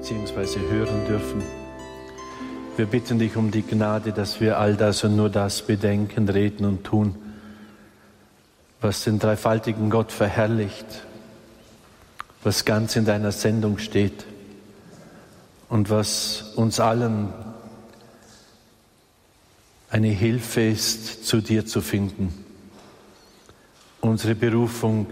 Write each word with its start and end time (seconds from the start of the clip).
bzw. 0.00 0.60
hören 0.70 1.06
dürfen. 1.06 1.42
Wir 2.76 2.86
bitten 2.86 3.18
dich 3.18 3.36
um 3.36 3.50
die 3.50 3.62
Gnade, 3.62 4.12
dass 4.12 4.40
wir 4.40 4.58
all 4.58 4.76
das 4.76 5.02
und 5.02 5.16
nur 5.16 5.28
das 5.28 5.62
bedenken, 5.62 6.28
reden 6.28 6.64
und 6.64 6.84
tun, 6.84 7.16
was 8.80 9.02
den 9.04 9.18
dreifaltigen 9.18 9.90
Gott 9.90 10.12
verherrlicht, 10.12 10.86
was 12.44 12.64
ganz 12.64 12.94
in 12.94 13.04
deiner 13.04 13.32
Sendung 13.32 13.78
steht 13.78 14.24
und 15.68 15.90
was 15.90 16.52
uns 16.54 16.78
allen 16.78 17.32
eine 19.90 20.08
Hilfe 20.08 20.60
ist, 20.60 21.26
zu 21.26 21.40
dir 21.40 21.66
zu 21.66 21.80
finden, 21.80 22.32
unsere 24.00 24.36
Berufung 24.36 25.08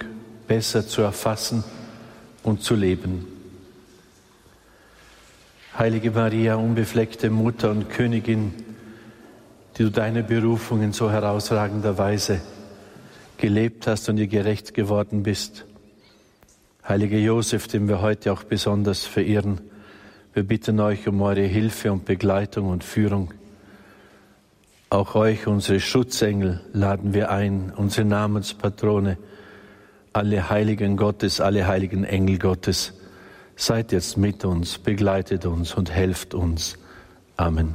besser 0.47 0.87
zu 0.87 1.03
erfassen 1.03 1.65
und 2.45 2.63
zu 2.63 2.77
leben. 2.77 3.36
Heilige 5.79 6.11
Maria, 6.11 6.55
unbefleckte 6.55 7.29
Mutter 7.29 7.71
und 7.71 7.91
Königin, 7.91 8.55
die 9.77 9.83
du 9.83 9.91
deine 9.91 10.23
Berufung 10.23 10.83
in 10.83 10.93
so 10.93 11.11
herausragender 11.11 11.99
Weise 11.99 12.41
gelebt 13.37 13.87
hast 13.87 14.09
und 14.09 14.17
ihr 14.17 14.27
gerecht 14.27 14.73
geworden 14.73 15.23
bist. 15.23 15.67
Heiliger 16.89 17.19
Josef, 17.19 17.69
den 17.69 17.89
wir 17.89 18.01
heute 18.01 18.33
auch 18.33 18.45
besonders 18.45 19.05
verehren, 19.05 19.61
wir 20.33 20.45
bitten 20.45 20.81
euch 20.81 21.09
um 21.09 21.21
eure 21.21 21.43
Hilfe 21.43 21.93
und 21.93 22.07
Begleitung 22.07 22.71
und 22.71 22.83
Führung. 22.83 23.35
Auch 24.89 25.15
euch, 25.15 25.47
unsere 25.47 25.79
Schutzengel, 25.79 26.63
laden 26.73 27.13
wir 27.13 27.31
ein, 27.31 27.71
unsere 27.77 28.07
Namenspatrone, 28.07 29.19
alle 30.15 30.49
Heiligen 30.49 30.97
Gottes, 30.97 31.43
alle 31.43 31.67
heiligen 31.67 32.05
Engel 32.05 32.39
Gottes. 32.39 32.95
Seid 33.59 33.91
jetzt 33.91 34.19
mit 34.19 34.45
uns, 34.45 34.77
begleitet 34.77 35.47
uns 35.47 35.75
und 35.75 35.91
helft 35.91 36.35
uns. 36.35 36.77
Amen. 37.39 37.75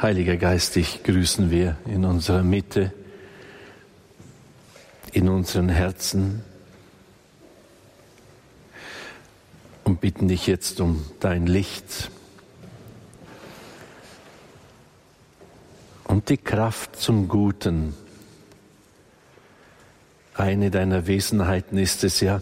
Heiliger 0.00 0.36
Geist, 0.36 0.76
dich 0.76 1.02
grüßen 1.02 1.50
wir 1.50 1.76
in 1.86 2.04
unserer 2.04 2.44
Mitte, 2.44 2.92
in 5.12 5.28
unseren 5.28 5.68
Herzen 5.68 6.44
und 9.82 10.00
bitten 10.00 10.28
dich 10.28 10.46
jetzt 10.46 10.80
um 10.80 11.04
dein 11.18 11.46
Licht 11.46 12.10
und 16.04 16.28
die 16.28 16.38
Kraft 16.38 16.96
zum 16.96 17.28
Guten. 17.28 17.94
Eine 20.40 20.70
deiner 20.70 21.06
Wesenheiten 21.06 21.76
ist 21.76 22.02
es 22.02 22.20
ja, 22.20 22.40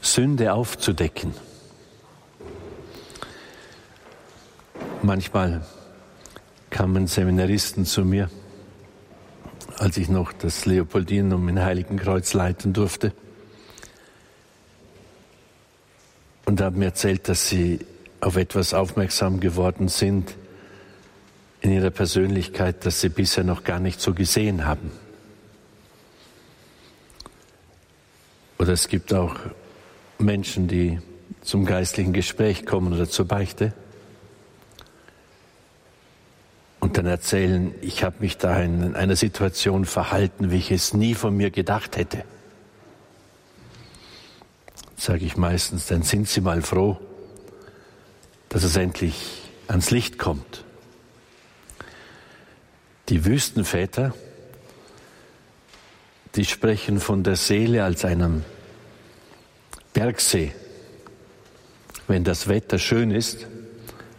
Sünde 0.00 0.52
aufzudecken. 0.52 1.34
Manchmal 5.02 5.66
kamen 6.70 7.08
Seminaristen 7.08 7.84
zu 7.84 8.04
mir, 8.04 8.30
als 9.76 9.96
ich 9.96 10.08
noch 10.08 10.32
das 10.32 10.66
Leopoldinum 10.66 11.48
in 11.48 11.60
Heiligenkreuz 11.60 12.32
leiten 12.32 12.72
durfte, 12.72 13.12
und 16.44 16.60
haben 16.60 16.78
mir 16.78 16.86
erzählt, 16.86 17.28
dass 17.28 17.48
sie 17.48 17.80
auf 18.20 18.36
etwas 18.36 18.72
aufmerksam 18.72 19.40
geworden 19.40 19.88
sind 19.88 20.36
in 21.60 21.72
ihrer 21.72 21.90
Persönlichkeit, 21.90 22.86
das 22.86 23.00
sie 23.00 23.08
bisher 23.08 23.42
noch 23.42 23.64
gar 23.64 23.80
nicht 23.80 24.00
so 24.00 24.14
gesehen 24.14 24.64
haben. 24.64 25.01
Oder 28.62 28.74
es 28.74 28.86
gibt 28.86 29.12
auch 29.12 29.34
Menschen, 30.20 30.68
die 30.68 31.00
zum 31.40 31.64
geistlichen 31.64 32.12
Gespräch 32.12 32.64
kommen 32.64 32.92
oder 32.92 33.08
zur 33.08 33.26
Beichte 33.26 33.72
und 36.78 36.96
dann 36.96 37.06
erzählen, 37.06 37.74
ich 37.80 38.04
habe 38.04 38.18
mich 38.20 38.38
da 38.38 38.62
in 38.62 38.94
einer 38.94 39.16
Situation 39.16 39.84
verhalten, 39.84 40.52
wie 40.52 40.58
ich 40.58 40.70
es 40.70 40.94
nie 40.94 41.14
von 41.14 41.36
mir 41.36 41.50
gedacht 41.50 41.96
hätte. 41.96 42.24
Sage 44.96 45.24
ich 45.24 45.36
meistens, 45.36 45.88
dann 45.88 46.02
sind 46.02 46.28
Sie 46.28 46.40
mal 46.40 46.62
froh, 46.62 47.00
dass 48.48 48.62
es 48.62 48.76
endlich 48.76 49.42
ans 49.66 49.90
Licht 49.90 50.20
kommt. 50.20 50.62
Die 53.08 53.24
Wüstenväter, 53.24 54.14
die 56.34 56.44
sprechen 56.44 56.98
von 56.98 57.22
der 57.22 57.36
Seele 57.36 57.84
als 57.84 58.04
einem 58.04 58.44
Bergsee. 59.92 60.52
Wenn 62.08 62.24
das 62.24 62.48
Wetter 62.48 62.78
schön 62.78 63.10
ist, 63.10 63.46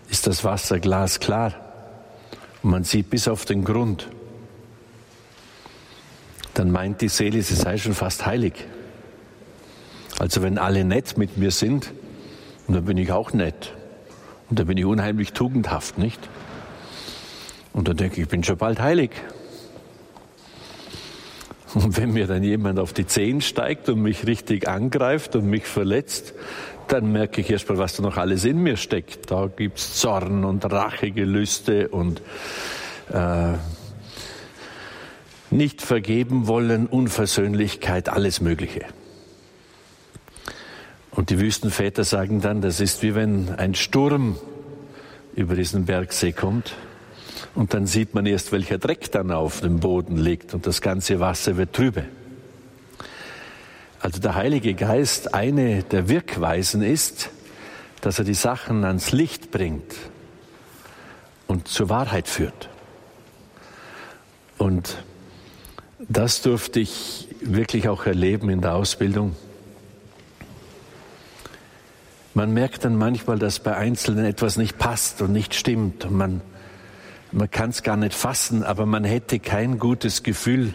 ist 0.09 0.27
das 0.27 0.43
Wasser 0.43 0.79
glasklar 0.79 1.53
und 2.61 2.69
man 2.69 2.83
sieht 2.83 3.09
bis 3.09 3.27
auf 3.27 3.45
den 3.45 3.63
Grund. 3.63 4.07
Dann 6.53 6.71
meint 6.71 7.01
die 7.01 7.09
Seele, 7.09 7.41
sie 7.41 7.55
sei 7.55 7.77
schon 7.77 7.93
fast 7.93 8.25
heilig. 8.25 8.53
Also 10.19 10.43
wenn 10.43 10.59
alle 10.59 10.85
nett 10.85 11.17
mit 11.17 11.37
mir 11.37 11.51
sind, 11.51 11.91
dann 12.67 12.85
bin 12.85 12.97
ich 12.97 13.11
auch 13.11 13.33
nett. 13.33 13.73
Und 14.49 14.59
dann 14.59 14.67
bin 14.67 14.77
ich 14.77 14.85
unheimlich 14.85 15.33
tugendhaft, 15.33 15.97
nicht? 15.97 16.19
Und 17.73 17.87
dann 17.87 17.97
denke 17.97 18.17
ich, 18.17 18.23
ich 18.23 18.27
bin 18.27 18.43
schon 18.43 18.57
bald 18.57 18.79
heilig. 18.79 19.11
Und 21.73 21.97
wenn 21.97 22.11
mir 22.11 22.27
dann 22.27 22.43
jemand 22.43 22.79
auf 22.79 22.93
die 22.93 23.07
Zehen 23.07 23.41
steigt 23.41 23.89
und 23.89 24.01
mich 24.01 24.27
richtig 24.27 24.67
angreift 24.67 25.35
und 25.35 25.47
mich 25.49 25.65
verletzt, 25.65 26.33
dann 26.87 27.11
merke 27.11 27.41
ich 27.41 27.49
erst 27.49 27.69
mal, 27.69 27.77
was 27.77 27.95
da 27.95 28.03
noch 28.03 28.17
alles 28.17 28.45
in 28.45 28.61
mir 28.61 28.77
steckt. 28.77 29.31
Da 29.31 29.47
gibt's 29.47 29.99
Zorn 29.99 30.43
und 30.43 30.69
Rachegelüste 30.71 31.87
und 31.87 32.21
äh, 33.11 33.53
nicht 35.49 35.81
vergeben 35.81 36.47
wollen, 36.47 36.85
Unversöhnlichkeit, 36.87 38.09
alles 38.09 38.41
Mögliche. 38.41 38.85
Und 41.11 41.29
die 41.29 41.39
Wüstenväter 41.39 42.03
sagen 42.03 42.41
dann, 42.41 42.61
das 42.61 42.79
ist 42.79 43.01
wie 43.01 43.15
wenn 43.15 43.49
ein 43.55 43.75
Sturm 43.75 44.37
über 45.35 45.55
diesen 45.55 45.85
Bergsee 45.85 46.33
kommt 46.33 46.75
und 47.55 47.73
dann 47.73 47.85
sieht 47.85 48.13
man 48.13 48.25
erst, 48.25 48.51
welcher 48.51 48.77
Dreck 48.77 49.11
dann 49.11 49.31
auf 49.31 49.61
dem 49.61 49.79
Boden 49.79 50.17
liegt 50.17 50.53
und 50.53 50.65
das 50.65 50.81
ganze 50.81 51.19
Wasser 51.19 51.57
wird 51.57 51.73
trübe. 51.73 52.05
Also 53.99 54.19
der 54.19 54.35
Heilige 54.35 54.73
Geist, 54.73 55.33
eine 55.33 55.83
der 55.83 56.09
Wirkweisen 56.09 56.81
ist, 56.81 57.29
dass 58.01 58.19
er 58.19 58.25
die 58.25 58.33
Sachen 58.33 58.83
ans 58.83 59.11
Licht 59.11 59.51
bringt 59.51 59.95
und 61.47 61.67
zur 61.67 61.89
Wahrheit 61.89 62.27
führt. 62.27 62.69
Und 64.57 64.97
das 65.99 66.41
durfte 66.41 66.79
ich 66.79 67.29
wirklich 67.41 67.87
auch 67.87 68.05
erleben 68.05 68.49
in 68.49 68.61
der 68.61 68.75
Ausbildung. 68.75 69.35
Man 72.33 72.53
merkt 72.53 72.83
dann 72.83 72.97
manchmal, 72.97 73.37
dass 73.37 73.59
bei 73.59 73.77
Einzelnen 73.77 74.25
etwas 74.25 74.57
nicht 74.57 74.77
passt 74.77 75.21
und 75.21 75.31
nicht 75.31 75.53
stimmt 75.53 76.05
und 76.05 76.17
man 76.17 76.41
man 77.33 77.49
kann 77.49 77.71
es 77.71 77.83
gar 77.83 77.97
nicht 77.97 78.13
fassen, 78.13 78.63
aber 78.63 78.85
man 78.85 79.03
hätte 79.03 79.39
kein 79.39 79.79
gutes 79.79 80.23
Gefühl, 80.23 80.73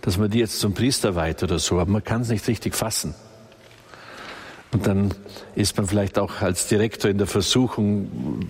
dass 0.00 0.16
man 0.16 0.30
die 0.30 0.38
jetzt 0.38 0.58
zum 0.58 0.74
Priester 0.74 1.14
weiht 1.14 1.42
oder 1.42 1.58
so, 1.58 1.78
aber 1.78 1.90
man 1.90 2.04
kann 2.04 2.22
es 2.22 2.28
nicht 2.28 2.48
richtig 2.48 2.74
fassen. 2.74 3.14
Und 4.72 4.86
dann 4.86 5.14
ist 5.54 5.76
man 5.76 5.86
vielleicht 5.86 6.18
auch 6.18 6.40
als 6.40 6.66
Direktor 6.66 7.10
in 7.10 7.18
der 7.18 7.26
Versuchung, 7.26 8.48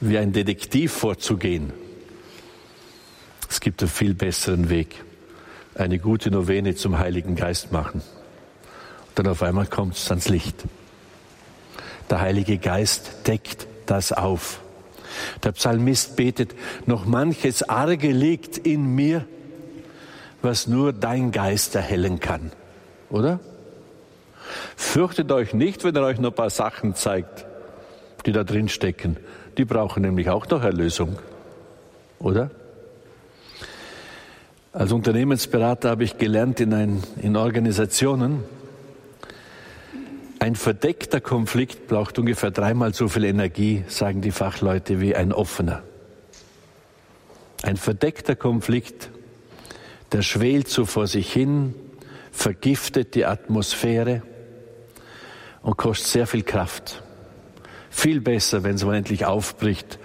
wie 0.00 0.18
ein 0.18 0.32
Detektiv 0.32 0.92
vorzugehen. 0.92 1.72
Es 3.48 3.60
gibt 3.60 3.82
einen 3.82 3.90
viel 3.90 4.14
besseren 4.14 4.68
Weg. 4.70 5.04
Eine 5.74 5.98
gute 5.98 6.30
Novene 6.30 6.74
zum 6.74 6.98
Heiligen 6.98 7.36
Geist 7.36 7.72
machen. 7.72 8.00
Und 8.00 9.18
dann 9.18 9.26
auf 9.26 9.42
einmal 9.42 9.66
kommt 9.66 9.96
es 9.96 10.10
ans 10.10 10.28
Licht. 10.28 10.64
Der 12.10 12.20
Heilige 12.20 12.58
Geist 12.58 13.26
deckt 13.26 13.66
das 13.86 14.12
auf. 14.12 14.61
Der 15.42 15.52
Psalmist 15.52 16.16
betet, 16.16 16.54
noch 16.86 17.04
manches 17.04 17.68
Arge 17.68 18.12
liegt 18.12 18.58
in 18.58 18.94
mir, 18.94 19.24
was 20.42 20.66
nur 20.66 20.92
dein 20.92 21.30
Geist 21.30 21.74
erhellen 21.74 22.20
kann. 22.20 22.52
Oder? 23.10 23.40
Fürchtet 24.76 25.30
euch 25.32 25.54
nicht, 25.54 25.84
wenn 25.84 25.94
er 25.96 26.02
euch 26.02 26.18
noch 26.18 26.30
ein 26.30 26.36
paar 26.36 26.50
Sachen 26.50 26.94
zeigt, 26.94 27.46
die 28.26 28.32
da 28.32 28.44
drin 28.44 28.68
stecken. 28.68 29.16
Die 29.56 29.64
brauchen 29.64 30.02
nämlich 30.02 30.28
auch 30.30 30.48
noch 30.48 30.62
Erlösung. 30.62 31.18
Oder? 32.18 32.50
Als 34.72 34.92
Unternehmensberater 34.92 35.90
habe 35.90 36.04
ich 36.04 36.16
gelernt 36.16 36.58
in, 36.60 36.72
ein, 36.72 37.02
in 37.20 37.36
Organisationen, 37.36 38.44
ein 40.42 40.56
verdeckter 40.56 41.20
Konflikt 41.20 41.86
braucht 41.86 42.18
ungefähr 42.18 42.50
dreimal 42.50 42.92
so 42.92 43.06
viel 43.06 43.22
Energie, 43.22 43.84
sagen 43.86 44.22
die 44.22 44.32
Fachleute, 44.32 45.00
wie 45.00 45.14
ein 45.14 45.32
offener. 45.32 45.84
Ein 47.62 47.76
verdeckter 47.76 48.34
Konflikt, 48.34 49.08
der 50.10 50.22
schwelt 50.22 50.66
so 50.66 50.84
vor 50.84 51.06
sich 51.06 51.32
hin, 51.32 51.76
vergiftet 52.32 53.14
die 53.14 53.24
Atmosphäre 53.24 54.22
und 55.62 55.76
kostet 55.76 56.08
sehr 56.08 56.26
viel 56.26 56.42
Kraft. 56.42 57.04
Viel 57.90 58.20
besser, 58.20 58.64
wenn 58.64 58.74
es 58.74 58.84
mal 58.84 58.96
endlich 58.96 59.24
aufbricht 59.24 60.00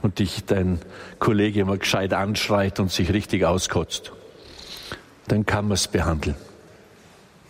und 0.00 0.20
dich 0.20 0.46
dein 0.46 0.78
Kollege 1.18 1.66
mal 1.66 1.76
gescheit 1.76 2.14
anschreit 2.14 2.80
und 2.80 2.90
sich 2.90 3.12
richtig 3.12 3.44
auskotzt. 3.44 4.10
Dann 5.28 5.44
kann 5.44 5.66
man 5.66 5.74
es 5.74 5.86
behandeln. 5.86 6.36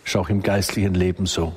Ist 0.03 0.17
auch 0.17 0.27
im 0.27 0.43
geistlichen 0.43 0.93
Leben 0.93 1.25
so. 1.25 1.55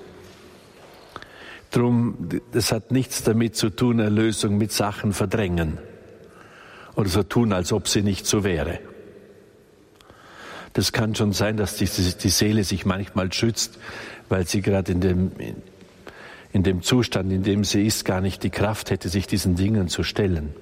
Drum, 1.76 2.30
das 2.52 2.72
hat 2.72 2.90
nichts 2.90 3.22
damit 3.22 3.54
zu 3.54 3.68
tun, 3.68 3.98
Erlösung 3.98 4.56
mit 4.56 4.72
Sachen 4.72 5.12
verdrängen 5.12 5.76
oder 6.94 7.10
so 7.10 7.22
tun, 7.22 7.52
als 7.52 7.70
ob 7.70 7.86
sie 7.86 8.00
nicht 8.00 8.26
so 8.26 8.44
wäre. 8.44 8.78
Das 10.72 10.92
kann 10.92 11.14
schon 11.14 11.34
sein, 11.34 11.58
dass 11.58 11.76
die, 11.76 11.84
die 11.84 12.28
Seele 12.30 12.64
sich 12.64 12.86
manchmal 12.86 13.30
schützt, 13.30 13.78
weil 14.30 14.46
sie 14.46 14.62
gerade 14.62 14.90
in 14.92 15.02
dem, 15.02 15.32
in 16.50 16.62
dem 16.62 16.80
Zustand, 16.80 17.30
in 17.30 17.42
dem 17.42 17.62
sie 17.62 17.86
ist, 17.86 18.06
gar 18.06 18.22
nicht 18.22 18.42
die 18.42 18.50
Kraft 18.50 18.90
hätte, 18.90 19.10
sich 19.10 19.26
diesen 19.26 19.54
Dingen 19.54 19.88
zu 19.88 20.02
stellen. 20.02 20.54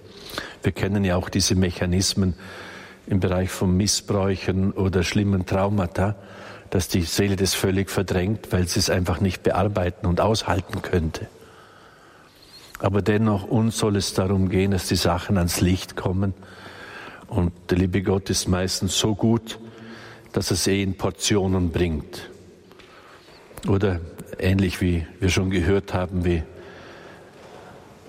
Wir 0.64 0.72
kennen 0.72 1.05
ja 1.05 1.14
auch 1.14 1.28
diese 1.28 1.55
Mechanismen 1.55 2.34
im 3.06 3.20
Bereich 3.20 3.50
von 3.50 3.76
Missbräuchen 3.76 4.72
oder 4.72 5.05
schlimmen 5.05 5.46
Traumata, 5.46 6.17
dass 6.74 6.88
die 6.88 7.02
Seele 7.02 7.36
das 7.36 7.54
völlig 7.54 7.88
verdrängt, 7.88 8.50
weil 8.50 8.66
sie 8.66 8.80
es 8.80 8.90
einfach 8.90 9.20
nicht 9.20 9.44
bearbeiten 9.44 10.06
und 10.06 10.20
aushalten 10.20 10.82
könnte. 10.82 11.28
Aber 12.80 13.00
dennoch 13.00 13.44
uns 13.44 13.78
soll 13.78 13.94
es 13.94 14.12
darum 14.12 14.48
gehen, 14.48 14.72
dass 14.72 14.88
die 14.88 14.96
Sachen 14.96 15.38
ans 15.38 15.60
Licht 15.60 15.94
kommen. 15.94 16.34
Und 17.28 17.52
der 17.70 17.78
liebe 17.78 18.02
Gott 18.02 18.28
ist 18.28 18.48
meistens 18.48 18.98
so 18.98 19.14
gut, 19.14 19.60
dass 20.32 20.50
es 20.50 20.66
eh 20.66 20.82
in 20.82 20.96
Portionen 20.96 21.70
bringt. 21.70 22.28
Oder 23.68 24.00
ähnlich 24.40 24.80
wie 24.80 25.06
wir 25.20 25.28
schon 25.28 25.50
gehört 25.50 25.94
haben, 25.94 26.24
wie, 26.24 26.42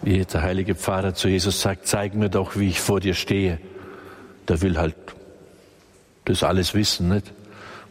wie 0.01 0.25
der 0.25 0.41
heilige 0.41 0.73
Pfarrer 0.73 1.13
zu 1.13 1.27
Jesus 1.27 1.61
sagt, 1.61 1.85
zeig 1.85 2.15
mir 2.15 2.29
doch, 2.29 2.55
wie 2.55 2.69
ich 2.69 2.81
vor 2.81 2.99
dir 2.99 3.13
stehe. 3.13 3.59
Der 4.47 4.63
will 4.63 4.79
halt 4.79 4.95
das 6.25 6.41
alles 6.41 6.73
wissen, 6.73 7.09
nicht? 7.09 7.31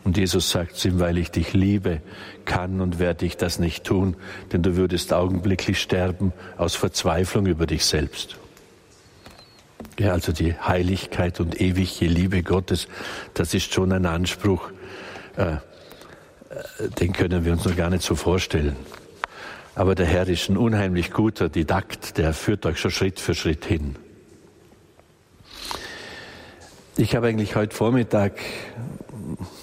Und 0.05 0.19
Jesus 0.19 0.51
sagt 0.51 0.77
zu 0.77 0.89
ihm, 0.89 1.01
weil 1.01 1.17
ich 1.17 1.31
dich 1.31 1.55
liebe, 1.55 2.03
kann 2.45 2.83
und 2.83 2.99
werde 2.99 3.25
ich 3.25 3.39
das 3.39 3.59
nicht 3.59 3.85
tun, 3.85 4.17
denn 4.53 4.63
du 4.63 4.77
würdest 4.77 5.15
augenblicklich 5.15 5.81
sterben 5.81 6.35
aus 6.59 6.75
Verzweiflung 6.75 7.47
über 7.47 7.67
dich 7.67 7.87
selbst. 7.87 8.37
Ja, 9.99 10.13
also 10.13 10.33
die 10.33 10.55
Heiligkeit 10.55 11.41
und 11.41 11.61
ewige 11.61 12.07
Liebe 12.07 12.43
Gottes, 12.43 12.89
das 13.33 13.55
ist 13.55 13.73
schon 13.73 13.93
ein 13.93 14.07
Anspruch, 14.07 14.71
äh, 15.37 15.57
den 17.01 17.13
können 17.13 17.45
wir 17.45 17.53
uns 17.53 17.65
noch 17.65 17.77
gar 17.77 17.91
nicht 17.91 18.03
so 18.03 18.15
vorstellen. 18.15 18.77
Aber 19.75 19.95
der 19.95 20.07
Herr 20.07 20.29
ist 20.29 20.49
ein 20.51 20.57
unheimlich 20.57 21.13
guter 21.13 21.49
Didakt, 21.49 22.19
der 22.19 22.33
führt 22.33 22.67
euch 22.67 22.79
schon 22.79 22.91
Schritt 22.91 23.21
für 23.21 23.35
Schritt 23.35 23.65
hin. 23.65 23.97
Ich 26.97 27.17
habe 27.17 27.27
eigentlich 27.27 27.57
heute 27.57 27.75
Vormittag, 27.75 28.35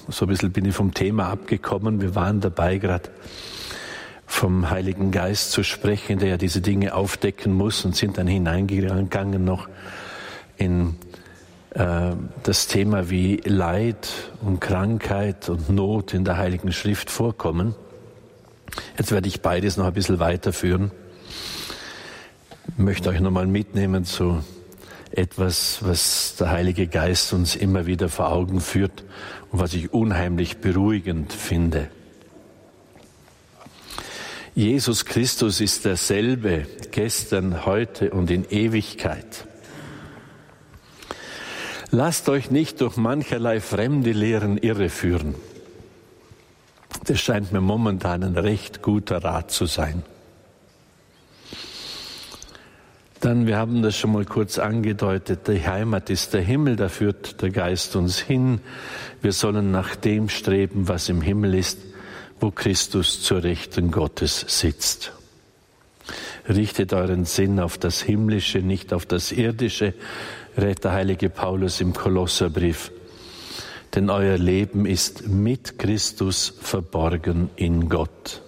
so 0.10 0.26
ein 0.26 0.30
bisschen 0.30 0.52
bin 0.52 0.66
ich 0.66 0.76
vom 0.76 0.94
Thema 0.94 1.30
abgekommen, 1.30 2.02
wir 2.02 2.16
waren 2.16 2.42
dabei 2.42 2.78
gerade 2.78 3.10
vom 4.26 4.70
Heiligen 4.70 5.12
Geist 5.12 5.52
zu 5.52 5.62
sprechen, 5.64 6.20
der 6.20 6.30
ja 6.30 6.38
diese 6.38 6.62
Dinge 6.62 6.94
aufdecken 6.94 7.54
muss 7.54 7.84
und 7.84 7.96
sind 7.96 8.18
dann 8.18 8.28
hineingegangen 8.28 9.44
noch 9.44 9.68
in 10.58 10.96
äh, 11.72 12.12
das 12.44 12.68
Thema, 12.68 13.10
wie 13.10 13.38
Leid 13.44 14.08
und 14.42 14.62
Krankheit 14.62 15.50
und 15.50 15.70
Not 15.70 16.14
in 16.14 16.24
der 16.24 16.38
Heiligen 16.38 16.72
Schrift 16.72 17.10
vorkommen. 17.10 17.76
Jetzt 18.98 19.12
werde 19.12 19.28
ich 19.28 19.42
beides 19.42 19.78
noch 19.78 19.86
ein 19.86 19.94
bisschen 19.94 20.20
weiterführen. 20.20 20.92
Ich 22.68 22.78
möchte 22.78 23.10
euch 23.10 23.20
nochmal 23.20 23.48
mitnehmen 23.48 24.06
zu 24.06 24.44
etwas, 25.12 25.80
was 25.82 26.36
der 26.38 26.52
Heilige 26.52 26.88
Geist 26.88 27.34
uns 27.34 27.56
immer 27.56 27.86
wieder 27.86 28.10
vor 28.10 28.32
Augen 28.32 28.62
führt 28.62 29.04
und 29.52 29.60
was 29.60 29.74
ich 29.74 29.94
unheimlich 29.94 30.58
beruhigend 30.58 31.34
finde. 31.34 31.90
Jesus 34.54 35.06
Christus 35.06 35.62
ist 35.62 35.86
derselbe 35.86 36.68
gestern, 36.92 37.66
heute 37.66 38.12
und 38.12 38.30
in 38.30 38.46
Ewigkeit. 38.50 39.48
Lasst 41.90 42.30
euch 42.30 42.52
nicht 42.52 42.82
durch 42.82 42.98
mancherlei 42.98 43.60
fremde 43.60 44.12
Lehren 44.12 44.58
irreführen. 44.58 45.36
Das 47.06 47.20
scheint 47.20 47.52
mir 47.52 47.62
momentan 47.62 48.24
ein 48.24 48.38
recht 48.38 48.82
guter 48.82 49.24
Rat 49.24 49.52
zu 49.52 49.66
sein. 49.66 50.04
Dann, 53.22 53.46
wir 53.46 53.58
haben 53.58 53.84
das 53.84 53.96
schon 53.96 54.14
mal 54.14 54.26
kurz 54.26 54.58
angedeutet, 54.58 55.48
die 55.48 55.64
Heimat 55.64 56.10
ist 56.10 56.34
der 56.34 56.42
Himmel, 56.42 56.76
da 56.76 56.90
führt 56.90 57.40
der 57.44 57.52
Geist 57.52 57.96
uns 57.96 58.18
hin. 58.18 58.62
Wir 59.22 59.32
sollen 59.32 59.70
nach 59.70 59.96
dem 59.96 60.28
streben, 60.28 60.88
was 60.88 61.08
im 61.08 61.22
Himmel 61.22 61.54
ist, 61.54 61.78
wo 62.40 62.50
Christus 62.50 63.22
zur 63.22 63.44
Rechten 63.44 63.92
Gottes 63.92 64.44
sitzt. 64.48 65.12
Richtet 66.50 66.94
euren 66.94 67.26
Sinn 67.26 67.60
auf 67.60 67.78
das 67.78 68.02
Himmlische, 68.02 68.58
nicht 68.58 68.92
auf 68.92 69.06
das 69.06 69.32
Irdische, 69.32 69.94
rät 70.58 70.84
der 70.84 70.94
heilige 70.94 71.30
Paulus 71.30 71.80
im 71.80 71.94
Kolosserbrief. 71.94 72.92
Denn 73.94 74.10
euer 74.10 74.40
Leben 74.40 74.88
ist 74.88 75.28
mit 75.28 75.78
Christus 75.78 76.56
verborgen 76.60 77.52
in 77.56 77.88
Gott. 77.88 78.42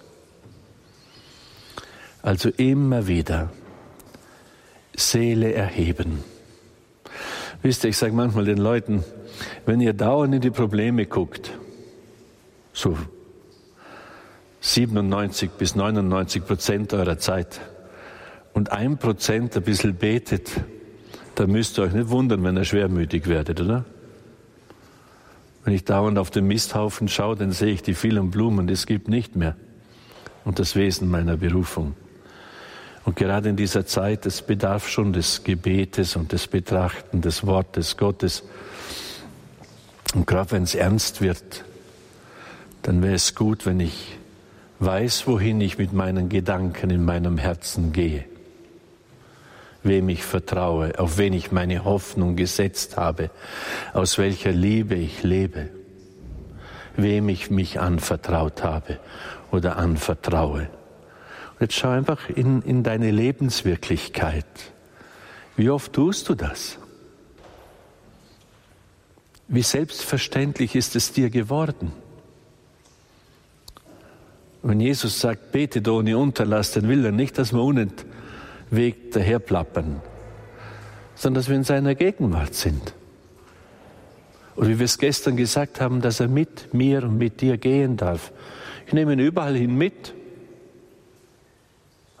Also 2.22 2.48
immer 2.48 3.06
wieder 3.06 3.52
Seele 4.96 5.52
erheben. 5.52 6.24
Wisst 7.62 7.84
ihr, 7.84 7.90
ich 7.90 7.96
sage 7.96 8.12
manchmal 8.12 8.44
den 8.44 8.58
Leuten, 8.58 9.04
wenn 9.66 9.80
ihr 9.80 9.92
dauernd 9.92 10.34
in 10.34 10.40
die 10.40 10.50
Probleme 10.50 11.06
guckt, 11.06 11.52
so 12.72 12.98
97 14.60 15.50
bis 15.52 15.74
99 15.74 16.44
Prozent 16.44 16.92
eurer 16.92 17.18
Zeit 17.18 17.60
und 18.52 18.72
ein 18.72 18.98
Prozent 18.98 19.56
ein 19.56 19.62
bisschen 19.62 19.94
betet, 19.94 20.50
da 21.34 21.46
müsst 21.46 21.78
ihr 21.78 21.84
euch 21.84 21.92
nicht 21.92 22.10
wundern, 22.10 22.44
wenn 22.44 22.56
ihr 22.56 22.64
schwermütig 22.64 23.26
werdet, 23.26 23.60
oder? 23.60 23.84
Wenn 25.64 25.74
ich 25.74 25.84
dauernd 25.84 26.18
auf 26.18 26.30
den 26.30 26.46
Misthaufen 26.46 27.08
schaue, 27.08 27.36
dann 27.36 27.52
sehe 27.52 27.72
ich 27.72 27.82
die 27.82 27.94
vielen 27.94 28.30
Blumen, 28.30 28.66
das 28.66 28.86
gibt 28.86 29.08
nicht 29.08 29.34
mehr. 29.34 29.56
Und 30.44 30.58
das 30.58 30.76
Wesen 30.76 31.10
meiner 31.10 31.38
Berufung. 31.38 31.94
Und 33.04 33.16
gerade 33.16 33.50
in 33.50 33.56
dieser 33.56 33.86
Zeit, 33.86 34.24
es 34.26 34.42
bedarf 34.42 34.88
schon 34.88 35.12
des 35.12 35.44
Gebetes 35.44 36.16
und 36.16 36.32
des 36.32 36.46
Betrachten 36.46 37.20
des 37.20 37.46
Wortes 37.46 37.96
Gottes. 37.96 38.42
Und 40.14 40.26
gerade 40.26 40.52
wenn 40.52 40.62
es 40.62 40.74
ernst 40.74 41.20
wird, 41.20 41.64
dann 42.82 43.02
wäre 43.02 43.14
es 43.14 43.34
gut, 43.34 43.66
wenn 43.66 43.80
ich 43.80 44.16
weiß, 44.78 45.26
wohin 45.26 45.60
ich 45.60 45.78
mit 45.78 45.92
meinen 45.92 46.28
Gedanken 46.28 46.90
in 46.90 47.04
meinem 47.04 47.38
Herzen 47.38 47.92
gehe 47.92 48.24
wem 49.84 50.08
ich 50.08 50.24
vertraue, 50.24 50.98
auf 50.98 51.18
wen 51.18 51.32
ich 51.34 51.52
meine 51.52 51.84
Hoffnung 51.84 52.34
gesetzt 52.36 52.96
habe, 52.96 53.30
aus 53.92 54.18
welcher 54.18 54.50
Liebe 54.50 54.96
ich 54.96 55.22
lebe, 55.22 55.68
wem 56.96 57.28
ich 57.28 57.50
mich 57.50 57.78
anvertraut 57.78 58.64
habe 58.64 58.98
oder 59.52 59.76
anvertraue. 59.76 60.68
Jetzt 61.60 61.74
schau 61.74 61.90
einfach 61.90 62.28
in, 62.28 62.62
in 62.62 62.82
deine 62.82 63.10
Lebenswirklichkeit. 63.10 64.46
Wie 65.56 65.70
oft 65.70 65.92
tust 65.92 66.28
du 66.28 66.34
das? 66.34 66.78
Wie 69.46 69.62
selbstverständlich 69.62 70.74
ist 70.74 70.96
es 70.96 71.12
dir 71.12 71.30
geworden? 71.30 71.92
Wenn 74.62 74.80
Jesus 74.80 75.20
sagt, 75.20 75.52
betet 75.52 75.86
ohne 75.88 76.16
Unterlass, 76.16 76.72
dann 76.72 76.88
will 76.88 77.04
er 77.04 77.12
nicht, 77.12 77.38
dass 77.38 77.52
wir 77.52 77.62
unent, 77.62 78.06
Weg 78.70 79.12
daherplappern, 79.12 80.00
sondern 81.14 81.40
dass 81.40 81.48
wir 81.48 81.56
in 81.56 81.64
seiner 81.64 81.94
Gegenwart 81.94 82.54
sind. 82.54 82.94
Und 84.56 84.68
wie 84.68 84.78
wir 84.78 84.86
es 84.86 84.98
gestern 84.98 85.36
gesagt 85.36 85.80
haben, 85.80 86.00
dass 86.00 86.18
er 86.20 86.28
mit 86.28 86.72
mir 86.72 87.04
und 87.04 87.18
mit 87.18 87.40
dir 87.40 87.58
gehen 87.58 87.96
darf. 87.96 88.32
Ich 88.86 88.92
nehme 88.92 89.12
ihn 89.12 89.18
überall 89.18 89.54
hin 89.54 89.76
mit, 89.76 90.14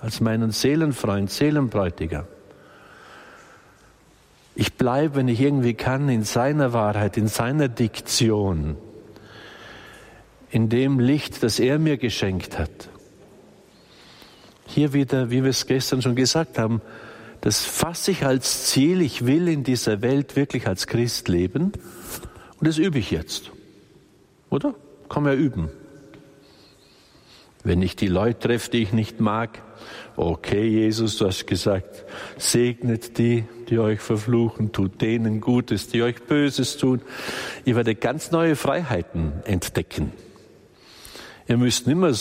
als 0.04 0.20
meinen 0.20 0.50
Seelenfreund, 0.50 1.30
Seelenbräutigam. 1.30 2.26
Ich 4.54 4.74
bleibe, 4.74 5.14
wenn 5.14 5.28
ich 5.28 5.40
irgendwie 5.40 5.72
kann, 5.72 6.10
in 6.10 6.24
seiner 6.24 6.74
Wahrheit, 6.74 7.16
in 7.16 7.26
seiner 7.26 7.68
Diktion, 7.68 8.76
in 10.50 10.68
dem 10.68 11.00
Licht, 11.00 11.42
das 11.42 11.58
er 11.58 11.78
mir 11.78 11.96
geschenkt 11.96 12.58
hat. 12.58 12.90
Hier 14.66 14.92
wieder, 14.92 15.30
wie 15.30 15.42
wir 15.42 15.50
es 15.50 15.66
gestern 15.66 16.02
schon 16.02 16.16
gesagt 16.16 16.58
haben, 16.58 16.82
das 17.40 17.64
fasse 17.64 18.10
ich 18.10 18.26
als 18.26 18.66
Ziel, 18.66 19.00
ich 19.00 19.24
will 19.24 19.48
in 19.48 19.64
dieser 19.64 20.02
Welt 20.02 20.36
wirklich 20.36 20.68
als 20.68 20.86
Christ 20.86 21.28
leben 21.28 21.72
und 22.60 22.68
das 22.68 22.76
übe 22.76 22.98
ich 22.98 23.10
jetzt. 23.10 23.52
Oder? 24.50 24.74
Kann 25.08 25.22
man 25.22 25.32
ja 25.32 25.38
üben. 25.38 25.70
Wenn 27.62 27.80
ich 27.80 27.96
die 27.96 28.08
Leute 28.08 28.48
treffe, 28.48 28.70
die 28.70 28.82
ich 28.82 28.92
nicht 28.92 29.20
mag, 29.20 29.62
okay, 30.16 30.66
Jesus, 30.66 31.18
du 31.18 31.26
hast 31.26 31.46
gesagt, 31.46 32.04
segnet 32.36 33.18
die, 33.18 33.44
die 33.68 33.78
euch 33.78 34.00
verfluchen, 34.00 34.72
tut 34.72 35.00
denen 35.00 35.40
Gutes, 35.40 35.88
die 35.88 36.02
euch 36.02 36.22
Böses 36.22 36.76
tun. 36.76 37.00
Ihr 37.64 37.76
werdet 37.76 38.00
ganz 38.00 38.30
neue 38.30 38.56
Freiheiten 38.56 39.32
entdecken. 39.44 40.12
Ihr 41.46 41.56
müsst 41.56 41.86
nimmer 41.86 42.12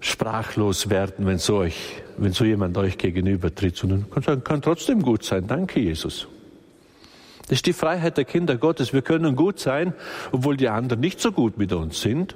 sprachlos 0.00 0.90
werden, 0.90 1.26
wenn 1.26 1.38
so, 1.38 1.56
euch, 1.58 2.02
wenn 2.18 2.32
so 2.32 2.44
jemand 2.44 2.76
euch 2.76 2.98
gegenüber 2.98 3.54
tritt, 3.54 3.76
sondern 3.76 4.06
kann, 4.10 4.44
kann 4.44 4.62
trotzdem 4.62 5.02
gut 5.02 5.24
sein. 5.24 5.46
Danke, 5.46 5.80
Jesus. 5.80 6.28
Das 7.42 7.58
ist 7.58 7.66
die 7.66 7.72
Freiheit 7.72 8.16
der 8.16 8.24
Kinder 8.24 8.56
Gottes. 8.56 8.92
Wir 8.92 9.02
können 9.02 9.36
gut 9.36 9.60
sein, 9.60 9.94
obwohl 10.32 10.56
die 10.56 10.68
anderen 10.68 11.00
nicht 11.00 11.20
so 11.20 11.32
gut 11.32 11.58
mit 11.58 11.72
uns 11.72 12.00
sind. 12.00 12.34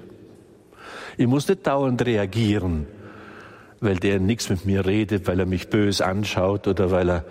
Ich 1.17 1.27
muss 1.27 1.49
nicht 1.49 1.67
dauernd 1.67 2.05
reagieren, 2.07 2.87
weil 3.81 3.97
der 3.97 4.21
nichts 4.21 4.51
mit 4.51 4.67
mir 4.67 4.85
redet, 4.85 5.27
weil 5.27 5.41
er 5.41 5.47
mich 5.47 5.69
bös 5.69 6.01
anschaut 6.01 6.69
oder 6.69 6.91
weil 6.91 7.11
er 7.11 7.25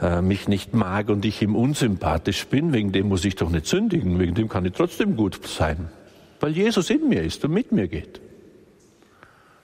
äh, 0.00 0.22
mich 0.22 0.48
nicht 0.48 0.74
mag 0.74 1.08
und 1.08 1.24
ich 1.24 1.40
ihm 1.40 1.54
unsympathisch 1.54 2.46
bin. 2.46 2.72
Wegen 2.72 2.92
dem 2.92 3.08
muss 3.08 3.24
ich 3.24 3.36
doch 3.36 3.50
nicht 3.50 3.66
sündigen. 3.66 4.18
Wegen 4.18 4.34
dem 4.34 4.48
kann 4.48 4.64
ich 4.64 4.72
trotzdem 4.72 5.16
gut 5.16 5.46
sein, 5.46 5.88
weil 6.40 6.52
Jesus 6.52 6.90
in 6.90 7.08
mir 7.08 7.22
ist 7.22 7.44
und 7.44 7.52
mit 7.52 7.70
mir 7.70 7.86
geht. 7.86 8.20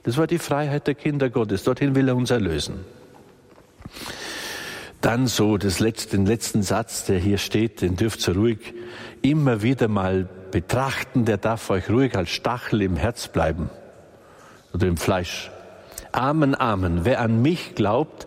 Das 0.04 0.16
war 0.16 0.26
die 0.26 0.38
Freiheit 0.38 0.86
der 0.86 0.94
Kinder 0.94 1.28
Gottes. 1.28 1.64
Dorthin 1.64 1.94
will 1.94 2.08
er 2.08 2.16
uns 2.16 2.30
erlösen. 2.30 2.84
Dann 5.00 5.26
so 5.26 5.56
das 5.56 5.80
letzte, 5.80 6.16
den 6.16 6.26
letzten 6.26 6.62
Satz, 6.62 7.04
der 7.04 7.18
hier 7.18 7.38
steht, 7.38 7.80
den 7.80 7.96
dürft 7.96 8.26
ihr 8.28 8.36
ruhig 8.36 8.58
immer 9.22 9.62
wieder 9.62 9.88
mal 9.88 10.28
betrachten. 10.50 11.24
Der 11.24 11.38
darf 11.38 11.70
euch 11.70 11.90
ruhig 11.90 12.16
als 12.16 12.30
Stachel 12.30 12.82
im 12.82 12.96
Herz 12.96 13.28
bleiben 13.28 13.70
oder 14.72 14.86
im 14.86 14.96
Fleisch. 14.96 15.50
Amen, 16.12 16.54
Amen. 16.54 17.04
Wer 17.04 17.20
an 17.20 17.42
mich 17.42 17.74
glaubt, 17.74 18.26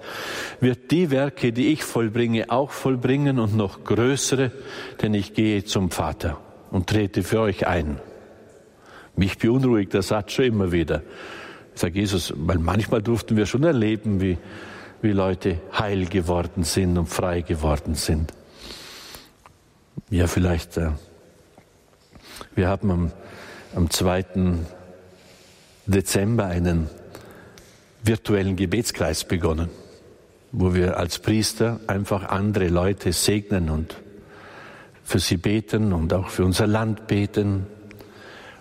wird 0.60 0.92
die 0.92 1.12
Werke, 1.12 1.52
die 1.52 1.68
ich 1.68 1.84
vollbringe, 1.84 2.50
auch 2.50 2.72
vollbringen 2.72 3.40
und 3.40 3.56
noch 3.56 3.84
größere, 3.84 4.52
denn 5.02 5.14
ich 5.14 5.34
gehe 5.34 5.64
zum 5.66 5.92
Vater 5.92 6.40
und 6.72 6.88
trete 6.88 7.24
für 7.24 7.42
euch 7.42 7.68
ein. 7.68 8.00
Mich 9.16 9.38
beunruhigt 9.38 9.94
der 9.94 10.02
Satz 10.02 10.32
schon 10.32 10.46
immer 10.46 10.72
wieder. 10.72 11.04
Ich 11.76 11.82
sage 11.82 12.00
Jesus, 12.00 12.34
weil 12.36 12.58
manchmal 12.58 13.02
durften 13.02 13.36
wir 13.36 13.46
schon 13.46 13.64
erleben, 13.64 14.22
wie 14.22 14.38
wie 15.04 15.12
Leute 15.12 15.60
heil 15.78 16.06
geworden 16.06 16.64
sind 16.64 16.98
und 16.98 17.08
frei 17.08 17.42
geworden 17.42 17.94
sind. 17.94 18.32
Ja, 20.10 20.28
vielleicht, 20.28 20.78
äh, 20.78 20.92
wir 22.56 22.70
haben 22.70 22.90
am, 22.90 23.12
am 23.76 23.90
2. 23.90 24.26
Dezember 25.86 26.46
einen 26.46 26.90
virtuellen 28.04 28.56
Gebetskreis 28.56 29.24
begonnen, 29.24 29.70
wo 30.52 30.74
wir 30.74 30.98
als 30.98 31.20
Priester 31.20 31.80
einfach 31.88 32.30
andere 32.30 32.68
Leute 32.68 33.14
segnen 33.14 33.70
und 33.70 33.96
für 35.04 35.20
sie 35.20 35.38
beten 35.38 35.94
und 35.94 36.14
auch 36.14 36.30
für 36.30 36.46
unser 36.46 36.68
Land 36.68 37.08
beten 37.08 37.66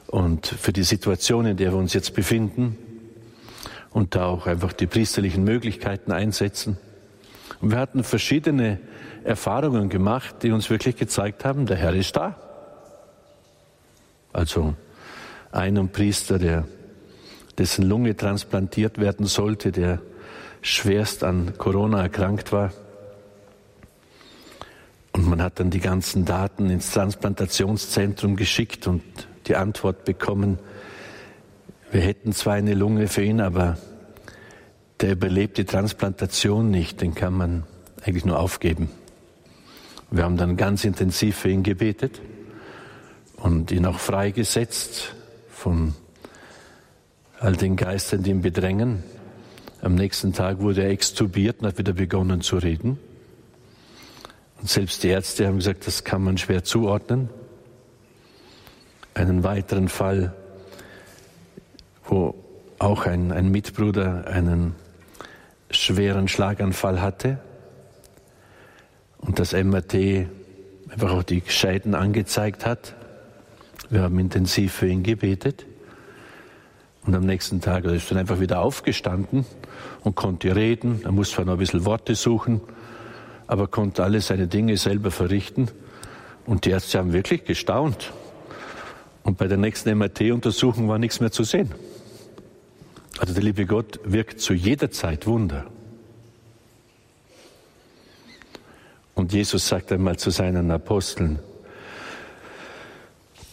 und 0.07 0.47
für 0.47 0.73
die 0.73 0.83
Situation, 0.83 1.47
in 1.47 1.57
der 1.57 1.73
wir 1.73 1.79
uns 1.79 1.93
jetzt 1.93 2.15
befinden 2.15 2.77
und 3.91 4.15
da 4.15 4.27
auch 4.27 4.47
einfach 4.47 4.73
die 4.73 4.87
priesterlichen 4.87 5.45
Möglichkeiten 5.45 6.13
einsetzen. 6.13 6.79
Und 7.61 7.71
wir 7.71 7.79
hatten 7.79 8.05
verschiedene 8.05 8.81
Erfahrungen 9.25 9.89
gemacht, 9.89 10.37
die 10.43 10.51
uns 10.51 10.71
wirklich 10.71 10.97
gezeigt 10.97 11.45
haben, 11.45 11.67
der 11.67 11.77
Herr 11.77 11.95
ist 11.95 12.17
da. 12.17 12.37
Also 14.33 14.75
einem 15.53 15.91
Priester, 15.91 16.39
der, 16.39 16.65
dessen 17.62 17.88
Lunge 17.88 18.16
transplantiert 18.16 18.99
werden 18.99 19.25
sollte, 19.25 19.71
der 19.71 20.00
schwerst 20.62 21.23
an 21.23 21.57
Corona 21.59 22.02
erkrankt 22.02 22.50
war. 22.50 22.73
Und 25.12 25.28
man 25.28 25.40
hat 25.40 25.61
dann 25.61 25.71
die 25.71 25.78
ganzen 25.78 26.25
Daten 26.25 26.71
ins 26.71 26.90
Transplantationszentrum 26.90 28.35
geschickt 28.35 28.88
und 28.88 29.04
die 29.47 29.54
Antwort 29.54 30.04
bekommen, 30.04 30.59
wir 31.92 32.00
hätten 32.00 32.33
zwar 32.33 32.54
eine 32.54 32.75
Lunge 32.75 33.07
für 33.07 33.23
ihn, 33.23 33.40
aber 33.40 33.78
der 35.00 35.12
überlebt 35.12 35.57
die 35.57 35.64
Transplantation 35.64 36.69
nicht, 36.69 37.00
den 37.00 37.14
kann 37.14 37.35
man 37.35 37.62
eigentlich 38.02 38.25
nur 38.25 38.40
aufgeben. 38.40 38.90
Wir 40.11 40.25
haben 40.25 40.37
dann 40.37 40.57
ganz 40.57 40.85
intensiv 40.85 41.37
für 41.37 41.50
ihn 41.50 41.62
gebetet 41.62 42.21
und 43.37 43.71
ihn 43.71 43.87
auch 43.87 44.00
freigesetzt 44.00 45.14
von 45.49 45.95
all 47.43 47.57
den 47.57 47.77
Geistern, 47.77 48.23
die 48.23 48.31
ihn 48.31 48.43
bedrängen. 48.43 49.03
Am 49.81 49.95
nächsten 49.95 50.33
Tag 50.33 50.61
wurde 50.61 50.83
er 50.83 50.91
extubiert 50.91 51.61
und 51.61 51.67
hat 51.67 51.79
wieder 51.79 51.93
begonnen 51.93 52.41
zu 52.41 52.57
reden. 52.57 52.99
Und 54.61 54.69
selbst 54.69 55.03
die 55.03 55.09
Ärzte 55.09 55.47
haben 55.47 55.57
gesagt, 55.57 55.87
das 55.87 56.05
kann 56.05 56.23
man 56.23 56.39
schwer 56.39 56.63
zuordnen. 56.63 57.29
Einen 59.15 59.43
weiteren 59.43 59.89
Fall 59.89 60.35
wo 62.13 62.35
auch 62.79 63.07
ein, 63.07 63.33
ein 63.33 63.51
Mitbruder 63.51 64.27
einen 64.27 64.75
schweren 65.71 66.29
Schlaganfall 66.29 67.01
hatte 67.01 67.39
und 69.19 69.39
das 69.39 69.53
MRT 69.53 69.95
einfach 70.91 71.13
auch 71.13 71.23
die 71.23 71.43
Scheiden 71.47 71.95
angezeigt 71.95 72.67
hat. 72.67 72.95
Wir 73.89 74.03
haben 74.03 74.19
intensiv 74.19 74.73
für 74.75 74.89
ihn 74.89 75.03
gebetet. 75.03 75.65
Und 77.04 77.14
am 77.14 77.26
nächsten 77.26 77.61
Tag 77.61 77.85
ist 77.85 78.11
er 78.12 78.18
einfach 78.18 78.38
wieder 78.38 78.61
aufgestanden 78.61 79.44
und 80.04 80.14
konnte 80.14 80.54
reden. 80.54 81.00
Er 81.04 81.12
musste 81.12 81.37
zwar 81.37 81.44
noch 81.44 81.54
ein 81.54 81.59
bisschen 81.59 81.85
Worte 81.85 82.14
suchen, 82.14 82.61
aber 83.47 83.66
konnte 83.66 84.04
alle 84.04 84.21
seine 84.21 84.47
Dinge 84.47 84.76
selber 84.76 85.11
verrichten. 85.11 85.68
Und 86.47 86.64
die 86.64 86.71
Ärzte 86.71 86.99
haben 86.99 87.12
wirklich 87.12 87.44
gestaunt. 87.44 88.12
Und 89.25 89.38
bei 89.38 89.47
der 89.49 89.59
nächsten 89.59 89.97
MRT-Untersuchung 89.99 90.88
war 90.88 90.99
nichts 90.99 91.21
mehr 91.21 91.32
zu 91.32 91.44
sehen. 91.44 91.73
Also 93.18 93.35
der 93.35 93.42
liebe 93.42 93.66
Gott 93.66 94.00
wirkt 94.04 94.40
zu 94.40 94.54
jeder 94.54 94.90
Zeit 94.90 95.26
Wunder. 95.26 95.66
Und 99.14 99.32
Jesus 99.32 99.68
sagt 99.68 99.92
einmal 99.92 100.16
zu 100.18 100.30
seinen 100.30 100.71
Aposteln, 100.71 101.38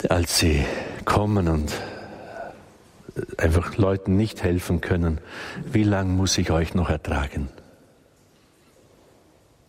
als 0.07 0.39
sie 0.39 0.63
kommen 1.03 1.47
und 1.47 1.73
einfach 3.37 3.77
Leuten 3.77 4.15
nicht 4.17 4.43
helfen 4.43 4.81
können, 4.81 5.19
wie 5.71 5.83
lange 5.83 6.11
muss 6.11 6.37
ich 6.37 6.51
euch 6.51 6.73
noch 6.75 6.89
ertragen? 6.89 7.49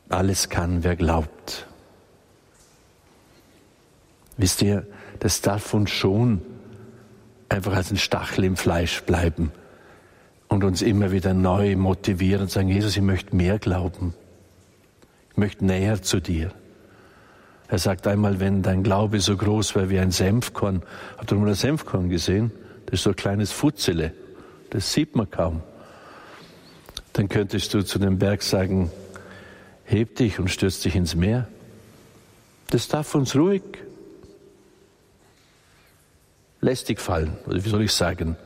Alles 0.09 0.49
kann, 0.49 0.83
wer 0.83 0.97
glaubt. 0.97 1.67
Wisst 4.37 4.63
ihr, 4.63 4.87
das 5.19 5.41
darf 5.41 5.75
uns 5.75 5.91
schon 5.91 6.41
einfach 7.49 7.75
als 7.75 7.91
ein 7.91 7.99
Stachel 7.99 8.45
im 8.45 8.57
Fleisch 8.57 9.03
bleiben 9.03 9.53
und 10.49 10.65
uns 10.65 10.83
immer 10.83 11.13
wieder 11.13 11.35
neu 11.35 11.77
motivieren 11.77 12.43
und 12.43 12.51
sagen, 12.51 12.69
Jesus, 12.69 12.97
ich 12.97 13.03
möchte 13.03 13.37
mehr 13.37 13.59
glauben. 13.59 14.15
Ich 15.31 15.37
möchte 15.37 15.65
näher 15.65 16.03
zu 16.03 16.21
dir. 16.21 16.53
Er 17.69 17.79
sagt 17.79 18.09
einmal, 18.09 18.41
wenn 18.41 18.63
dein 18.63 18.83
Glaube 18.83 19.21
so 19.21 19.37
groß 19.37 19.77
wäre 19.77 19.91
wie 19.91 20.01
ein 20.01 20.11
Senfkorn, 20.11 20.83
habt 21.19 21.31
ihr 21.31 21.39
mal 21.39 21.49
ein 21.49 21.55
Senfkorn 21.55 22.09
gesehen? 22.09 22.51
Das 22.91 23.01
ist 23.01 23.05
so 23.05 23.11
ein 23.11 23.17
kleines 23.17 23.53
Futzele. 23.53 24.13
Das 24.71 24.93
sieht 24.93 25.15
man 25.15 25.31
kaum. 25.31 25.63
Dann 27.13 27.29
könntest 27.29 27.73
du 27.73 27.85
zu 27.85 28.01
dem 28.01 28.19
Berg 28.19 28.43
sagen, 28.43 28.91
heb 29.85 30.17
dich 30.17 30.41
und 30.41 30.51
stürz 30.51 30.81
dich 30.81 30.97
ins 30.97 31.15
Meer. 31.15 31.47
Das 32.71 32.89
darf 32.89 33.15
uns 33.15 33.37
ruhig 33.37 33.63
lästig 36.61 37.01
fallen, 37.01 37.37
oder 37.47 37.65
wie 37.65 37.69
soll 37.69 37.83
ich 37.83 37.93
sagen, 37.93 38.37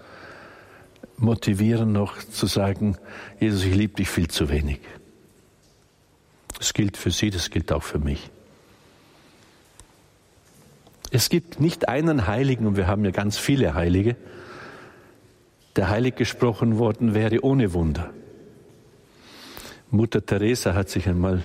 motivieren 1.16 1.92
noch 1.92 2.18
zu 2.18 2.46
sagen, 2.46 2.96
Jesus, 3.40 3.64
ich 3.64 3.74
liebe 3.74 3.94
dich 3.94 4.08
viel 4.08 4.28
zu 4.28 4.48
wenig. 4.48 4.80
Das 6.58 6.74
gilt 6.74 6.96
für 6.96 7.10
Sie, 7.10 7.30
das 7.30 7.50
gilt 7.50 7.72
auch 7.72 7.82
für 7.82 7.98
mich. 7.98 8.30
Es 11.14 11.28
gibt 11.28 11.60
nicht 11.60 11.88
einen 11.88 12.26
Heiligen, 12.26 12.66
und 12.66 12.76
wir 12.76 12.88
haben 12.88 13.04
ja 13.04 13.12
ganz 13.12 13.38
viele 13.38 13.74
Heilige, 13.74 14.16
der 15.76 15.88
heilig 15.88 16.16
gesprochen 16.16 16.80
worden 16.80 17.14
wäre 17.14 17.44
ohne 17.44 17.72
Wunder. 17.72 18.10
Mutter 19.92 20.26
Teresa 20.26 20.74
hat 20.74 20.88
sich 20.88 21.08
einmal 21.08 21.44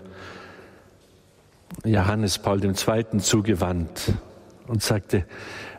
Johannes 1.86 2.40
Paul 2.40 2.66
II. 2.66 2.74
zugewandt 3.20 4.14
und 4.66 4.82
sagte, 4.82 5.26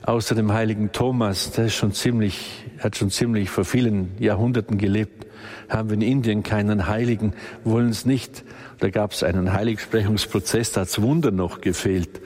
außer 0.04 0.37
dem 0.37 0.52
heiligen 0.52 0.92
Thomas, 0.92 1.50
der 1.50 1.64
ist 1.64 1.75
schon 1.75 1.92
ziemlich, 1.92 2.66
hat 2.78 2.94
schon 2.94 3.11
ziemlich 3.11 3.50
vor 3.50 3.64
vielen 3.64 4.12
Jahrhunderten 4.20 4.78
gelebt, 4.78 5.26
haben 5.68 5.88
wir 5.88 5.97
in 5.97 6.02
Indien 6.02 6.44
keinen 6.44 6.87
Heiligen, 6.87 7.32
wollen 7.64 7.88
es 7.88 8.06
nicht. 8.06 8.44
Da 8.78 8.88
gab 8.88 9.11
es 9.11 9.25
einen 9.25 9.52
Heiligsprechungsprozess, 9.52 10.70
da 10.70 10.82
hat's 10.82 11.02
Wunder 11.02 11.32
noch 11.32 11.61
gefehlt. 11.61 12.20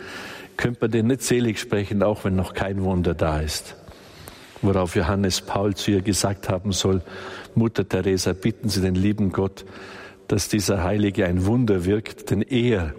Könnte 0.56 0.78
man 0.82 0.90
den 0.90 1.06
nicht 1.08 1.22
selig 1.22 1.58
sprechen, 1.58 2.02
auch 2.02 2.24
wenn 2.24 2.36
noch 2.36 2.54
kein 2.54 2.82
Wunder 2.82 3.14
da 3.14 3.40
ist. 3.40 3.76
worauf 4.62 4.96
Johannes 4.96 5.42
Paul 5.42 5.74
zu 5.74 5.90
ihr 5.90 6.00
gesagt 6.00 6.48
haben 6.48 6.72
soll, 6.72 7.02
Mutter 7.54 7.88
Teresa, 7.88 8.32
bitten 8.32 8.68
Sie 8.68 8.80
den 8.80 8.94
lieben 8.94 9.30
Gott, 9.30 9.64
dass 10.28 10.48
dieser 10.48 10.82
Heilige 10.82 11.26
ein 11.26 11.44
Wunder 11.44 11.84
wirkt, 11.84 12.30
denn 12.30 12.42
eher 12.42 12.94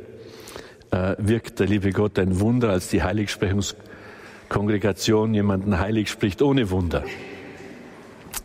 äh, 0.92 1.16
wirkt 1.18 1.60
der 1.60 1.68
liebe 1.68 1.92
Gott 1.92 2.20
ein 2.20 2.40
Wunder, 2.40 2.70
als 2.70 2.90
die 2.90 3.04
Heiligsprechungskongregation 3.04 5.34
jemanden 5.34 5.80
heilig 5.80 6.10
spricht 6.10 6.42
ohne 6.42 6.70
Wunder. 6.70 7.04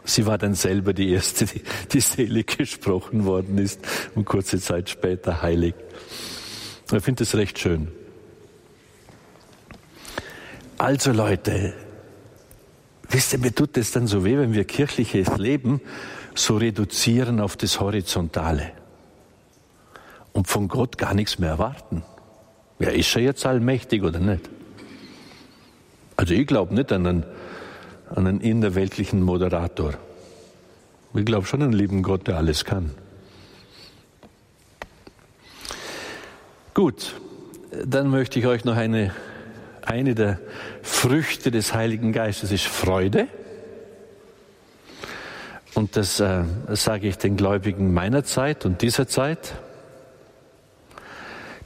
Sie 0.04 0.26
war 0.26 0.38
dann 0.38 0.54
selber 0.54 0.92
die 0.92 1.10
erste, 1.10 1.44
die, 1.44 1.62
die 1.92 2.00
selig 2.00 2.58
gesprochen 2.58 3.26
worden 3.26 3.58
ist 3.58 3.80
und 4.14 4.24
kurze 4.24 4.60
Zeit 4.60 4.88
später 4.88 5.42
heilig. 5.42 5.74
Ich 6.92 7.02
finde 7.02 7.24
das 7.24 7.34
recht 7.36 7.58
schön. 7.58 7.88
Also 10.80 11.12
Leute, 11.12 11.74
wisst 13.10 13.34
ihr, 13.34 13.38
mir 13.38 13.54
tut 13.54 13.76
es 13.76 13.92
dann 13.92 14.06
so 14.06 14.24
weh, 14.24 14.38
wenn 14.38 14.54
wir 14.54 14.64
kirchliches 14.64 15.36
Leben 15.36 15.82
so 16.34 16.56
reduzieren 16.56 17.38
auf 17.38 17.54
das 17.58 17.80
Horizontale 17.80 18.72
und 20.32 20.48
von 20.48 20.68
Gott 20.68 20.96
gar 20.96 21.12
nichts 21.12 21.38
mehr 21.38 21.50
erwarten. 21.50 22.02
Ja, 22.78 22.88
ist 22.88 23.14
er 23.14 23.20
jetzt 23.20 23.44
allmächtig 23.44 24.02
oder 24.02 24.20
nicht? 24.20 24.48
Also 26.16 26.32
ich 26.32 26.46
glaube 26.46 26.74
nicht 26.74 26.90
an 26.92 27.06
einen, 27.06 27.24
an 28.08 28.26
einen 28.26 28.40
innerweltlichen 28.40 29.22
Moderator. 29.22 29.92
Ich 31.12 31.26
glaube 31.26 31.44
schon 31.44 31.60
an 31.60 31.68
einen 31.68 31.78
lieben 31.78 32.02
Gott, 32.02 32.26
der 32.26 32.38
alles 32.38 32.64
kann. 32.64 32.92
Gut, 36.72 37.20
dann 37.84 38.08
möchte 38.08 38.38
ich 38.38 38.46
euch 38.46 38.64
noch 38.64 38.76
eine 38.76 39.12
eine 39.86 40.14
der 40.14 40.40
Früchte 40.82 41.50
des 41.50 41.74
Heiligen 41.74 42.12
Geistes 42.12 42.52
ist 42.52 42.66
Freude. 42.66 43.28
Und 45.74 45.96
das 45.96 46.20
äh, 46.20 46.44
sage 46.68 47.08
ich 47.08 47.18
den 47.18 47.36
Gläubigen 47.36 47.92
meiner 47.94 48.24
Zeit 48.24 48.66
und 48.66 48.82
dieser 48.82 49.06
Zeit. 49.06 49.54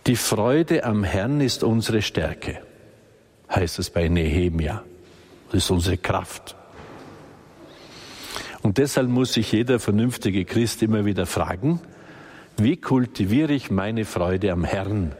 Die 0.06 0.16
Freude 0.16 0.84
am 0.84 1.02
Herrn 1.02 1.40
ist 1.40 1.64
unsere 1.64 2.02
Stärke, 2.02 2.58
heißt 3.50 3.78
es 3.78 3.88
bei 3.88 4.08
Nehemia. 4.08 4.82
Das 5.46 5.64
ist 5.64 5.70
unsere 5.70 5.96
Kraft. 5.96 6.56
Und 8.60 8.78
deshalb 8.78 9.08
muss 9.08 9.32
sich 9.32 9.52
jeder 9.52 9.78
vernünftige 9.78 10.44
Christ 10.44 10.82
immer 10.82 11.04
wieder 11.04 11.26
fragen, 11.26 11.80
wie 12.56 12.76
kultiviere 12.76 13.52
ich 13.52 13.70
meine 13.70 14.04
Freude 14.04 14.52
am 14.52 14.64
Herrn? 14.64 15.12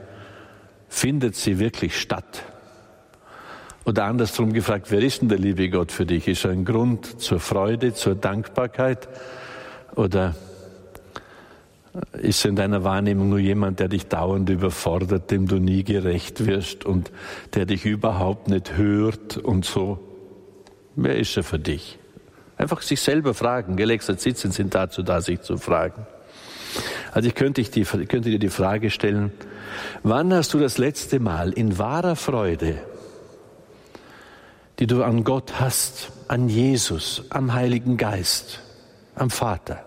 Findet 0.88 1.34
sie 1.34 1.58
wirklich 1.58 1.98
statt? 1.98 2.42
Oder 3.84 4.04
andersrum 4.04 4.52
gefragt, 4.52 4.86
wer 4.90 5.00
ist 5.00 5.20
denn 5.20 5.28
der 5.28 5.38
liebe 5.38 5.68
Gott 5.68 5.92
für 5.92 6.06
dich? 6.06 6.26
Ist 6.26 6.44
er 6.44 6.52
ein 6.52 6.64
Grund 6.64 7.20
zur 7.20 7.38
Freude, 7.38 7.92
zur 7.92 8.14
Dankbarkeit? 8.14 9.08
Oder 9.94 10.34
ist 12.14 12.44
er 12.44 12.48
in 12.48 12.56
deiner 12.56 12.82
Wahrnehmung 12.82 13.28
nur 13.28 13.38
jemand, 13.38 13.80
der 13.80 13.88
dich 13.88 14.06
dauernd 14.06 14.48
überfordert, 14.48 15.30
dem 15.30 15.46
du 15.46 15.56
nie 15.56 15.84
gerecht 15.84 16.46
wirst 16.46 16.84
und 16.84 17.12
der 17.54 17.66
dich 17.66 17.84
überhaupt 17.84 18.48
nicht 18.48 18.76
hört 18.76 19.36
und 19.36 19.66
so? 19.66 19.98
Wer 20.96 21.16
ist 21.16 21.36
er 21.36 21.42
für 21.42 21.58
dich? 21.58 21.98
Einfach 22.56 22.80
sich 22.80 23.00
selber 23.00 23.34
fragen. 23.34 23.76
Sitzen 24.00 24.50
sind 24.50 24.74
dazu 24.74 25.02
da, 25.02 25.20
sich 25.20 25.42
zu 25.42 25.58
fragen. 25.58 26.06
Also 27.12 27.28
ich 27.28 27.34
könnte, 27.34 27.60
ich 27.60 27.70
die, 27.70 27.84
könnte 27.84 28.30
dir 28.30 28.38
die 28.38 28.48
Frage 28.48 28.90
stellen, 28.90 29.32
wann 30.02 30.32
hast 30.32 30.54
du 30.54 30.58
das 30.58 30.78
letzte 30.78 31.20
Mal 31.20 31.52
in 31.52 31.78
wahrer 31.78 32.16
Freude 32.16 32.76
die 34.78 34.86
du 34.86 35.02
an 35.04 35.24
Gott 35.24 35.60
hast, 35.60 36.10
an 36.28 36.48
Jesus, 36.48 37.24
am 37.30 37.52
Heiligen 37.52 37.96
Geist, 37.96 38.60
am 39.14 39.30
Vater. 39.30 39.84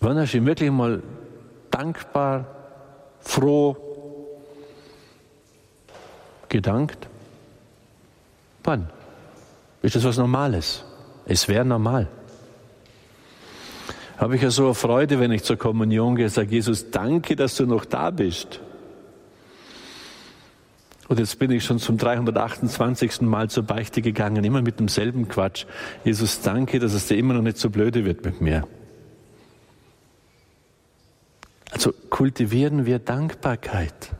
Wann 0.00 0.18
hast 0.18 0.34
du 0.34 0.44
wirklich 0.44 0.70
mal 0.70 1.02
dankbar, 1.70 2.46
froh 3.20 3.76
gedankt? 6.48 7.08
Wann? 8.64 8.90
Ist 9.82 9.94
das 9.94 10.04
was 10.04 10.16
Normales? 10.16 10.84
Es 11.26 11.48
wäre 11.48 11.64
normal. 11.64 12.08
Habe 14.18 14.36
ich 14.36 14.42
ja 14.42 14.50
so 14.50 14.64
eine 14.64 14.74
Freude, 14.74 15.20
wenn 15.20 15.30
ich 15.30 15.44
zur 15.44 15.56
Kommunion 15.56 16.16
gehe, 16.16 16.28
sage 16.28 16.50
Jesus, 16.50 16.90
danke, 16.90 17.36
dass 17.36 17.56
du 17.56 17.66
noch 17.66 17.84
da 17.84 18.10
bist. 18.10 18.60
Und 21.08 21.20
jetzt 21.20 21.38
bin 21.38 21.50
ich 21.50 21.64
schon 21.64 21.78
zum 21.78 21.98
328. 21.98 23.22
Mal 23.22 23.48
zur 23.48 23.62
Beichte 23.62 24.02
gegangen, 24.02 24.42
immer 24.44 24.62
mit 24.62 24.80
demselben 24.80 25.28
Quatsch. 25.28 25.64
Jesus, 26.04 26.40
danke, 26.40 26.78
dass 26.78 26.94
es 26.94 27.06
dir 27.06 27.16
immer 27.16 27.34
noch 27.34 27.42
nicht 27.42 27.58
so 27.58 27.70
blöde 27.70 28.04
wird 28.04 28.24
mit 28.24 28.40
mir. 28.40 28.66
Also 31.70 31.92
kultivieren 32.10 32.86
wir 32.86 32.98
Dankbarkeit, 32.98 34.12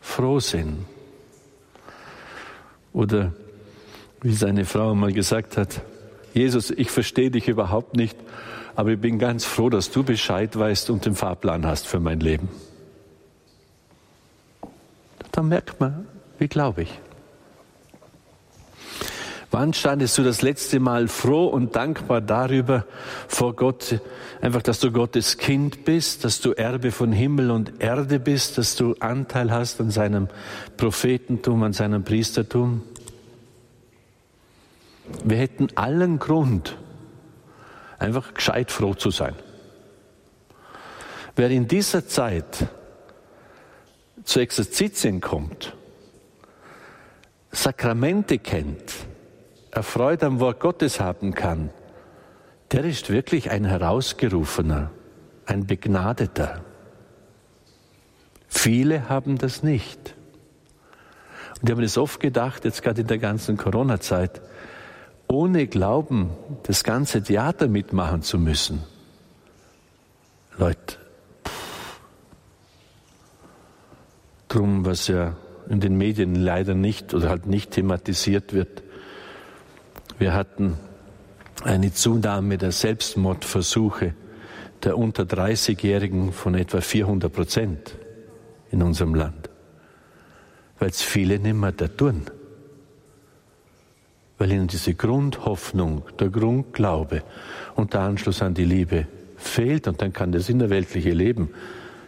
Frohsinn. 0.00 0.84
Oder 2.92 3.32
wie 4.22 4.34
seine 4.34 4.64
Frau 4.64 4.94
mal 4.94 5.12
gesagt 5.12 5.56
hat, 5.56 5.82
Jesus, 6.34 6.70
ich 6.70 6.90
verstehe 6.90 7.30
dich 7.30 7.48
überhaupt 7.48 7.96
nicht, 7.96 8.16
aber 8.76 8.90
ich 8.90 9.00
bin 9.00 9.18
ganz 9.18 9.44
froh, 9.44 9.70
dass 9.70 9.90
du 9.90 10.04
Bescheid 10.04 10.56
weißt 10.56 10.90
und 10.90 11.04
den 11.04 11.14
Fahrplan 11.14 11.66
hast 11.66 11.86
für 11.86 12.00
mein 12.00 12.20
Leben 12.20 12.48
dann 15.34 15.48
merkt 15.48 15.80
man, 15.80 16.06
wie 16.38 16.48
glaube 16.48 16.82
ich. 16.82 17.00
Wann 19.50 19.72
standest 19.72 20.18
du 20.18 20.24
das 20.24 20.42
letzte 20.42 20.80
Mal 20.80 21.06
froh 21.06 21.46
und 21.46 21.76
dankbar 21.76 22.20
darüber 22.20 22.84
vor 23.28 23.54
Gott, 23.54 24.00
einfach, 24.40 24.62
dass 24.62 24.80
du 24.80 24.90
Gottes 24.90 25.38
Kind 25.38 25.84
bist, 25.84 26.24
dass 26.24 26.40
du 26.40 26.52
Erbe 26.52 26.90
von 26.90 27.12
Himmel 27.12 27.50
und 27.52 27.80
Erde 27.80 28.18
bist, 28.18 28.58
dass 28.58 28.74
du 28.74 28.94
Anteil 28.98 29.52
hast 29.52 29.80
an 29.80 29.90
seinem 29.90 30.28
Prophetentum, 30.76 31.62
an 31.62 31.72
seinem 31.72 32.02
Priestertum? 32.02 32.82
Wir 35.24 35.36
hätten 35.36 35.68
allen 35.76 36.18
Grund, 36.18 36.76
einfach 37.98 38.34
gescheit 38.34 38.72
froh 38.72 38.94
zu 38.94 39.10
sein. 39.10 39.34
Wer 41.36 41.50
in 41.50 41.68
dieser 41.68 42.06
Zeit 42.06 42.66
zu 44.24 44.40
Exerzitien 44.40 45.20
kommt, 45.20 45.76
Sakramente 47.50 48.38
kennt, 48.38 48.92
Erfreut 49.70 50.22
am 50.22 50.40
Wort 50.40 50.60
Gottes 50.60 51.00
haben 51.00 51.34
kann, 51.34 51.70
der 52.72 52.84
ist 52.84 53.10
wirklich 53.10 53.50
ein 53.50 53.64
Herausgerufener, 53.64 54.90
ein 55.46 55.66
Begnadeter. 55.66 56.64
Viele 58.48 59.08
haben 59.08 59.38
das 59.38 59.62
nicht. 59.62 60.14
Und 61.60 61.68
die 61.68 61.72
haben 61.72 61.82
es 61.82 61.98
oft 61.98 62.20
gedacht, 62.20 62.64
jetzt 62.64 62.82
gerade 62.82 63.02
in 63.02 63.06
der 63.06 63.18
ganzen 63.18 63.56
Corona-Zeit, 63.56 64.40
ohne 65.28 65.66
Glauben 65.66 66.30
das 66.64 66.84
ganze 66.84 67.22
Theater 67.22 67.68
mitmachen 67.68 68.22
zu 68.22 68.38
müssen. 68.38 68.82
Leute, 70.56 70.96
drum, 74.54 74.84
was 74.84 75.08
ja 75.08 75.36
in 75.68 75.80
den 75.80 75.96
Medien 75.96 76.34
leider 76.34 76.74
nicht 76.74 77.14
oder 77.14 77.28
halt 77.28 77.46
nicht 77.46 77.72
thematisiert 77.72 78.52
wird. 78.52 78.82
Wir 80.18 80.34
hatten 80.34 80.76
eine 81.62 81.92
Zunahme 81.92 82.58
der 82.58 82.72
Selbstmordversuche 82.72 84.14
der 84.84 84.98
unter 84.98 85.22
30-Jährigen 85.22 86.32
von 86.32 86.54
etwa 86.54 86.80
400 86.80 87.32
Prozent 87.32 87.96
in 88.70 88.82
unserem 88.82 89.14
Land, 89.14 89.48
weil 90.78 90.90
es 90.90 91.00
viele 91.00 91.38
nicht 91.38 91.54
mehr 91.54 91.72
da 91.72 91.88
tun, 91.88 92.22
weil 94.36 94.52
ihnen 94.52 94.66
diese 94.66 94.94
Grundhoffnung, 94.94 96.02
der 96.18 96.28
Grundglaube 96.28 97.22
und 97.76 97.94
der 97.94 98.00
Anschluss 98.00 98.42
an 98.42 98.52
die 98.52 98.64
Liebe 98.64 99.06
fehlt 99.36 99.88
und 99.88 100.02
dann 100.02 100.12
kann 100.12 100.32
das 100.32 100.48
innerweltliche 100.48 101.12
Leben 101.12 101.50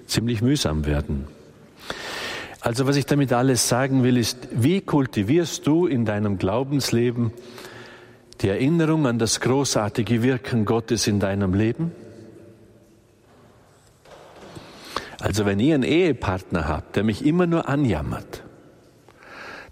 ziemlich 0.06 0.42
mühsam 0.42 0.84
werden. 0.84 1.35
Also 2.66 2.84
was 2.88 2.96
ich 2.96 3.06
damit 3.06 3.32
alles 3.32 3.68
sagen 3.68 4.02
will, 4.02 4.16
ist, 4.16 4.48
wie 4.50 4.80
kultivierst 4.80 5.64
du 5.68 5.86
in 5.86 6.04
deinem 6.04 6.36
Glaubensleben 6.36 7.30
die 8.40 8.48
Erinnerung 8.48 9.06
an 9.06 9.20
das 9.20 9.38
großartige 9.38 10.20
Wirken 10.24 10.64
Gottes 10.64 11.06
in 11.06 11.20
deinem 11.20 11.54
Leben? 11.54 11.92
Also 15.20 15.46
wenn 15.46 15.60
ihr 15.60 15.76
einen 15.76 15.84
Ehepartner 15.84 16.66
habt, 16.66 16.96
der 16.96 17.04
mich 17.04 17.24
immer 17.24 17.46
nur 17.46 17.68
anjammert, 17.68 18.42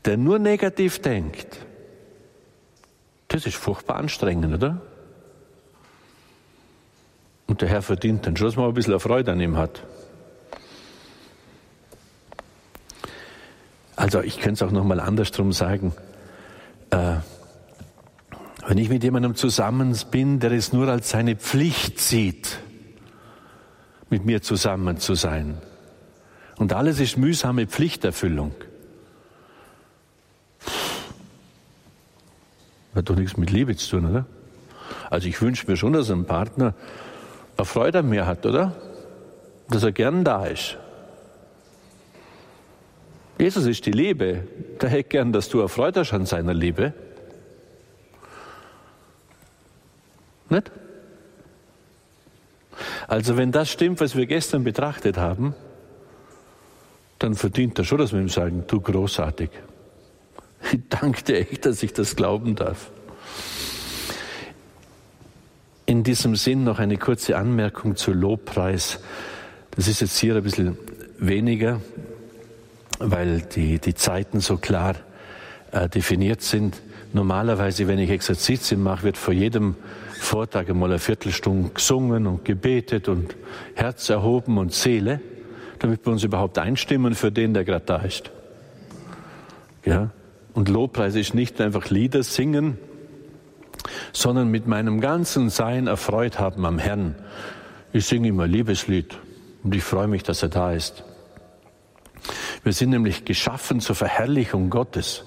der 0.04 0.16
nur 0.16 0.38
negativ 0.38 1.02
denkt, 1.02 1.66
das 3.26 3.44
ist 3.44 3.56
furchtbar 3.56 3.96
anstrengend, 3.96 4.54
oder? 4.54 4.80
Und 7.48 7.60
der 7.60 7.68
Herr 7.70 7.82
verdient 7.82 8.24
dann 8.24 8.36
schon, 8.36 8.46
dass 8.46 8.56
man 8.56 8.68
ein 8.68 8.74
bisschen 8.74 9.00
Freude 9.00 9.32
an 9.32 9.40
ihm 9.40 9.56
hat. 9.56 9.82
Also 13.96 14.22
ich 14.22 14.38
könnte 14.38 14.64
es 14.64 14.68
auch 14.68 14.72
nochmal 14.72 15.00
andersrum 15.00 15.52
sagen. 15.52 15.92
Äh, 16.90 17.16
Wenn 18.66 18.78
ich 18.78 18.88
mit 18.88 19.02
jemandem 19.04 19.34
zusammen 19.34 19.96
bin, 20.10 20.40
der 20.40 20.52
es 20.52 20.72
nur 20.72 20.88
als 20.88 21.10
seine 21.10 21.36
Pflicht 21.36 22.00
sieht, 22.00 22.58
mit 24.10 24.24
mir 24.24 24.42
zusammen 24.42 24.98
zu 24.98 25.14
sein. 25.14 25.58
Und 26.56 26.72
alles 26.72 27.00
ist 27.00 27.16
mühsame 27.16 27.66
Pflichterfüllung. 27.66 28.52
Hat 32.94 33.10
doch 33.10 33.16
nichts 33.16 33.36
mit 33.36 33.50
Liebe 33.50 33.76
zu 33.76 33.90
tun, 33.90 34.10
oder? 34.10 34.26
Also 35.10 35.28
ich 35.28 35.40
wünsche 35.42 35.66
mir 35.68 35.76
schon, 35.76 35.92
dass 35.92 36.10
ein 36.10 36.26
Partner 36.26 36.74
eine 37.56 37.64
Freude 37.64 38.00
an 38.00 38.08
mir 38.08 38.26
hat, 38.26 38.46
oder? 38.46 38.72
Dass 39.68 39.82
er 39.82 39.92
gern 39.92 40.24
da 40.24 40.46
ist. 40.46 40.78
Jesus 43.44 43.66
ist 43.66 43.84
die 43.84 43.90
Liebe. 43.90 44.48
Der 44.80 44.88
hätte 44.88 45.10
gern, 45.10 45.30
dass 45.30 45.50
du 45.50 45.60
erfreut 45.60 45.98
hast 45.98 46.14
an 46.14 46.24
seiner 46.24 46.54
Liebe. 46.54 46.94
Nicht? 50.48 50.72
Also 53.06 53.36
wenn 53.36 53.52
das 53.52 53.70
stimmt, 53.70 54.00
was 54.00 54.16
wir 54.16 54.24
gestern 54.24 54.64
betrachtet 54.64 55.18
haben, 55.18 55.54
dann 57.18 57.34
verdient 57.34 57.78
er 57.78 57.84
schon, 57.84 57.98
dass 57.98 58.14
wir 58.14 58.20
ihm 58.20 58.30
sagen, 58.30 58.64
du 58.66 58.80
großartig. 58.80 59.50
Ich 60.72 60.80
danke 60.88 61.22
dir 61.22 61.40
echt, 61.40 61.66
dass 61.66 61.82
ich 61.82 61.92
das 61.92 62.16
glauben 62.16 62.54
darf. 62.56 62.90
In 65.84 66.02
diesem 66.02 66.34
Sinn 66.34 66.64
noch 66.64 66.78
eine 66.78 66.96
kurze 66.96 67.36
Anmerkung 67.36 67.96
zu 67.96 68.14
Lobpreis. 68.14 69.00
Das 69.72 69.86
ist 69.86 70.00
jetzt 70.00 70.16
hier 70.16 70.34
ein 70.34 70.42
bisschen 70.42 70.78
weniger, 71.18 71.82
weil 72.98 73.42
die, 73.42 73.78
die 73.78 73.94
Zeiten 73.94 74.40
so 74.40 74.56
klar 74.56 74.94
äh, 75.72 75.88
definiert 75.88 76.42
sind. 76.42 76.80
Normalerweise, 77.12 77.86
wenn 77.88 77.98
ich 77.98 78.10
Exerzitien 78.10 78.82
mache, 78.82 79.04
wird 79.04 79.16
vor 79.16 79.34
jedem 79.34 79.76
Vortrag 80.18 80.68
einmal 80.68 80.90
eine 80.90 80.98
Viertelstunde 80.98 81.70
gesungen 81.70 82.26
und 82.26 82.44
gebetet 82.44 83.08
und 83.08 83.36
Herz 83.74 84.08
erhoben 84.08 84.58
und 84.58 84.72
Seele, 84.72 85.20
damit 85.78 86.06
wir 86.06 86.12
uns 86.12 86.24
überhaupt 86.24 86.58
einstimmen 86.58 87.14
für 87.14 87.30
den, 87.30 87.54
der 87.54 87.64
gerade 87.64 87.84
da 87.84 87.96
ist. 87.98 88.30
Ja? 89.84 90.10
Und 90.54 90.68
Lobpreis 90.68 91.14
ist 91.14 91.34
nicht 91.34 91.60
einfach 91.60 91.90
Lieder 91.90 92.22
singen, 92.22 92.78
sondern 94.12 94.50
mit 94.50 94.66
meinem 94.66 95.00
ganzen 95.00 95.50
Sein 95.50 95.86
erfreut 95.86 96.38
haben 96.38 96.64
am 96.64 96.78
Herrn. 96.78 97.16
Ich 97.92 98.06
singe 98.06 98.28
immer 98.28 98.46
Liebeslied 98.46 99.16
und 99.62 99.74
ich 99.74 99.82
freue 99.82 100.08
mich, 100.08 100.22
dass 100.22 100.42
er 100.42 100.48
da 100.48 100.72
ist. 100.72 101.04
Wir 102.64 102.72
sind 102.72 102.90
nämlich 102.90 103.26
geschaffen 103.26 103.80
zur 103.80 103.94
Verherrlichung 103.94 104.70
Gottes. 104.70 105.24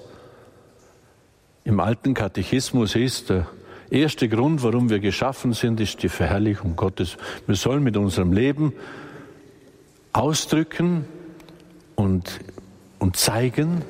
Im 1.63 1.79
alten 1.79 2.15
Katechismus 2.15 2.95
ist 2.95 3.29
der 3.29 3.47
erste 3.91 4.27
Grund, 4.27 4.63
warum 4.63 4.89
wir 4.89 4.99
geschaffen 4.99 5.53
sind, 5.53 5.79
ist 5.79 6.01
die 6.01 6.09
Verherrlichung 6.09 6.75
Gottes. 6.75 7.17
Wir 7.45 7.55
sollen 7.55 7.83
mit 7.83 7.95
unserem 7.95 8.33
Leben 8.33 8.73
ausdrücken 10.13 11.05
und, 11.95 12.39
und 12.97 13.17
zeigen, 13.17 13.83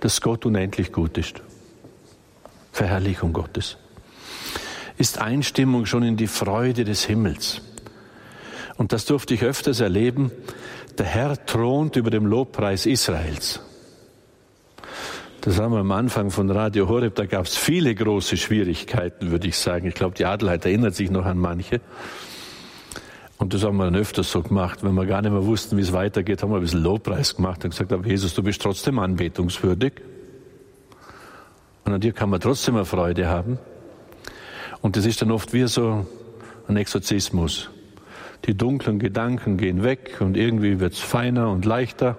dass 0.00 0.22
Gott 0.22 0.46
unendlich 0.46 0.90
gut 0.90 1.18
ist. 1.18 1.42
Verherrlichung 2.72 3.34
Gottes 3.34 3.76
ist 4.96 5.18
Einstimmung 5.18 5.86
schon 5.86 6.02
in 6.02 6.16
die 6.16 6.26
Freude 6.26 6.84
des 6.84 7.04
Himmels. 7.04 7.60
Und 8.76 8.92
das 8.92 9.04
durfte 9.04 9.34
ich 9.34 9.42
öfters 9.42 9.80
erleben. 9.80 10.30
Der 10.98 11.06
Herr 11.06 11.46
thront 11.46 11.94
über 11.94 12.10
dem 12.10 12.26
Lobpreis 12.26 12.84
Israels. 12.84 13.60
Das 15.40 15.60
haben 15.60 15.72
wir 15.72 15.78
am 15.78 15.92
Anfang 15.92 16.32
von 16.32 16.50
Radio 16.50 16.88
Horeb, 16.88 17.14
da 17.14 17.24
gab 17.24 17.46
es 17.46 17.56
viele 17.56 17.94
große 17.94 18.36
Schwierigkeiten, 18.36 19.30
würde 19.30 19.46
ich 19.46 19.56
sagen. 19.56 19.86
Ich 19.86 19.94
glaube, 19.94 20.16
die 20.16 20.24
Adelheid 20.24 20.64
erinnert 20.64 20.96
sich 20.96 21.12
noch 21.12 21.24
an 21.24 21.38
manche. 21.38 21.80
Und 23.38 23.54
das 23.54 23.62
haben 23.62 23.76
wir 23.76 23.84
dann 23.84 23.94
öfters 23.94 24.32
so 24.32 24.42
gemacht. 24.42 24.82
Wenn 24.82 24.94
wir 24.94 25.06
gar 25.06 25.22
nicht 25.22 25.30
mehr 25.30 25.46
wussten, 25.46 25.76
wie 25.76 25.82
es 25.82 25.92
weitergeht, 25.92 26.42
haben 26.42 26.50
wir 26.50 26.56
ein 26.56 26.62
bisschen 26.62 26.82
Lobpreis 26.82 27.36
gemacht 27.36 27.62
und 27.62 27.70
gesagt, 27.70 27.92
aber 27.92 28.04
Jesus, 28.04 28.34
du 28.34 28.42
bist 28.42 28.60
trotzdem 28.60 28.98
anbetungswürdig. 28.98 29.92
Und 31.84 31.92
an 31.92 32.00
dir 32.00 32.12
kann 32.12 32.28
man 32.28 32.40
trotzdem 32.40 32.74
eine 32.74 32.84
Freude 32.84 33.28
haben. 33.28 33.60
Und 34.82 34.96
das 34.96 35.06
ist 35.06 35.22
dann 35.22 35.30
oft 35.30 35.52
wie 35.52 35.68
so 35.68 36.04
ein 36.66 36.76
Exorzismus. 36.76 37.70
Die 38.44 38.56
dunklen 38.56 38.98
Gedanken 38.98 39.56
gehen 39.56 39.82
weg 39.82 40.16
und 40.20 40.36
irgendwie 40.36 40.80
wird 40.80 40.94
es 40.94 41.00
feiner 41.00 41.50
und 41.50 41.64
leichter. 41.64 42.18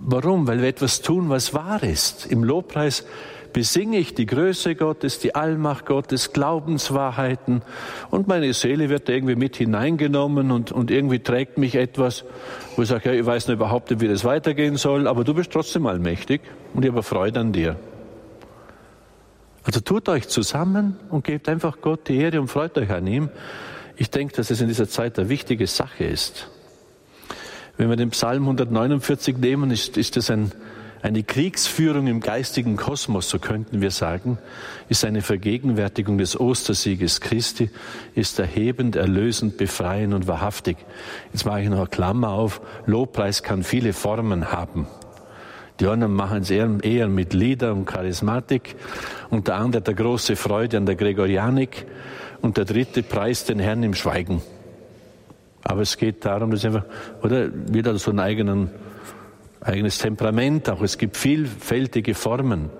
Warum? 0.00 0.46
Weil 0.46 0.60
wir 0.60 0.68
etwas 0.68 1.00
tun, 1.00 1.28
was 1.28 1.54
wahr 1.54 1.82
ist. 1.82 2.26
Im 2.26 2.44
Lobpreis 2.44 3.06
besinge 3.52 3.98
ich 3.98 4.14
die 4.14 4.26
Größe 4.26 4.74
Gottes, 4.74 5.18
die 5.18 5.34
Allmacht 5.34 5.86
Gottes, 5.86 6.32
Glaubenswahrheiten 6.32 7.62
und 8.10 8.28
meine 8.28 8.52
Seele 8.52 8.88
wird 8.88 9.08
irgendwie 9.08 9.36
mit 9.36 9.56
hineingenommen 9.56 10.50
und, 10.50 10.70
und 10.70 10.90
irgendwie 10.90 11.20
trägt 11.20 11.58
mich 11.58 11.74
etwas, 11.74 12.24
wo 12.76 12.82
ich 12.82 12.88
sage, 12.88 13.10
ja, 13.10 13.20
ich 13.20 13.26
weiß 13.26 13.48
nicht 13.48 13.56
überhaupt, 13.56 14.00
wie 14.00 14.08
das 14.08 14.24
weitergehen 14.24 14.76
soll, 14.76 15.06
aber 15.06 15.24
du 15.24 15.34
bist 15.34 15.50
trotzdem 15.50 15.86
allmächtig 15.86 16.42
und 16.74 16.84
ich 16.84 16.90
habe 16.90 17.02
Freude 17.02 17.40
an 17.40 17.52
dir. 17.52 17.76
Also 19.64 19.80
tut 19.80 20.08
euch 20.08 20.28
zusammen 20.28 20.96
und 21.10 21.24
gebt 21.24 21.48
einfach 21.48 21.80
Gott 21.80 22.08
die 22.08 22.16
Ehre 22.16 22.40
und 22.40 22.48
freut 22.48 22.78
euch 22.78 22.90
an 22.90 23.06
ihm. 23.06 23.28
Ich 24.00 24.10
denke, 24.10 24.36
dass 24.36 24.50
es 24.50 24.60
in 24.60 24.68
dieser 24.68 24.88
Zeit 24.88 25.18
eine 25.18 25.28
wichtige 25.28 25.66
Sache 25.66 26.04
ist. 26.04 26.48
Wenn 27.76 27.90
wir 27.90 27.96
den 27.96 28.10
Psalm 28.10 28.44
149 28.44 29.38
nehmen, 29.38 29.72
ist, 29.72 29.96
ist 29.96 30.16
das 30.16 30.30
ein, 30.30 30.52
eine 31.02 31.24
Kriegsführung 31.24 32.06
im 32.06 32.20
geistigen 32.20 32.76
Kosmos, 32.76 33.28
so 33.28 33.40
könnten 33.40 33.80
wir 33.80 33.90
sagen, 33.90 34.38
ist 34.88 35.04
eine 35.04 35.20
Vergegenwärtigung 35.20 36.16
des 36.16 36.38
Ostersieges 36.38 37.20
Christi, 37.20 37.70
ist 38.14 38.38
erhebend, 38.38 38.94
erlösend, 38.94 39.56
befreiend 39.56 40.14
und 40.14 40.28
wahrhaftig. 40.28 40.76
Jetzt 41.32 41.44
mache 41.44 41.62
ich 41.62 41.68
noch 41.68 41.78
eine 41.78 41.86
Klammer 41.88 42.30
auf. 42.30 42.60
Lobpreis 42.86 43.42
kann 43.42 43.64
viele 43.64 43.92
Formen 43.92 44.52
haben. 44.52 44.86
Die 45.80 45.86
anderen 45.86 46.14
machen 46.14 46.38
es 46.38 46.50
eher, 46.50 46.68
eher 46.82 47.08
mit 47.08 47.34
Lieder 47.34 47.72
und 47.72 47.84
Charismatik. 47.84 48.74
Und 49.30 49.48
der 49.48 49.56
andere 49.56 49.82
der 49.82 49.94
große 49.94 50.34
Freude 50.36 50.76
an 50.76 50.86
der 50.86 50.96
Gregorianik. 50.96 51.86
Und 52.40 52.56
der 52.56 52.64
dritte 52.64 53.02
preist 53.02 53.48
den 53.48 53.58
Herrn 53.58 53.82
im 53.82 53.94
Schweigen. 53.94 54.42
Aber 55.64 55.82
es 55.82 55.96
geht 55.96 56.24
darum, 56.24 56.50
dass 56.50 56.64
einfach, 56.64 56.84
oder 57.22 57.48
jeder 57.72 57.98
so 57.98 58.10
ein 58.10 58.20
eigenen, 58.20 58.70
eigenes 59.60 59.98
Temperament 59.98 60.70
auch. 60.70 60.82
Es 60.82 60.98
gibt 60.98 61.16
vielfältige 61.16 62.14
Formen. 62.14 62.70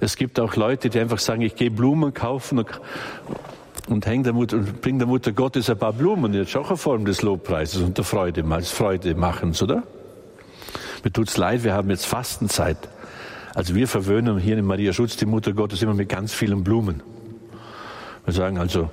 Es 0.00 0.16
gibt 0.16 0.38
auch 0.38 0.56
Leute, 0.56 0.90
die 0.90 1.00
einfach 1.00 1.18
sagen, 1.18 1.42
ich 1.42 1.56
gehe 1.56 1.70
Blumen 1.70 2.14
kaufen 2.14 2.58
und, 2.58 2.68
und 3.88 4.06
häng 4.06 4.22
der 4.22 4.32
Mutter, 4.32 4.58
und 4.58 4.80
bring 4.80 4.98
der 4.98 5.08
Mutter 5.08 5.32
Gottes 5.32 5.68
ein 5.70 5.78
paar 5.78 5.92
Blumen. 5.92 6.32
Das 6.32 6.48
ist 6.48 6.56
auch 6.56 6.68
eine 6.68 6.76
Form 6.76 7.04
des 7.04 7.22
Lobpreises 7.22 7.82
und 7.82 7.96
der 7.96 8.04
Freude, 8.04 8.44
als 8.50 8.70
Freude 8.70 9.14
machens, 9.14 9.62
oder? 9.62 9.82
Mir 11.02 11.12
tut's 11.12 11.36
leid, 11.36 11.64
wir 11.64 11.72
haben 11.72 11.90
jetzt 11.90 12.06
Fastenzeit. 12.06 12.76
Also 13.54 13.74
wir 13.74 13.88
verwöhnen 13.88 14.38
hier 14.38 14.56
in 14.56 14.64
Maria 14.64 14.92
Schutz 14.92 15.16
die 15.16 15.26
Mutter 15.26 15.52
Gottes 15.52 15.82
immer 15.82 15.94
mit 15.94 16.08
ganz 16.08 16.32
vielen 16.32 16.62
Blumen. 16.62 17.02
Wir 18.30 18.34
sagen 18.34 18.58
also, 18.58 18.90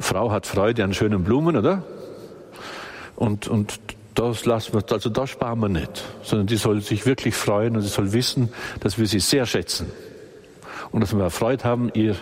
Frau 0.00 0.32
hat 0.32 0.44
Freude 0.44 0.82
an 0.82 0.92
schönen 0.92 1.22
Blumen, 1.22 1.56
oder? 1.56 1.84
Und, 3.14 3.46
und 3.46 3.78
das 4.16 4.44
lassen 4.44 4.72
wir, 4.74 4.82
also 4.90 5.08
da 5.08 5.24
sparen 5.24 5.60
wir 5.60 5.68
nicht, 5.68 6.02
sondern 6.24 6.48
die 6.48 6.56
soll 6.56 6.80
sich 6.80 7.06
wirklich 7.06 7.36
freuen 7.36 7.76
und 7.76 7.82
sie 7.82 7.88
soll 7.88 8.12
wissen, 8.12 8.52
dass 8.80 8.98
wir 8.98 9.06
sie 9.06 9.20
sehr 9.20 9.46
schätzen. 9.46 9.86
Und 10.90 11.00
dass 11.00 11.16
wir 11.16 11.30
Freude 11.30 11.62
haben, 11.62 11.92
ihr 11.94 12.16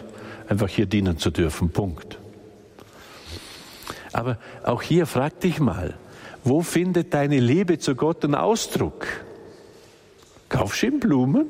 einfach 0.50 0.68
hier 0.68 0.84
dienen 0.84 1.16
zu 1.16 1.30
dürfen. 1.30 1.70
Punkt. 1.70 2.18
Aber 4.12 4.36
auch 4.62 4.82
hier 4.82 5.06
frag 5.06 5.40
dich 5.40 5.60
mal, 5.60 5.94
wo 6.44 6.60
findet 6.60 7.14
deine 7.14 7.40
Liebe 7.40 7.78
zu 7.78 7.94
Gott 7.94 8.22
einen 8.22 8.34
Ausdruck? 8.34 9.06
Kaufst 10.50 10.82
du 10.82 10.88
ihm 10.88 11.00
Blumen? 11.00 11.46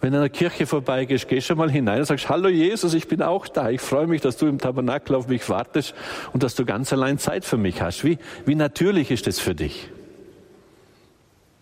Wenn 0.00 0.12
du 0.12 0.18
in 0.18 0.22
der 0.22 0.30
Kirche 0.30 0.66
vorbeigehst, 0.66 1.28
gehst 1.28 1.50
du 1.50 1.56
mal 1.56 1.70
hinein 1.70 2.00
und 2.00 2.06
sagst, 2.06 2.28
hallo 2.30 2.48
Jesus, 2.48 2.94
ich 2.94 3.06
bin 3.06 3.20
auch 3.20 3.48
da. 3.48 3.68
Ich 3.68 3.82
freue 3.82 4.06
mich, 4.06 4.22
dass 4.22 4.38
du 4.38 4.46
im 4.46 4.58
Tabernakel 4.58 5.14
auf 5.14 5.28
mich 5.28 5.46
wartest 5.50 5.94
und 6.32 6.42
dass 6.42 6.54
du 6.54 6.64
ganz 6.64 6.92
allein 6.92 7.18
Zeit 7.18 7.44
für 7.44 7.58
mich 7.58 7.82
hast. 7.82 8.02
Wie, 8.02 8.18
wie 8.46 8.54
natürlich 8.54 9.10
ist 9.10 9.26
das 9.26 9.38
für 9.38 9.54
dich? 9.54 9.90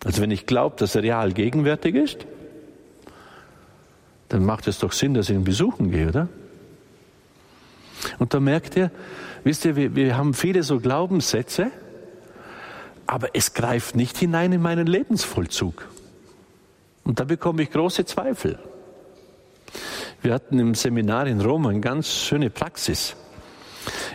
Also 0.05 0.21
wenn 0.21 0.31
ich 0.31 0.45
glaube, 0.45 0.77
dass 0.77 0.95
er 0.95 1.03
real 1.03 1.33
gegenwärtig 1.33 1.95
ist, 1.95 2.25
dann 4.29 4.45
macht 4.45 4.67
es 4.67 4.79
doch 4.79 4.93
Sinn, 4.93 5.13
dass 5.13 5.29
ich 5.29 5.35
ihn 5.35 5.43
besuchen 5.43 5.91
gehe, 5.91 6.07
oder? 6.07 6.29
Und 8.19 8.33
da 8.33 8.39
merkt 8.39 8.77
ihr, 8.77 8.91
wisst 9.43 9.65
ihr, 9.65 9.75
wir, 9.75 9.95
wir 9.95 10.15
haben 10.15 10.33
viele 10.33 10.63
so 10.63 10.79
Glaubenssätze, 10.79 11.71
aber 13.05 13.29
es 13.33 13.53
greift 13.53 13.95
nicht 13.95 14.17
hinein 14.17 14.53
in 14.53 14.61
meinen 14.61 14.87
Lebensvollzug. 14.87 15.89
Und 17.03 17.19
da 17.19 17.23
bekomme 17.23 17.63
ich 17.63 17.71
große 17.71 18.05
Zweifel. 18.05 18.59
Wir 20.21 20.33
hatten 20.33 20.59
im 20.59 20.75
Seminar 20.75 21.27
in 21.27 21.41
Rom 21.41 21.65
eine 21.67 21.79
ganz 21.79 22.07
schöne 22.07 22.49
Praxis. 22.49 23.15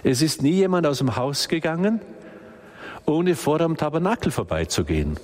Es 0.03 0.21
ist 0.21 0.43
nie 0.43 0.53
jemand 0.53 0.87
aus 0.87 0.99
dem 0.99 1.17
Haus 1.17 1.49
gegangen, 1.49 2.01
ohne 3.07 3.35
vor 3.35 3.61
am 3.61 3.77
Tabernakel 3.77 4.31
vorbeizugehen. 4.31 5.19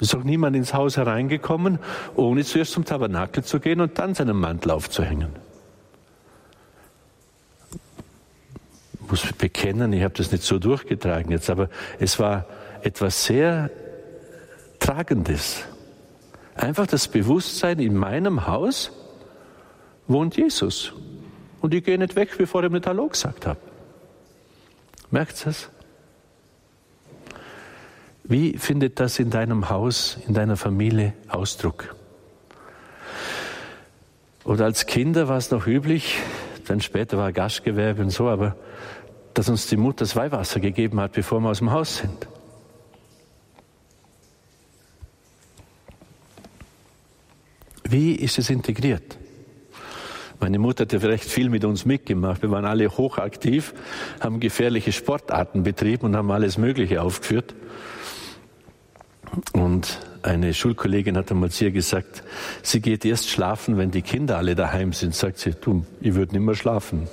Ist 0.00 0.14
auch 0.14 0.24
niemand 0.24 0.56
ins 0.56 0.74
Haus 0.74 0.96
hereingekommen, 0.96 1.78
ohne 2.16 2.44
zuerst 2.44 2.72
zum 2.72 2.84
Tabernakel 2.84 3.44
zu 3.44 3.60
gehen 3.60 3.80
und 3.80 3.98
dann 3.98 4.14
seinen 4.14 4.36
Mantel 4.36 4.72
aufzuhängen. 4.72 5.30
Ich 8.94 9.10
muss 9.10 9.32
bekennen, 9.32 9.92
ich 9.92 10.02
habe 10.02 10.14
das 10.14 10.32
nicht 10.32 10.42
so 10.42 10.58
durchgetragen 10.58 11.30
jetzt, 11.30 11.50
aber 11.50 11.68
es 11.98 12.18
war 12.18 12.46
etwas 12.82 13.24
sehr 13.24 13.70
Tragendes. 14.78 15.64
Einfach 16.54 16.86
das 16.86 17.08
Bewusstsein, 17.08 17.78
in 17.78 17.96
meinem 17.96 18.46
Haus 18.46 18.92
wohnt 20.06 20.36
Jesus. 20.36 20.92
Und 21.60 21.74
ich 21.74 21.84
gehe 21.84 21.98
nicht 21.98 22.16
weg, 22.16 22.36
bevor 22.36 22.62
ich 22.64 22.70
mir 22.70 22.82
Hallo 22.84 23.08
gesagt 23.08 23.46
habe. 23.46 23.60
Merkt 25.10 25.46
das? 25.46 25.70
Wie 28.24 28.56
findet 28.58 29.00
das 29.00 29.18
in 29.18 29.30
deinem 29.30 29.68
Haus, 29.68 30.18
in 30.26 30.34
deiner 30.34 30.56
Familie 30.56 31.14
Ausdruck? 31.28 31.94
Oder 34.44 34.64
als 34.64 34.86
Kinder 34.86 35.28
war 35.28 35.36
es 35.36 35.50
noch 35.50 35.66
üblich, 35.66 36.18
dann 36.66 36.80
später 36.80 37.16
war 37.18 37.32
Gastgewerbe 37.32 38.02
und 38.02 38.10
so, 38.10 38.28
aber 38.28 38.56
dass 39.34 39.48
uns 39.48 39.66
die 39.66 39.76
Mutter 39.76 40.00
das 40.00 40.16
Weihwasser 40.16 40.60
gegeben 40.60 41.00
hat, 41.00 41.12
bevor 41.12 41.40
wir 41.40 41.50
aus 41.50 41.58
dem 41.58 41.70
Haus 41.70 41.98
sind. 41.98 42.28
Wie 47.92 48.14
ist 48.14 48.38
es 48.38 48.48
integriert? 48.48 49.18
Meine 50.40 50.58
Mutter 50.58 50.84
hat 50.84 50.94
ja 50.94 50.98
vielleicht 50.98 51.24
viel 51.24 51.50
mit 51.50 51.62
uns 51.62 51.84
mitgemacht. 51.84 52.40
Wir 52.40 52.50
waren 52.50 52.64
alle 52.64 52.88
hochaktiv, 52.88 53.74
haben 54.18 54.40
gefährliche 54.40 54.92
Sportarten 54.92 55.62
betrieben 55.62 56.06
und 56.06 56.16
haben 56.16 56.30
alles 56.30 56.56
Mögliche 56.56 57.02
aufgeführt. 57.02 57.54
Und 59.52 60.00
eine 60.22 60.54
Schulkollegin 60.54 61.18
hat 61.18 61.30
einmal 61.30 61.50
zu 61.50 61.66
ihr 61.66 61.70
gesagt, 61.70 62.24
sie 62.62 62.80
geht 62.80 63.04
erst 63.04 63.28
schlafen, 63.28 63.76
wenn 63.76 63.90
die 63.90 64.00
Kinder 64.00 64.38
alle 64.38 64.54
daheim 64.54 64.94
sind. 64.94 65.14
Sagt 65.14 65.36
sie, 65.36 65.50
du, 65.52 65.84
ich 66.00 66.14
würde 66.14 66.32
nicht 66.32 66.46
mehr 66.46 66.54
schlafen. 66.54 67.08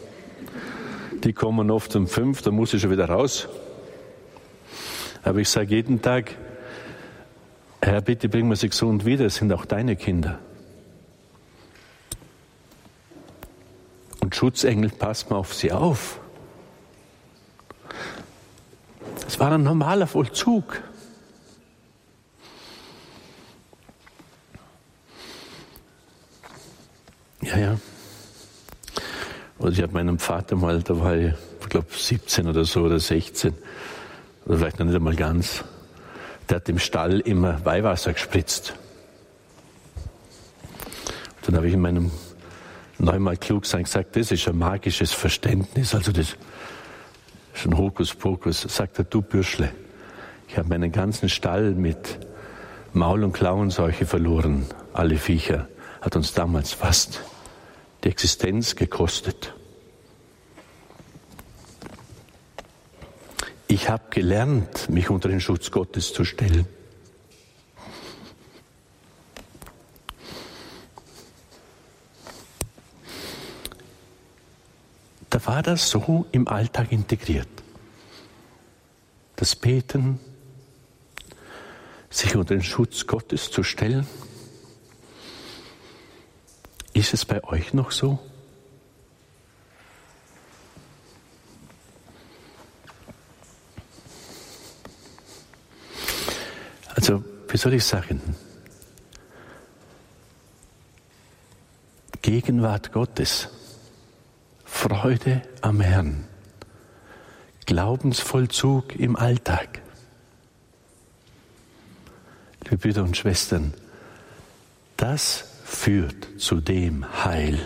Die 1.25 1.33
kommen 1.33 1.71
oft 1.71 1.93
um 1.97 2.07
fünf, 2.07 2.41
da 2.41 2.51
muss 2.51 2.73
ich 2.73 2.81
schon 2.81 2.91
wieder 2.91 3.09
raus. 3.09 3.49
Aber 5.23 5.39
ich 5.39 5.49
sage 5.49 5.75
jeden 5.75 6.01
Tag, 6.01 6.35
Herr, 7.81 7.99
bitte 7.99 8.29
bring 8.29 8.47
mir 8.47 8.55
sie 8.55 8.69
gesund 8.69 9.03
wieder, 9.03 9.25
es 9.25 9.35
sind 9.35 9.51
auch 9.51 9.65
deine 9.65 9.97
Kinder. 9.97 10.39
Und 14.21 14.35
Schutzengel, 14.35 14.89
pass 14.89 15.29
mal 15.29 15.37
auf 15.37 15.53
sie 15.53 15.71
auf. 15.71 16.19
Es 19.27 19.39
war 19.39 19.51
ein 19.51 19.63
normaler 19.63 20.07
Vollzug. 20.07 20.81
Ja, 27.41 27.57
ja. 27.57 27.79
Also 29.59 29.71
ich 29.71 29.81
habe 29.81 29.93
meinem 29.93 30.19
Vater 30.19 30.55
mal, 30.55 30.81
da 30.81 30.99
war 30.99 31.15
ich, 31.15 31.33
ich 31.61 31.69
glaube 31.69 31.87
17 31.91 32.47
oder 32.47 32.65
so 32.65 32.81
oder 32.81 32.99
16, 32.99 33.53
oder 34.45 34.57
vielleicht 34.57 34.79
noch 34.79 34.85
nicht 34.85 34.95
einmal 34.95 35.15
ganz, 35.15 35.63
der 36.49 36.57
hat 36.57 36.69
im 36.69 36.79
Stall 36.79 37.19
immer 37.19 37.63
Weihwasser 37.65 38.13
gespritzt. 38.13 38.73
Dann 41.43 41.55
habe 41.55 41.67
ich 41.67 41.73
in 41.73 41.81
meinem 41.81 42.11
neunmal 42.99 43.37
klug 43.37 43.65
sein 43.65 43.83
gesagt, 43.83 44.15
das 44.15 44.31
ist 44.31 44.47
ein 44.47 44.57
magisches 44.57 45.11
Verständnis, 45.11 45.95
also 45.95 46.11
das 46.11 46.35
ist 47.53 47.65
ein 47.65 47.77
Hokuspokus. 47.77 48.61
Sagt 48.61 48.99
er, 48.99 49.05
du 49.05 49.21
Bürschle, 49.21 49.71
ich 50.47 50.57
habe 50.57 50.69
meinen 50.69 50.91
ganzen 50.91 51.29
Stall 51.29 51.71
mit 51.71 52.19
Maul- 52.93 53.23
und 53.23 53.33
Klauenseuche 53.33 54.05
verloren, 54.05 54.65
alle 54.93 55.17
Viecher, 55.17 55.67
hat 56.01 56.15
uns 56.15 56.33
damals 56.33 56.73
fast 56.73 57.21
die 58.03 58.09
Existenz 58.09 58.75
gekostet. 58.75 59.53
Ich 63.67 63.89
habe 63.89 64.03
gelernt, 64.09 64.89
mich 64.89 65.09
unter 65.09 65.29
den 65.29 65.39
Schutz 65.39 65.69
Gottes 65.69 66.13
zu 66.13 66.25
stellen. 66.25 66.65
Da 75.29 75.45
war 75.45 75.61
das 75.61 75.89
so 75.89 76.25
im 76.31 76.47
Alltag 76.47 76.91
integriert. 76.91 77.47
Das 79.35 79.55
Beten, 79.55 80.19
sich 82.09 82.35
unter 82.35 82.55
den 82.55 82.63
Schutz 82.63 83.05
Gottes 83.05 83.51
zu 83.51 83.63
stellen, 83.63 84.07
ist 86.93 87.13
es 87.13 87.25
bei 87.25 87.43
euch 87.43 87.73
noch 87.73 87.91
so? 87.91 88.19
Also, 96.95 97.23
wie 97.47 97.57
soll 97.57 97.75
ich 97.75 97.85
sagen? 97.85 98.21
Gegenwart 102.21 102.91
Gottes, 102.91 103.47
Freude 104.71 105.41
am 105.59 105.81
Herrn, 105.81 106.25
Glaubensvollzug 107.65 108.95
im 108.95 109.17
Alltag. 109.17 109.81
Liebe 112.63 112.77
Brüder 112.77 113.03
und 113.03 113.17
Schwestern, 113.17 113.73
das 114.95 115.43
führt 115.65 116.29
zu 116.37 116.61
dem 116.61 117.25
Heil, 117.25 117.59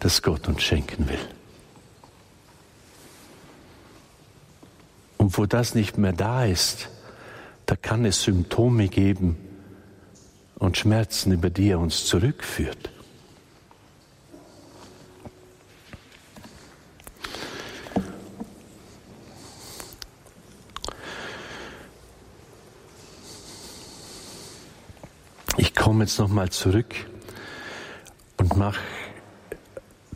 das 0.00 0.20
Gott 0.20 0.48
uns 0.48 0.62
schenken 0.62 1.08
will. 1.08 1.28
Und 5.16 5.38
wo 5.38 5.46
das 5.46 5.74
nicht 5.74 5.96
mehr 5.96 6.12
da 6.12 6.44
ist, 6.44 6.90
da 7.64 7.74
kann 7.74 8.04
es 8.04 8.22
Symptome 8.22 8.88
geben 8.88 9.38
und 10.56 10.76
Schmerzen, 10.76 11.32
über 11.32 11.48
die 11.48 11.70
er 11.70 11.78
uns 11.78 12.04
zurückführt. 12.04 12.90
Komme 25.86 26.02
jetzt 26.02 26.18
nochmal 26.18 26.50
zurück 26.50 26.96
und 28.38 28.56
mache 28.56 28.80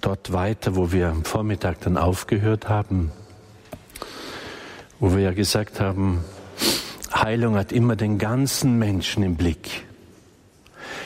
dort 0.01 0.33
weiter, 0.33 0.75
wo 0.75 0.91
wir 0.91 1.07
am 1.07 1.25
Vormittag 1.25 1.81
dann 1.83 1.97
aufgehört 1.97 2.69
haben, 2.69 3.13
wo 4.99 5.13
wir 5.13 5.21
ja 5.21 5.33
gesagt 5.33 5.79
haben, 5.79 6.25
Heilung 7.15 7.55
hat 7.55 7.71
immer 7.71 7.95
den 7.95 8.19
ganzen 8.19 8.81
Menschen 8.81 9.23
im 9.23 9.37
Blick. 9.37 9.85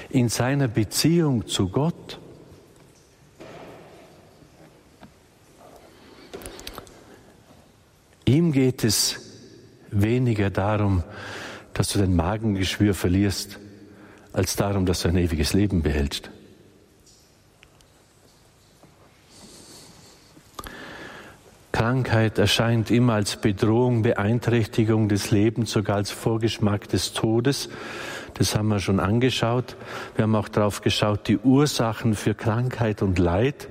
In 0.08 0.30
seiner 0.30 0.66
Beziehung 0.66 1.46
zu 1.46 1.68
Gott. 1.68 2.18
Ihm 8.24 8.50
geht 8.50 8.82
es 8.82 9.20
weniger 9.90 10.48
darum, 10.48 11.04
dass 11.74 11.90
du 11.90 11.98
dein 11.98 12.16
Magengeschwür 12.16 12.94
verlierst, 12.94 13.58
als 14.34 14.56
darum, 14.56 14.84
dass 14.84 15.02
du 15.02 15.08
ein 15.08 15.16
ewiges 15.16 15.54
Leben 15.54 15.82
behältst. 15.82 16.30
Krankheit 21.72 22.38
erscheint 22.38 22.90
immer 22.90 23.14
als 23.14 23.36
Bedrohung, 23.36 24.02
Beeinträchtigung 24.02 25.08
des 25.08 25.30
Lebens, 25.30 25.72
sogar 25.72 25.96
als 25.96 26.10
Vorgeschmack 26.10 26.88
des 26.88 27.12
Todes. 27.12 27.68
Das 28.34 28.54
haben 28.54 28.68
wir 28.68 28.80
schon 28.80 29.00
angeschaut. 29.00 29.76
Wir 30.14 30.24
haben 30.24 30.34
auch 30.34 30.48
darauf 30.48 30.82
geschaut, 30.82 31.26
die 31.28 31.38
Ursachen 31.38 32.14
für 32.14 32.34
Krankheit 32.34 33.02
und 33.02 33.18
Leid 33.18 33.68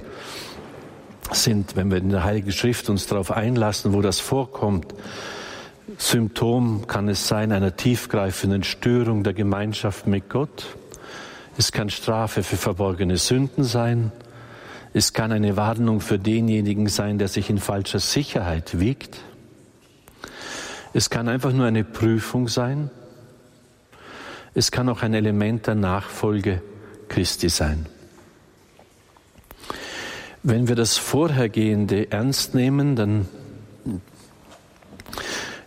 sind, 1.31 1.75
wenn 1.75 1.89
wir 1.91 1.97
in 1.97 2.09
der 2.09 2.23
Heiligen 2.23 2.51
Schrift 2.51 2.89
uns 2.89 3.07
darauf 3.07 3.31
einlassen, 3.31 3.93
wo 3.93 4.01
das 4.01 4.19
vorkommt, 4.19 4.93
Symptom 5.97 6.87
kann 6.87 7.09
es 7.09 7.27
sein 7.27 7.51
einer 7.51 7.75
tiefgreifenden 7.75 8.63
Störung 8.63 9.23
der 9.23 9.33
Gemeinschaft 9.33 10.07
mit 10.07 10.29
Gott. 10.29 10.77
Es 11.57 11.71
kann 11.71 11.89
Strafe 11.89 12.41
für 12.41 12.55
verborgene 12.55 13.17
Sünden 13.17 13.63
sein. 13.63 14.11
Es 14.93 15.11
kann 15.11 15.31
eine 15.31 15.57
Warnung 15.57 15.99
für 15.99 16.17
denjenigen 16.17 16.87
sein, 16.87 17.17
der 17.17 17.27
sich 17.27 17.49
in 17.49 17.57
falscher 17.57 17.99
Sicherheit 17.99 18.79
wiegt. 18.79 19.19
Es 20.93 21.09
kann 21.09 21.27
einfach 21.27 21.51
nur 21.51 21.65
eine 21.65 21.83
Prüfung 21.83 22.47
sein. 22.47 22.89
Es 24.53 24.71
kann 24.71 24.87
auch 24.87 25.01
ein 25.01 25.13
Element 25.13 25.67
der 25.67 25.75
Nachfolge 25.75 26.61
Christi 27.09 27.49
sein. 27.49 27.87
Wenn 30.43 30.67
wir 30.67 30.75
das 30.75 30.97
Vorhergehende 30.97 32.11
ernst 32.11 32.53
nehmen, 32.53 32.95
dann 32.95 33.27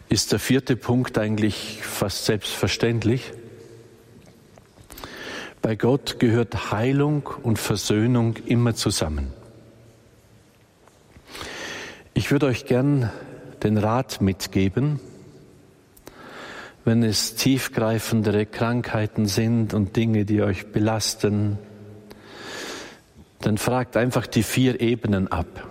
ist 0.09 0.33
der 0.33 0.39
vierte 0.39 0.77
Punkt 0.77 1.19
eigentlich 1.19 1.81
fast 1.83 2.27
selbstverständlich. 2.27 3.33
Bei 5.63 5.75
Gott 5.75 6.21
gehört 6.21 6.71
Heilung 6.71 7.29
und 7.43 7.59
Versöhnung 7.59 8.37
immer 8.47 8.75
zusammen. 8.75 9.33
Ich 12.15 12.31
würde 12.31 12.47
euch 12.47 12.67
gern 12.67 13.11
den 13.63 13.77
Rat 13.79 14.21
mitgeben, 14.21 15.01
wenn 16.85 17.03
es 17.03 17.35
tiefgreifendere 17.35 18.47
Krankheiten 18.47 19.27
sind 19.27 19.75
und 19.75 19.97
Dinge, 19.97 20.25
die 20.25 20.41
euch 20.41 20.67
belasten, 20.67 21.59
dann 23.41 23.59
fragt 23.59 23.97
einfach 23.97 24.29
die 24.29 24.45
vier 24.45 24.81
Ebenen 24.81 25.29
ab. 25.29 25.69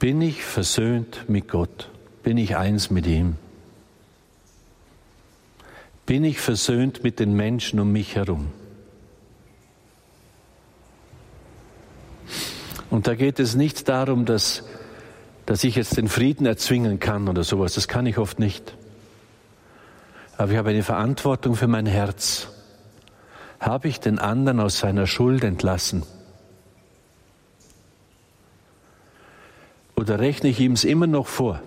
Bin 0.00 0.20
ich 0.20 0.42
versöhnt 0.42 1.28
mit 1.28 1.48
Gott? 1.48 1.88
Bin 2.26 2.38
ich 2.38 2.56
eins 2.56 2.90
mit 2.90 3.06
ihm? 3.06 3.36
Bin 6.06 6.24
ich 6.24 6.40
versöhnt 6.40 7.04
mit 7.04 7.20
den 7.20 7.34
Menschen 7.34 7.78
um 7.78 7.92
mich 7.92 8.16
herum? 8.16 8.48
Und 12.90 13.06
da 13.06 13.14
geht 13.14 13.38
es 13.38 13.54
nicht 13.54 13.88
darum, 13.88 14.24
dass, 14.24 14.64
dass 15.46 15.62
ich 15.62 15.76
jetzt 15.76 15.98
den 15.98 16.08
Frieden 16.08 16.46
erzwingen 16.46 16.98
kann 16.98 17.28
oder 17.28 17.44
sowas. 17.44 17.74
Das 17.74 17.86
kann 17.86 18.06
ich 18.06 18.18
oft 18.18 18.40
nicht. 18.40 18.74
Aber 20.36 20.50
ich 20.50 20.58
habe 20.58 20.70
eine 20.70 20.82
Verantwortung 20.82 21.54
für 21.54 21.68
mein 21.68 21.86
Herz. 21.86 22.48
Habe 23.60 23.86
ich 23.86 24.00
den 24.00 24.18
anderen 24.18 24.58
aus 24.58 24.80
seiner 24.80 25.06
Schuld 25.06 25.44
entlassen? 25.44 26.02
Oder 29.94 30.18
rechne 30.18 30.48
ich 30.48 30.58
ihm 30.58 30.72
es 30.72 30.82
immer 30.82 31.06
noch 31.06 31.28
vor? 31.28 31.62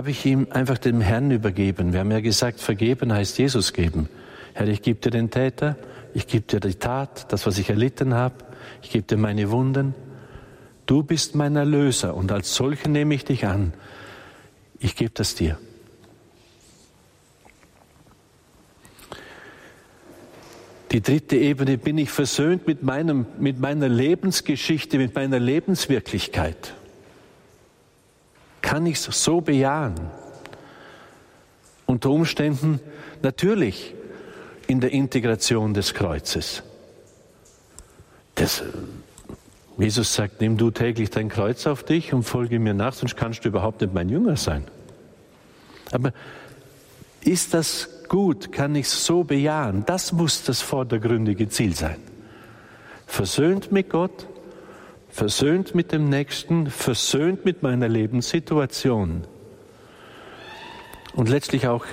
Habe 0.00 0.12
ich 0.12 0.24
ihm 0.24 0.46
einfach 0.48 0.78
dem 0.78 1.02
Herrn 1.02 1.30
übergeben? 1.30 1.92
Wir 1.92 2.00
haben 2.00 2.10
ja 2.10 2.20
gesagt, 2.20 2.60
vergeben 2.60 3.12
heißt 3.12 3.36
Jesus 3.36 3.74
geben. 3.74 4.08
Herr, 4.54 4.66
ich 4.66 4.80
gebe 4.80 4.98
dir 4.98 5.10
den 5.10 5.30
Täter, 5.30 5.76
ich 6.14 6.26
gebe 6.26 6.46
dir 6.46 6.58
die 6.58 6.76
Tat, 6.76 7.30
das, 7.30 7.44
was 7.44 7.58
ich 7.58 7.68
erlitten 7.68 8.14
habe, 8.14 8.36
ich 8.80 8.88
gebe 8.88 9.06
dir 9.06 9.18
meine 9.18 9.50
Wunden. 9.50 9.94
Du 10.86 11.02
bist 11.02 11.34
mein 11.34 11.54
Erlöser 11.54 12.14
und 12.14 12.32
als 12.32 12.54
solchen 12.54 12.92
nehme 12.92 13.14
ich 13.14 13.26
dich 13.26 13.44
an. 13.44 13.74
Ich 14.78 14.96
gebe 14.96 15.10
das 15.12 15.34
dir. 15.34 15.58
Die 20.92 21.02
dritte 21.02 21.36
Ebene, 21.36 21.76
bin 21.76 21.98
ich 21.98 22.08
versöhnt 22.08 22.66
mit, 22.66 22.82
meinem, 22.82 23.26
mit 23.38 23.60
meiner 23.60 23.90
Lebensgeschichte, 23.90 24.96
mit 24.96 25.14
meiner 25.14 25.38
Lebenswirklichkeit? 25.38 26.72
Kann 28.70 28.86
ich 28.86 29.04
es 29.04 29.24
so 29.24 29.40
bejahen? 29.40 29.96
Unter 31.86 32.10
Umständen 32.10 32.78
natürlich 33.20 33.96
in 34.68 34.78
der 34.78 34.92
Integration 34.92 35.74
des 35.74 35.92
Kreuzes. 35.92 36.62
Das, 38.36 38.62
Jesus 39.76 40.14
sagt, 40.14 40.40
nimm 40.40 40.56
du 40.56 40.70
täglich 40.70 41.10
dein 41.10 41.28
Kreuz 41.28 41.66
auf 41.66 41.82
dich 41.82 42.12
und 42.12 42.22
folge 42.22 42.60
mir 42.60 42.72
nach, 42.72 42.92
sonst 42.92 43.16
kannst 43.16 43.44
du 43.44 43.48
überhaupt 43.48 43.80
nicht 43.80 43.92
mein 43.92 44.08
Jünger 44.08 44.36
sein. 44.36 44.62
Aber 45.90 46.12
ist 47.22 47.54
das 47.54 47.88
gut? 48.08 48.52
Kann 48.52 48.76
ich 48.76 48.86
es 48.86 49.04
so 49.04 49.24
bejahen? 49.24 49.82
Das 49.84 50.12
muss 50.12 50.44
das 50.44 50.60
vordergründige 50.60 51.48
Ziel 51.48 51.74
sein. 51.74 51.96
Versöhnt 53.08 53.72
mit 53.72 53.90
Gott, 53.90 54.28
versöhnt 55.10 55.74
mit 55.74 55.92
dem 55.92 56.08
Nächsten, 56.08 56.70
versöhnt 56.70 57.44
mit 57.44 57.62
meiner 57.62 57.88
Lebenssituation 57.88 59.24
und 61.14 61.28
letztlich 61.28 61.66
auch 61.66 61.84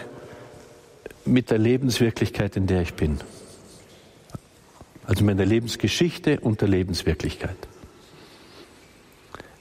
mit 1.25 1.49
der 1.49 1.57
Lebenswirklichkeit, 1.57 2.55
in 2.55 2.67
der 2.67 2.81
ich 2.81 2.93
bin. 2.93 3.19
Also 5.05 5.23
meiner 5.23 5.45
Lebensgeschichte 5.45 6.39
und 6.39 6.61
der 6.61 6.67
Lebenswirklichkeit. 6.67 7.57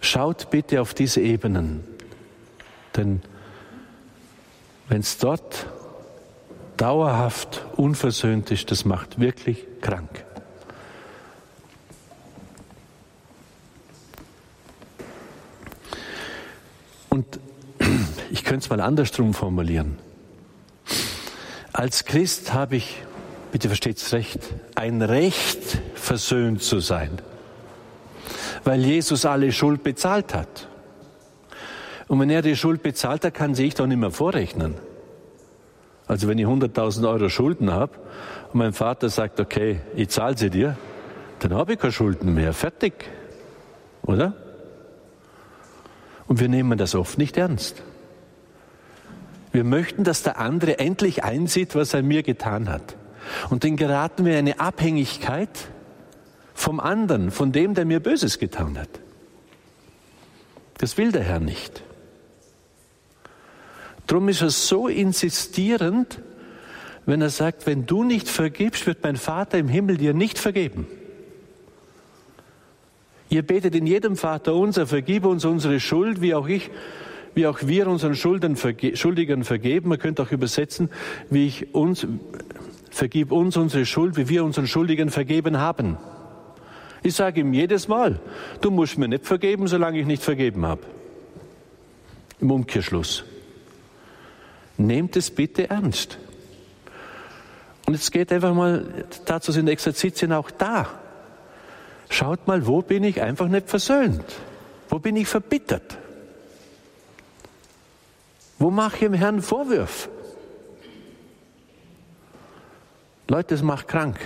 Schaut 0.01 0.51
bitte 0.51 0.81
auf 0.81 0.95
diese 0.95 1.21
Ebenen, 1.21 1.85
denn 2.97 3.23
wenn 4.88 5.01
es 5.01 5.19
dort 5.19 5.66
dauerhaft 6.77 7.64
unversöhnt 7.77 8.51
ist, 8.51 8.71
das 8.71 8.85
macht 8.85 9.19
wirklich 9.19 9.64
krank. 9.81 10.26
Und 17.16 17.40
ich 18.31 18.44
könnte 18.44 18.64
es 18.64 18.68
mal 18.68 18.83
andersrum 18.83 19.33
formulieren. 19.33 19.96
Als 21.72 22.05
Christ 22.05 22.52
habe 22.52 22.76
ich, 22.76 23.02
bitte 23.52 23.68
versteht 23.68 23.96
es 23.96 24.12
recht, 24.12 24.40
ein 24.74 25.00
Recht, 25.00 25.79
versöhnt 25.94 26.62
zu 26.62 26.81
sein, 26.81 27.22
weil 28.64 28.85
Jesus 28.85 29.24
alle 29.24 29.50
Schuld 29.50 29.83
bezahlt 29.83 30.35
hat. 30.35 30.68
Und 32.07 32.20
wenn 32.20 32.29
er 32.29 32.42
die 32.42 32.55
Schuld 32.55 32.83
bezahlt 32.83 33.24
hat, 33.24 33.33
kann 33.33 33.55
sich 33.55 33.72
doch 33.72 33.87
nicht 33.87 33.96
mehr 33.96 34.11
vorrechnen. 34.11 34.74
Also 36.07 36.29
wenn 36.29 36.37
ich 36.37 36.44
100.000 36.44 37.09
Euro 37.09 37.31
Schulden 37.31 37.72
habe 37.72 37.92
und 38.52 38.59
mein 38.59 38.74
Vater 38.74 39.09
sagt, 39.09 39.40
okay, 39.40 39.81
ich 39.96 40.11
zahle 40.11 40.37
sie 40.37 40.50
dir, 40.50 40.76
dann 41.38 41.55
habe 41.55 41.72
ich 41.72 41.79
keine 41.79 41.92
Schulden 41.92 42.35
mehr. 42.35 42.52
Fertig. 42.52 42.92
Oder? 44.02 44.35
Und 46.29 46.41
wir 46.41 46.49
nehmen 46.49 46.79
das 46.79 46.95
oft 46.95 47.19
nicht 47.19 47.37
ernst. 47.37 47.83
Wir 49.53 49.65
möchten, 49.65 50.05
dass 50.05 50.23
der 50.23 50.39
andere 50.39 50.79
endlich 50.79 51.25
einsieht, 51.25 51.75
was 51.75 51.95
er 51.95 52.03
mir 52.03 52.23
getan 52.23 52.69
hat. 52.69 52.97
Und 53.51 53.65
dann 53.65 53.77
geraten 53.77 54.25
wir 54.25 54.33
in 54.33 54.39
eine 54.41 54.61
Abhängigkeit 54.61 55.69
vom 56.55 56.81
anderen, 56.81 57.31
von 57.31 57.53
dem, 57.53 57.75
der 57.75 57.85
mir 57.85 58.01
Böses 58.01 58.39
getan 58.39 58.79
hat. 58.79 58.89
Das 60.79 60.99
will 60.99 61.12
der 61.12 61.23
Herr 61.23 61.41
nicht. 61.41 61.83
Drum 64.07 64.29
ist 64.29 64.43
er 64.43 64.51
so 64.51 64.89
insistierend, 64.89 66.21
wenn 67.07 67.23
er 67.23 67.31
sagt, 67.31 67.67
wenn 67.67 67.87
du 67.87 68.05
nicht 68.05 68.29
vergibst, 68.29 68.87
wird 68.87 69.03
mein 69.03 69.17
Vater 69.17 69.59
im 69.59 69.69
Himmel 69.69 69.97
dir 69.97 70.12
nicht 70.12 70.39
vergeben. 70.39 70.87
Ihr 73.29 73.43
betet 73.43 73.75
in 73.75 73.87
jedem 73.87 74.17
Vater 74.17 74.55
unser, 74.55 74.87
vergib 74.87 75.25
uns 75.25 75.45
unsere 75.45 75.81
Schuld, 75.81 76.21
wie 76.21 76.35
auch 76.35 76.49
ich, 76.49 76.71
wie 77.35 77.47
auch 77.47 77.59
wir 77.62 77.89
unseren 77.89 78.15
Schulden, 78.15 78.57
Schuldigern 78.57 79.45
vergeben. 79.45 79.89
Man 79.89 79.99
könnte 79.99 80.23
auch 80.23 80.33
übersetzen, 80.33 80.91
wie 81.29 81.47
ich 81.47 81.75
uns, 81.75 82.07
vergib 82.91 83.33
uns 83.33 83.57
unsere 83.57 83.85
Schuld, 83.85 84.17
wie 84.17 84.29
wir 84.29 84.45
unseren 84.45 84.67
Schuldigen 84.67 85.11
vergeben 85.11 85.59
haben. 85.59 85.99
Ich 87.03 87.15
sage 87.15 87.41
ihm 87.41 87.53
jedes 87.53 87.89
Mal, 87.89 88.21
du 88.61 88.71
musst 88.71 88.97
mir 88.97 89.09
nicht 89.09 89.27
vergeben, 89.27 89.69
solange 89.69 90.01
ich 90.01 90.07
nicht 90.07 90.23
vergeben 90.23 90.65
habe. 90.65 90.83
Im 92.41 92.51
Umkehrschluss. 92.51 93.25
Nehmt 94.79 95.17
es 95.17 95.31
bitte 95.31 95.69
ernst. 95.71 96.19
Und 97.87 97.95
jetzt 97.95 98.11
geht 98.12 98.33
einfach 98.33 98.55
mal, 98.55 99.05
dazu 99.25 99.53
sind 99.53 99.69
Exerzitien 99.69 100.33
auch 100.33 100.51
da. 100.51 100.89
Schaut 102.09 102.47
mal, 102.47 102.66
wo 102.66 102.83
bin 102.83 103.05
ich 103.05 103.21
einfach 103.23 103.49
nicht 103.49 103.69
versöhnt? 103.69 104.25
Wo 104.88 104.99
bin 104.99 105.16
ich 105.16 105.27
verbittert? 105.27 105.99
Wo 108.59 108.71
mache 108.71 108.95
ich 108.95 109.01
dem 109.01 109.12
Herrn 109.12 109.42
Vorwürfe? 109.42 110.09
Leute, 113.29 113.55
das 113.55 113.62
macht 113.62 113.88
krank. 113.88 114.19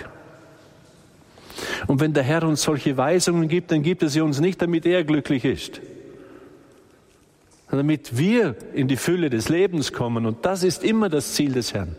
Und 1.87 1.99
wenn 1.99 2.13
der 2.13 2.23
Herr 2.23 2.43
uns 2.43 2.61
solche 2.61 2.95
Weisungen 2.97 3.47
gibt, 3.47 3.71
dann 3.71 3.83
gibt 3.83 4.03
er 4.03 4.09
sie 4.09 4.21
uns 4.21 4.39
nicht, 4.39 4.61
damit 4.61 4.85
er 4.85 5.03
glücklich 5.03 5.43
ist, 5.43 5.81
damit 7.69 8.17
wir 8.17 8.55
in 8.73 8.87
die 8.87 8.97
Fülle 8.97 9.29
des 9.29 9.49
Lebens 9.49 9.91
kommen. 9.91 10.25
Und 10.25 10.45
das 10.45 10.63
ist 10.63 10.83
immer 10.83 11.09
das 11.09 11.33
Ziel 11.33 11.53
des 11.53 11.73
Herrn. 11.73 11.95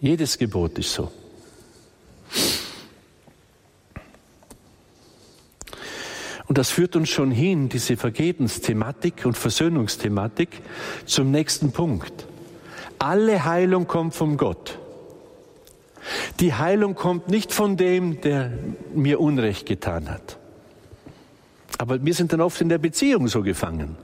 Jedes 0.00 0.36
Gebot 0.36 0.78
ist 0.78 0.92
so. 0.92 1.12
Und 6.52 6.58
das 6.58 6.68
führt 6.68 6.96
uns 6.96 7.08
schon 7.08 7.30
hin, 7.30 7.70
diese 7.70 7.96
Vergebensthematik 7.96 9.24
und 9.24 9.38
Versöhnungsthematik, 9.38 10.50
zum 11.06 11.30
nächsten 11.30 11.72
Punkt. 11.72 12.26
Alle 12.98 13.46
Heilung 13.46 13.86
kommt 13.86 14.14
von 14.14 14.36
Gott. 14.36 14.78
Die 16.40 16.52
Heilung 16.52 16.94
kommt 16.94 17.28
nicht 17.28 17.54
von 17.54 17.78
dem, 17.78 18.20
der 18.20 18.52
mir 18.94 19.18
Unrecht 19.18 19.64
getan 19.64 20.10
hat. 20.10 20.36
Aber 21.78 22.04
wir 22.04 22.12
sind 22.12 22.34
dann 22.34 22.42
oft 22.42 22.60
in 22.60 22.68
der 22.68 22.76
Beziehung 22.76 23.28
so 23.28 23.42
gefangen. 23.42 23.96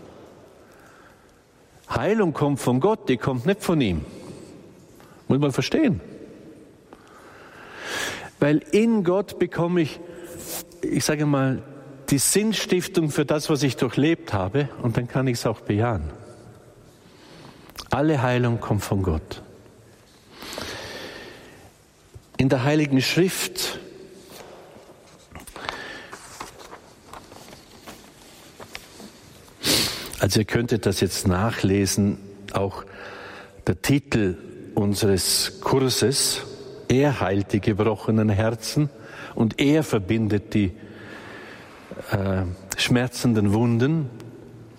Heilung 1.91 2.33
kommt 2.33 2.61
von 2.61 2.81
Gott, 2.81 3.11
die 3.11 3.19
kommt 3.19 3.45
nicht 3.45 3.63
von 3.63 3.79
ihm. 3.79 4.07
Muss 5.29 5.39
man 5.39 5.53
verstehen. 5.53 6.01
Weil 8.41 8.63
in 8.73 9.05
Gott 9.05 9.39
bekomme 9.39 9.83
ich, 9.83 10.01
ich 10.81 11.05
sage 11.05 11.27
mal, 11.27 11.63
die 12.11 12.19
Sinnstiftung 12.19 13.11
für 13.11 13.25
das, 13.25 13.51
was 13.51 13.63
ich 13.63 13.77
durchlebt 13.77 14.33
habe, 14.33 14.69
und 14.83 14.97
dann 14.97 15.09
kann 15.09 15.27
ich 15.27 15.39
es 15.39 15.47
auch 15.47 15.61
bejahen. 15.61 16.11
Alle 17.91 18.23
Heilung 18.23 18.61
kommt 18.61 18.83
von 18.85 19.03
Gott. 19.03 19.43
In 22.37 22.49
der 22.49 22.65
Heiligen 22.65 23.01
Schrift 23.03 23.79
Also 30.21 30.41
ihr 30.41 30.47
könntet 30.47 30.85
das 30.85 31.01
jetzt 31.01 31.29
nachlesen, 31.29 32.19
auch 32.53 32.85
der 33.67 33.81
Titel 33.81 34.37
unseres 34.75 35.61
Kurses, 35.61 36.43
er 36.89 37.21
heilt 37.21 37.53
die 37.53 37.61
gebrochenen 37.61 38.29
Herzen 38.29 38.91
und 39.35 39.61
er 39.61 39.85
verbindet 39.85 40.55
die 40.55 40.73
äh, 42.13 42.43
schmerzenden 42.77 43.53
Wunden, 43.53 44.11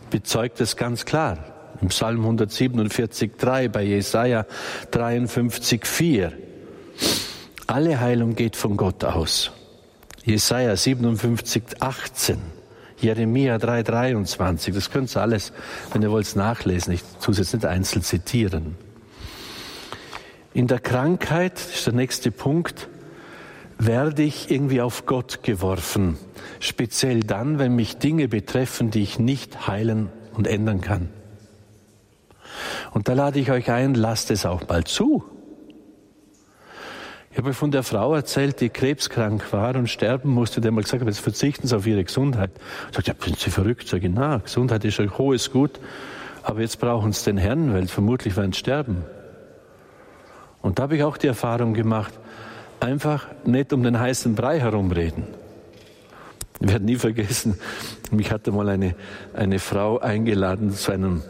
bezeugt 0.10 0.62
es 0.62 0.76
ganz 0.76 1.06
klar. 1.06 1.38
Im 1.82 1.90
Psalm 1.90 2.22
147, 2.22 3.32
3, 3.38 3.68
bei 3.70 3.84
Jesaja 3.84 4.46
53, 4.92 5.86
4. 5.86 6.34
Alle 7.68 8.00
Heilung 8.00 8.36
geht 8.36 8.56
von 8.56 8.76
Gott 8.76 9.04
aus. 9.04 9.52
Jesaja 10.26 10.76
57, 10.76 11.64
18. 11.80 12.40
Jeremia 13.00 13.58
3, 13.58 13.84
23. 13.84 14.74
Das 14.74 14.92
könnt 14.92 15.16
ihr 15.16 15.22
alles, 15.22 15.54
wenn 15.94 16.02
ihr 16.02 16.12
wollt, 16.12 16.36
nachlesen. 16.36 16.94
Ich 16.94 17.02
tue 17.22 17.32
es 17.32 17.38
jetzt 17.38 17.54
nicht 17.54 17.66
einzeln 17.66 18.04
zitieren. 18.04 18.76
In 20.54 20.68
der 20.68 20.80
Krankheit, 20.80 21.54
das 21.54 21.76
ist 21.76 21.86
der 21.88 21.94
nächste 21.94 22.32
Punkt, 22.32 22.90
werde 23.78 24.24
ich 24.24 24.52
irgendwie 24.52 24.82
auf 24.82 25.06
Gott 25.06 25.44
geworfen. 25.44 26.18
Speziell 26.60 27.22
dann, 27.22 27.60
wenn 27.60 27.76
mich 27.76 27.98
Dinge 27.98 28.28
betreffen, 28.28 28.92
die 28.92 29.04
ich 29.04 29.20
nicht 29.20 29.68
heilen 29.68 30.10
und 30.34 30.48
ändern 30.48 30.82
kann. 30.82 31.10
Und 32.92 33.08
da 33.08 33.14
lade 33.14 33.40
ich 33.40 33.52
euch 33.52 33.70
ein, 33.72 33.94
lasst 33.94 34.32
es 34.32 34.46
auch 34.46 34.68
mal 34.68 34.84
zu. 34.84 35.24
Ich 37.32 37.38
habe 37.38 37.54
von 37.54 37.72
der 37.72 37.84
Frau 37.84 38.16
erzählt, 38.16 38.60
die 38.60 38.70
krebskrank 38.70 39.54
war 39.54 39.76
und 39.76 39.88
sterben 39.88 40.30
musste, 40.30 40.62
der 40.62 40.72
mal 40.72 40.82
gesagt 40.82 41.02
hat, 41.02 41.08
jetzt 41.08 41.20
verzichten 41.20 41.68
Sie 41.68 41.76
auf 41.76 41.86
Ihre 41.86 42.04
Gesundheit. 42.04 42.52
Ich 42.90 42.96
sagte, 42.96 43.12
ja, 43.12 43.18
sind 43.24 43.40
Sie 43.40 43.52
verrückt? 43.52 43.88
Sag 43.88 44.04
ich, 44.04 44.10
na, 44.12 44.38
Gesundheit 44.38 44.84
ist 44.84 45.00
ein 45.00 45.18
hohes 45.18 45.52
Gut, 45.52 45.80
aber 46.44 46.62
jetzt 46.62 46.80
brauchen 46.80 47.14
Sie 47.14 47.26
den 47.26 47.38
Herrn, 47.38 47.74
weil 47.74 47.88
vermutlich 47.88 48.36
werden 48.36 48.52
Sie 48.52 48.60
sterben. 48.60 49.04
Und 50.62 50.80
da 50.80 50.84
habe 50.84 50.96
ich 50.96 51.04
auch 51.04 51.18
die 51.18 51.28
Erfahrung 51.28 51.74
gemacht, 51.74 52.14
einfach 52.80 53.28
nicht 53.46 53.72
um 53.74 53.84
den 53.84 54.00
heißen 54.00 54.36
Brei 54.36 54.60
herumreden. 54.60 55.24
Ich 56.62 56.70
werde 56.70 56.86
nie 56.86 56.98
vergessen, 56.98 57.58
mich 58.12 58.32
hatte 58.32 58.52
mal 58.52 58.68
eine, 58.68 58.96
eine 59.34 59.60
Frau 59.60 60.00
eingeladen 60.00 60.74
zu 60.74 60.92
einem 60.92 61.24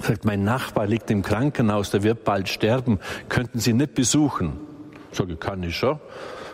sagt, 0.00 0.24
mein 0.24 0.44
Nachbar 0.44 0.86
liegt 0.86 1.10
im 1.10 1.22
Krankenhaus, 1.22 1.90
der 1.90 2.02
wird 2.02 2.24
bald 2.24 2.48
sterben, 2.48 2.98
könnten 3.28 3.58
Sie 3.58 3.72
nicht 3.72 3.94
besuchen? 3.94 4.58
Sage, 5.12 5.36
kann 5.36 5.62
ich 5.62 5.76
schon. 5.76 5.98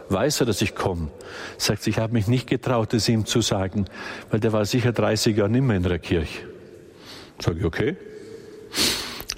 Weiß 0.09 0.41
er, 0.41 0.47
dass 0.47 0.63
ich 0.63 0.75
komme? 0.75 1.11
Sagt, 1.59 1.87
ich 1.87 1.99
habe 1.99 2.15
mich 2.15 2.29
nicht 2.29 2.47
getraut, 2.49 2.95
es 2.95 3.09
ihm 3.09 3.27
zu 3.27 3.43
sagen, 3.43 3.85
weil 4.31 4.41
der 4.41 4.53
war 4.53 4.65
sicher 4.65 4.93
30 4.93 5.37
Jahre 5.37 5.51
nicht 5.51 5.63
mehr 5.63 5.77
in 5.77 5.83
der 5.83 5.99
Kirche. 5.99 6.47
Sage 7.39 7.59
ich, 7.59 7.65
okay. 7.65 7.97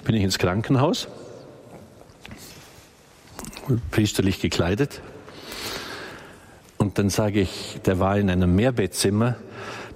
Bin 0.05 0.15
ich 0.15 0.23
ins 0.23 0.39
Krankenhaus, 0.39 1.07
priesterlich 3.91 4.41
gekleidet. 4.41 5.01
Und 6.81 6.97
dann 6.97 7.11
sage 7.11 7.41
ich, 7.41 7.79
der 7.85 7.99
war 7.99 8.17
in 8.17 8.31
einem 8.31 8.55
Mehrbettzimmer, 8.55 9.35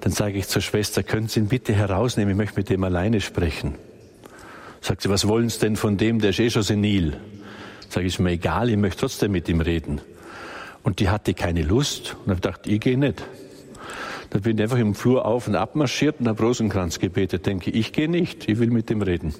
dann 0.02 0.12
sage 0.12 0.38
ich 0.38 0.48
zur 0.48 0.62
Schwester, 0.62 1.02
können 1.02 1.28
Sie 1.28 1.40
ihn 1.40 1.48
bitte 1.48 1.74
herausnehmen, 1.74 2.34
ich 2.34 2.38
möchte 2.38 2.58
mit 2.58 2.70
dem 2.70 2.84
alleine 2.84 3.22
sprechen. 3.22 3.74
Sagt 4.82 5.02
sie, 5.02 5.10
was 5.10 5.28
wollen 5.28 5.50
Sie 5.50 5.62
denn 5.62 5.78
von 5.78 5.98
dem, 5.98 6.20
der 6.20 6.30
ist 6.30 6.40
eh 6.40 6.52
schon 6.52 6.62
senil? 6.62 7.18
Sage 7.90 8.06
ich, 8.06 8.14
ist 8.14 8.20
mir 8.20 8.34
egal, 8.34 8.70
ich 8.70 8.78
möchte 8.78 9.00
trotzdem 9.00 9.32
mit 9.32 9.50
ihm 9.50 9.62
reden. 9.62 10.00
Und 10.84 11.00
die 11.00 11.10
hatte 11.10 11.34
keine 11.34 11.64
Lust 11.64 12.18
und 12.24 12.30
habe 12.30 12.36
gedacht, 12.36 12.68
ich 12.68 12.80
gehe 12.80 13.00
nicht. 13.00 13.24
Dann 14.30 14.44
bin 14.44 14.56
ich 14.56 14.62
einfach 14.62 14.78
im 14.78 14.94
Flur 14.94 15.26
auf 15.26 15.48
und 15.48 15.56
ab 15.56 15.76
marschiert 15.76 16.18
und 16.20 16.28
habe 16.28 16.44
Rosenkranz 16.44 17.00
gebetet. 17.00 17.48
Denke, 17.48 17.72
ich 17.72 17.94
gehe 17.94 18.10
nicht, 18.10 18.48
ich 18.48 18.60
will 18.60 18.70
mit 18.70 18.92
ihm 18.92 19.02
reden. 19.02 19.34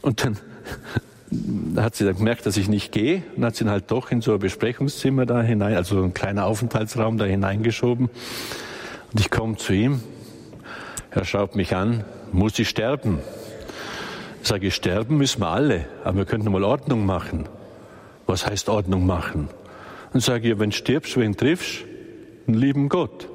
Und 0.00 0.24
dann 0.24 0.38
hat 1.76 1.94
sie 1.94 2.04
dann 2.04 2.16
gemerkt, 2.16 2.46
dass 2.46 2.56
ich 2.56 2.68
nicht 2.68 2.92
gehe 2.92 3.22
und 3.36 3.44
hat 3.44 3.56
sie 3.56 3.64
ihn 3.64 3.70
halt 3.70 3.90
doch 3.90 4.10
in 4.10 4.20
so 4.20 4.32
ein 4.32 4.38
Besprechungszimmer 4.38 5.26
da 5.26 5.42
hinein, 5.42 5.76
also 5.76 6.02
ein 6.02 6.14
kleiner 6.14 6.46
Aufenthaltsraum 6.46 7.18
da 7.18 7.24
hineingeschoben. 7.24 8.08
Und 9.12 9.20
ich 9.20 9.30
komme 9.30 9.56
zu 9.56 9.72
ihm, 9.72 10.00
er 11.10 11.24
schaut 11.24 11.54
mich 11.54 11.74
an, 11.74 12.04
muss 12.32 12.58
ich 12.58 12.68
sterben? 12.68 13.18
Sage 14.42 14.68
ich, 14.68 14.74
sterben 14.74 15.18
müssen 15.18 15.40
wir 15.40 15.48
alle, 15.48 15.86
aber 16.04 16.18
wir 16.18 16.24
könnten 16.24 16.50
mal 16.50 16.64
Ordnung 16.64 17.04
machen. 17.04 17.48
Was 18.26 18.46
heißt 18.46 18.68
Ordnung 18.68 19.06
machen? 19.06 19.48
Dann 20.12 20.20
sage 20.20 20.50
ich, 20.50 20.58
wenn 20.58 20.72
stirbst, 20.72 21.16
wen 21.16 21.36
triffst? 21.36 21.84
Einen 22.46 22.56
lieben 22.56 22.88
Gott. 22.88 23.28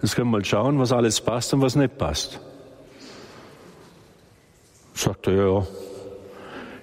Jetzt 0.00 0.16
können 0.16 0.28
wir 0.28 0.38
mal 0.38 0.44
schauen, 0.44 0.78
was 0.78 0.92
alles 0.92 1.20
passt 1.20 1.52
und 1.54 1.62
was 1.62 1.76
nicht 1.76 1.98
passt. 1.98 2.40
Sagt 4.94 5.26
er, 5.26 5.34
ja, 5.34 5.66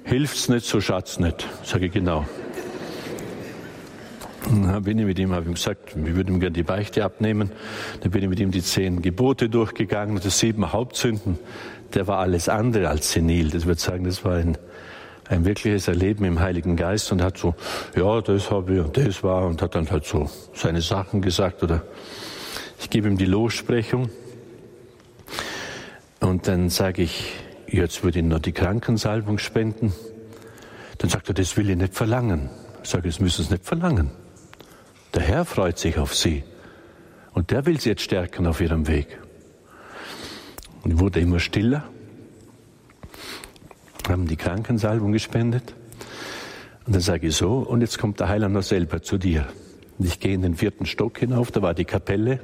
hilft's 0.03 0.49
nicht, 0.49 0.65
so 0.65 0.81
schaut's 0.81 1.19
nicht. 1.19 1.47
Sage 1.63 1.87
ich, 1.87 1.91
genau. 1.91 2.25
Dann 4.45 4.83
bin 4.83 4.99
ich 4.99 5.05
mit 5.05 5.19
ihm, 5.19 5.33
habe 5.33 5.45
ihm 5.45 5.53
gesagt, 5.53 5.93
wir 5.95 6.15
würden 6.15 6.35
ihm 6.35 6.39
gerne 6.39 6.53
die 6.53 6.63
Beichte 6.63 7.05
abnehmen. 7.05 7.51
Dann 8.01 8.11
bin 8.11 8.23
ich 8.23 8.29
mit 8.29 8.39
ihm 8.39 8.51
die 8.51 8.63
zehn 8.63 9.01
Gebote 9.01 9.49
durchgegangen, 9.49 10.19
die 10.19 10.29
sieben 10.29 10.73
Hauptsünden 10.73 11.37
der 11.95 12.07
war 12.07 12.19
alles 12.19 12.49
andere 12.49 12.89
als 12.89 13.11
senil. 13.11 13.49
Das 13.49 13.65
würde 13.65 13.79
sagen, 13.79 14.03
das 14.03 14.23
war 14.23 14.35
ein, 14.35 14.57
ein 15.29 15.45
wirkliches 15.45 15.87
Erleben 15.87 16.25
im 16.25 16.39
Heiligen 16.39 16.75
Geist 16.75 17.11
und 17.11 17.21
hat 17.21 17.37
so, 17.37 17.55
ja, 17.95 18.21
das 18.21 18.51
habe 18.51 18.75
ich 18.75 18.79
und 18.79 18.97
das 18.97 19.23
war 19.23 19.45
und 19.45 19.61
hat 19.61 19.75
dann 19.75 19.89
halt 19.89 20.05
so 20.05 20.29
seine 20.53 20.81
Sachen 20.81 21.21
gesagt 21.21 21.63
oder 21.63 21.83
ich 22.79 22.89
gebe 22.89 23.07
ihm 23.07 23.17
die 23.17 23.25
Lossprechung 23.25 24.09
und 26.19 26.47
dann 26.47 26.69
sage 26.69 27.03
ich, 27.03 27.33
jetzt 27.71 28.03
würde 28.03 28.19
ich 28.19 28.25
noch 28.25 28.39
die 28.39 28.51
Krankensalbung 28.51 29.37
spenden. 29.37 29.93
Dann 30.97 31.09
sagt 31.09 31.29
er, 31.29 31.33
das 31.33 31.57
will 31.57 31.69
ich 31.69 31.77
nicht 31.77 31.95
verlangen. 31.95 32.49
Ich 32.83 32.89
sage, 32.89 33.07
das 33.07 33.19
müssen 33.19 33.45
Sie 33.45 33.51
nicht 33.51 33.65
verlangen. 33.65 34.11
Der 35.13 35.23
Herr 35.23 35.45
freut 35.45 35.77
sich 35.77 35.97
auf 35.97 36.15
Sie 36.15 36.43
und 37.33 37.51
der 37.51 37.65
will 37.65 37.79
Sie 37.79 37.89
jetzt 37.89 38.01
stärken 38.01 38.47
auf 38.47 38.61
Ihrem 38.61 38.87
Weg. 38.87 39.19
Und 40.83 40.99
wurde 40.99 41.19
immer 41.19 41.39
stiller. 41.39 41.83
Haben 44.07 44.27
die 44.27 44.35
Krankensalbung 44.35 45.11
gespendet. 45.11 45.75
Und 46.85 46.95
dann 46.95 47.01
sage 47.01 47.27
ich 47.27 47.35
so, 47.35 47.59
und 47.59 47.81
jetzt 47.81 47.99
kommt 47.99 48.19
der 48.19 48.29
Heiland 48.29 48.63
selber 48.63 49.01
zu 49.03 49.17
dir. 49.17 49.47
Und 49.97 50.07
ich 50.07 50.19
gehe 50.19 50.33
in 50.33 50.41
den 50.41 50.55
vierten 50.55 50.85
Stock 50.87 51.19
hinauf, 51.19 51.51
da 51.51 51.61
war 51.61 51.75
die 51.75 51.85
Kapelle. 51.85 52.39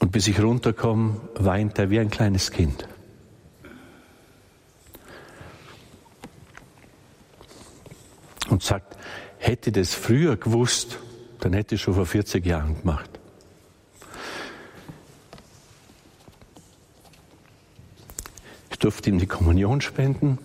Und 0.00 0.12
bis 0.12 0.28
ich 0.28 0.40
runterkomme, 0.40 1.20
weint 1.36 1.78
er 1.78 1.90
wie 1.90 1.98
ein 1.98 2.10
kleines 2.10 2.50
Kind. 2.50 2.86
Und 8.48 8.62
sagt, 8.62 8.96
hätte 9.38 9.72
das 9.72 9.94
früher 9.94 10.36
gewusst, 10.36 10.98
dann 11.40 11.52
hätte 11.52 11.74
ich 11.74 11.80
schon 11.80 11.94
vor 11.94 12.06
40 12.06 12.44
Jahren 12.44 12.80
gemacht. 12.80 13.14
durfte 18.84 19.08
ihm 19.08 19.18
die 19.18 19.26
Kommunion 19.26 19.80
spenden 19.80 20.38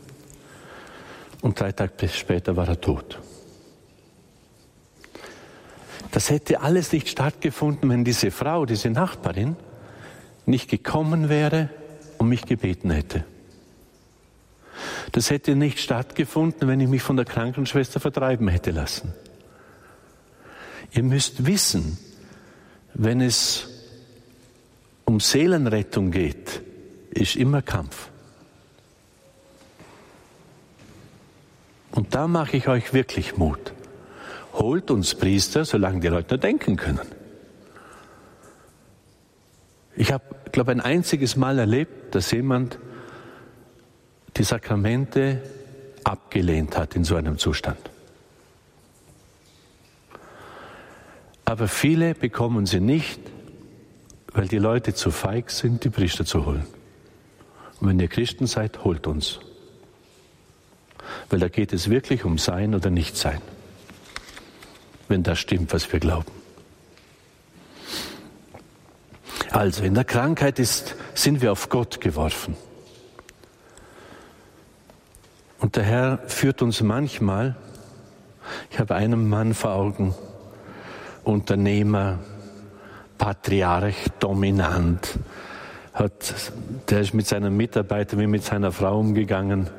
und 1.42 1.60
drei 1.60 1.74
Tage 1.74 2.08
später 2.08 2.56
war 2.56 2.70
er 2.70 2.80
tot. 2.80 3.20
Das 6.12 6.30
hätte 6.30 6.62
alles 6.62 6.92
nicht 6.92 7.08
stattgefunden, 7.08 7.90
wenn 7.90 8.04
diese 8.04 8.32
Frau, 8.32 8.66
diese 8.66 8.90
Nachbarin, 8.90 9.56
nicht 10.46 10.70
gekommen 10.70 11.30
wäre 11.30 11.70
und 12.18 12.30
mich 12.30 12.46
gebeten 12.46 12.90
hätte. 12.90 13.26
Das 15.12 15.30
hätte 15.30 15.56
nicht 15.56 15.80
stattgefunden, 15.80 16.68
wenn 16.68 16.80
ich 16.80 16.88
mich 16.88 17.02
von 17.02 17.16
der 17.16 17.26
Krankenschwester 17.26 18.00
vertreiben 18.00 18.48
hätte 18.48 18.72
lassen. 18.72 19.14
Ihr 20.92 21.04
müsst 21.04 21.46
wissen, 21.46 21.98
wenn 22.94 23.22
es 23.22 23.68
um 25.06 25.20
Seelenrettung 25.20 26.12
geht, 26.12 26.62
ist 27.12 27.36
immer 27.36 27.62
Kampf. 27.62 28.10
Und 31.92 32.16
da 32.16 32.28
mache 32.28 32.58
ich 32.58 32.68
euch 32.68 32.94
wirklich 32.94 33.38
Mut. 33.38 33.74
Holt 34.60 34.92
uns 34.92 35.16
Priester, 35.16 35.64
solange 35.64 36.02
die 36.02 36.10
Leute 36.10 36.36
nur 36.36 36.40
denken 36.40 36.76
können. 36.76 37.08
Ich 39.96 40.12
habe, 40.12 40.24
glaube 40.52 40.72
ein 40.72 40.82
einziges 40.82 41.36
Mal 41.36 41.60
erlebt, 41.60 42.14
dass 42.14 42.32
jemand 42.32 42.78
die 44.36 44.44
Sakramente 44.44 45.42
abgelehnt 46.04 46.78
hat 46.78 46.96
in 46.96 47.04
so 47.04 47.16
einem 47.16 47.38
Zustand. 47.38 47.90
Aber 51.46 51.68
viele 51.68 52.14
bekommen 52.14 52.66
sie 52.66 52.80
nicht, 52.80 53.20
weil 54.34 54.48
die 54.48 54.60
Leute 54.60 54.94
zu 54.94 55.10
feig 55.10 55.52
sind, 55.52 55.84
die 55.84 55.90
Priester 55.90 56.26
zu 56.26 56.46
holen. 56.46 56.66
Und 57.80 57.88
wenn 57.88 58.00
ihr 58.00 58.08
Christen 58.08 58.46
seid, 58.46 58.84
holt 58.84 59.08
uns. 59.08 59.40
Weil 61.30 61.40
da 61.40 61.48
geht 61.48 61.74
es 61.74 61.90
wirklich 61.90 62.26
um 62.26 62.38
Sein 62.38 62.76
oder 62.76 62.90
Nichtsein. 62.90 63.42
Wenn 65.10 65.24
das 65.24 65.40
stimmt, 65.40 65.74
was 65.74 65.92
wir 65.92 66.00
glauben. 66.00 66.32
Also, 69.52 69.84
in 69.84 69.96
der 69.96 70.06
Krankheit 70.06 70.60
ist, 70.60 70.96
sind 71.16 71.42
wir 71.42 71.52
auf 71.52 71.70
Gott 71.70 72.00
geworfen. 72.00 72.56
Und 75.60 75.76
der 75.76 75.84
Herr 75.84 76.20
führt 76.28 76.62
uns 76.62 76.82
manchmal, 76.82 77.56
ich 78.72 78.80
habe 78.80 78.96
einen 78.96 79.28
Mann 79.28 79.54
vor 79.54 79.72
Augen, 79.72 80.14
Unternehmer, 81.24 82.20
Patriarch, 83.18 84.08
dominant, 84.20 85.20
hat, 85.94 86.34
der 86.90 87.02
ist 87.02 87.14
mit 87.14 87.28
seinen 87.28 87.58
Mitarbeitern 87.58 88.20
wie 88.20 88.28
mit 88.28 88.44
seiner 88.44 88.72
Frau 88.72 89.00
umgegangen, 89.00 89.70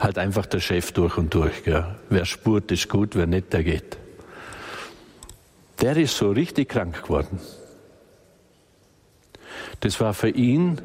halt 0.00 0.18
einfach 0.18 0.46
der 0.46 0.60
Chef 0.60 0.92
durch 0.92 1.16
und 1.16 1.32
durch. 1.32 1.64
Gell. 1.64 1.86
Wer 2.10 2.24
spurt, 2.24 2.70
ist 2.72 2.88
gut, 2.88 3.16
wer 3.16 3.26
nicht, 3.26 3.52
der 3.52 3.64
geht. 3.64 3.96
Der 5.84 5.98
ist 5.98 6.16
so 6.16 6.30
richtig 6.30 6.70
krank 6.70 7.02
geworden. 7.02 7.38
Das 9.80 10.00
war 10.00 10.14
für 10.14 10.30
ihn 10.30 10.80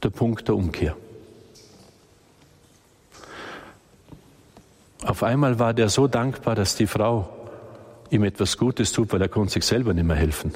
der 0.00 0.10
Punkt 0.10 0.46
der 0.46 0.54
Umkehr. 0.54 0.96
Auf 5.02 5.24
einmal 5.24 5.58
war 5.58 5.74
der 5.74 5.88
so 5.88 6.06
dankbar, 6.06 6.54
dass 6.54 6.76
die 6.76 6.86
Frau 6.86 7.28
ihm 8.10 8.22
etwas 8.22 8.56
Gutes 8.58 8.92
tut, 8.92 9.12
weil 9.12 9.22
er 9.22 9.28
konnte 9.28 9.54
sich 9.54 9.64
selber 9.64 9.92
nicht 9.92 10.06
mehr 10.06 10.14
helfen. 10.14 10.52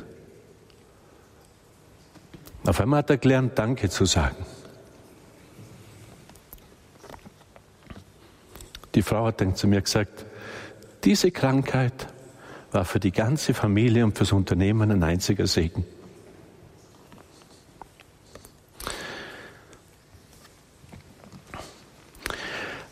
Auf 2.67 2.81
einmal 2.81 2.99
hat 2.99 3.11
er 3.11 3.17
gelernt, 3.17 3.59
Danke 3.59 3.91
zu 3.91 4.05
sagen. 4.05 4.47
Die 8.95 9.03
Frau 9.03 9.27
hat 9.27 9.41
dann 9.41 9.57
zu 9.57 9.67
mir 9.67 9.83
gesagt, 9.83 10.25
diese 11.03 11.33
Krankheit 11.33 12.07
war 12.73 12.85
für 12.85 13.01
die 13.01 13.13
ganze 13.13 13.55
Familie 13.55 14.05
und 14.05 14.17
fürs 14.17 14.33
Unternehmen 14.33 14.91
ein 14.91 15.03
einziger 15.03 15.47
Segen. 15.47 15.85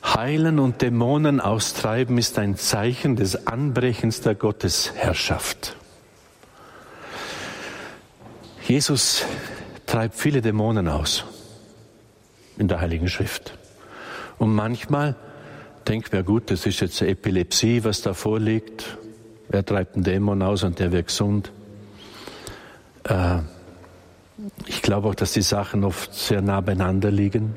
Heilen 0.03 0.59
und 0.59 0.81
Dämonen 0.81 1.41
austreiben 1.41 2.17
ist 2.17 2.39
ein 2.39 2.57
Zeichen 2.57 3.17
des 3.17 3.47
Anbrechens 3.47 4.23
der 4.23 4.35
Gottesherrschaft. 4.35 5.77
Jesus 8.67 9.25
treibt 9.85 10.15
viele 10.15 10.41
Dämonen 10.41 10.89
aus 10.89 11.25
in 12.57 12.67
der 12.67 12.81
Heiligen 12.81 13.09
Schrift. 13.09 13.59
Und 14.39 14.55
manchmal 14.55 15.17
denkt 15.87 16.13
man, 16.13 16.25
gut, 16.25 16.51
das 16.51 16.67
ist 16.67 16.81
jetzt 16.81 17.03
Epilepsie, 17.03 17.85
was 17.85 18.01
da 18.01 18.15
vorliegt. 18.15 18.97
Er 19.51 19.65
treibt 19.65 19.95
einen 19.95 20.05
Dämon 20.05 20.43
aus 20.43 20.63
und 20.63 20.79
der 20.79 20.93
wird 20.93 21.07
gesund. 21.07 21.53
Äh, 23.05 23.39
ich 24.67 24.83
glaube 24.83 25.09
auch, 25.09 25.15
dass 25.15 25.33
die 25.33 25.43
Sachen 25.43 25.85
oft 25.85 26.15
sehr 26.15 26.43
nah 26.43 26.61
beieinander 26.61 27.11
liegen. 27.11 27.55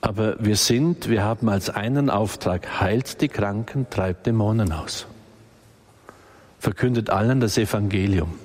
Aber 0.00 0.36
wir 0.44 0.56
sind, 0.56 1.08
wir 1.08 1.22
haben 1.22 1.48
als 1.48 1.70
einen 1.70 2.10
Auftrag, 2.10 2.80
heilt 2.80 3.20
die 3.20 3.28
Kranken, 3.28 3.88
treibt 3.88 4.26
Dämonen 4.26 4.72
aus. 4.72 5.06
Verkündet 6.58 7.10
allen 7.10 7.40
das 7.40 7.56
Evangelium. 7.56 8.38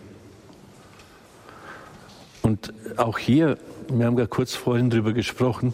Und 2.43 2.73
auch 2.95 3.17
hier, 3.17 3.57
wir 3.89 4.05
haben 4.05 4.17
ja 4.17 4.27
kurz 4.27 4.53
vorhin 4.53 4.89
drüber 4.89 5.13
gesprochen, 5.13 5.73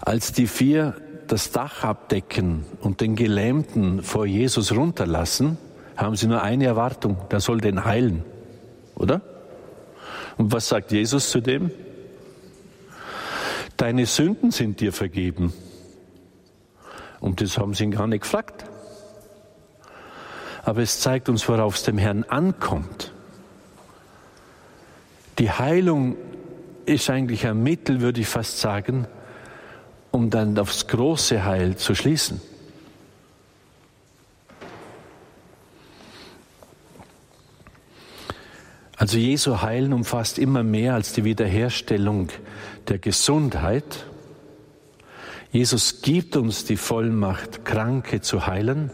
als 0.00 0.32
die 0.32 0.48
vier 0.48 0.96
das 1.28 1.50
Dach 1.50 1.84
abdecken 1.84 2.64
und 2.80 3.00
den 3.00 3.16
Gelähmten 3.16 4.02
vor 4.02 4.26
Jesus 4.26 4.72
runterlassen, 4.72 5.58
haben 5.96 6.16
sie 6.16 6.26
nur 6.26 6.42
eine 6.42 6.64
Erwartung, 6.64 7.16
der 7.30 7.40
soll 7.40 7.60
den 7.60 7.84
heilen, 7.84 8.24
oder? 8.94 9.20
Und 10.38 10.52
was 10.52 10.68
sagt 10.68 10.92
Jesus 10.92 11.30
zu 11.30 11.40
dem? 11.40 11.70
deine 13.82 14.06
Sünden 14.06 14.52
sind 14.52 14.78
dir 14.78 14.92
vergeben. 14.92 15.52
Und 17.18 17.40
das 17.40 17.58
haben 17.58 17.74
sie 17.74 17.82
ihn 17.82 17.90
gar 17.90 18.06
nicht 18.06 18.22
gefragt. 18.22 18.64
Aber 20.62 20.82
es 20.82 21.00
zeigt 21.00 21.28
uns, 21.28 21.48
worauf 21.48 21.74
es 21.74 21.82
dem 21.82 21.98
Herrn 21.98 22.22
ankommt. 22.22 23.12
Die 25.40 25.50
Heilung 25.50 26.16
ist 26.86 27.10
eigentlich 27.10 27.44
ein 27.44 27.60
Mittel, 27.60 28.00
würde 28.00 28.20
ich 28.20 28.28
fast 28.28 28.60
sagen, 28.60 29.08
um 30.12 30.30
dann 30.30 30.56
aufs 30.58 30.86
große 30.86 31.44
Heil 31.44 31.76
zu 31.76 31.94
schließen. 31.94 32.40
Also 38.96 39.18
Jesu 39.18 39.62
Heilen 39.62 39.92
umfasst 39.92 40.38
immer 40.38 40.62
mehr 40.62 40.94
als 40.94 41.12
die 41.12 41.24
Wiederherstellung 41.24 42.28
der 42.86 42.98
Gesundheit. 42.98 44.06
Jesus 45.50 46.02
gibt 46.02 46.36
uns 46.36 46.64
die 46.66 46.76
Vollmacht, 46.76 47.64
Kranke 47.64 48.20
zu 48.20 48.46
heilen. 48.46 48.92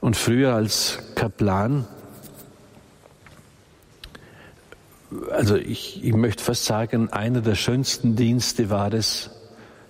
Und 0.00 0.14
früher 0.16 0.54
als 0.54 0.98
Kaplan, 1.14 1.86
also 5.30 5.56
ich, 5.56 6.04
ich 6.04 6.14
möchte 6.14 6.42
fast 6.42 6.64
sagen, 6.64 7.12
einer 7.12 7.40
der 7.40 7.54
schönsten 7.54 8.16
Dienste 8.16 8.70
war 8.70 8.92
es, 8.92 9.30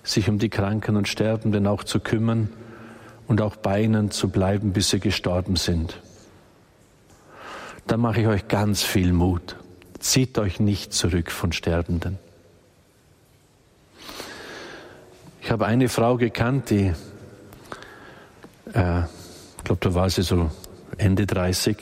sich 0.03 0.29
um 0.29 0.39
die 0.39 0.49
Kranken 0.49 0.95
und 0.95 1.07
Sterbenden 1.07 1.67
auch 1.67 1.83
zu 1.83 1.99
kümmern 1.99 2.49
und 3.27 3.41
auch 3.41 3.55
bei 3.55 3.81
ihnen 3.83 4.11
zu 4.11 4.29
bleiben, 4.29 4.73
bis 4.73 4.89
sie 4.89 4.99
gestorben 4.99 5.55
sind 5.55 5.99
da 7.89 7.97
mache 7.97 8.21
ich 8.21 8.27
euch 8.27 8.47
ganz 8.47 8.83
viel 8.83 9.13
Mut. 9.13 9.55
Zieht 9.97 10.37
euch 10.37 10.59
nicht 10.59 10.93
zurück 10.93 11.31
von 11.31 11.51
Sterbenden. 11.51 12.19
Ich 15.41 15.49
habe 15.49 15.65
eine 15.65 15.89
Frau 15.89 16.15
gekannt, 16.17 16.69
die, 16.69 16.93
äh, 18.73 18.99
ich 18.99 19.63
glaube, 19.63 19.79
da 19.79 19.95
war 19.95 20.09
sie 20.09 20.21
so 20.21 20.51
Ende 20.97 21.25
30, 21.25 21.77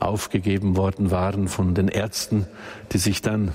aufgegeben 0.00 0.76
worden 0.76 1.10
waren 1.10 1.48
von 1.48 1.74
den 1.74 1.88
Ärzten, 1.88 2.46
die 2.92 2.98
sich 2.98 3.22
dann, 3.22 3.52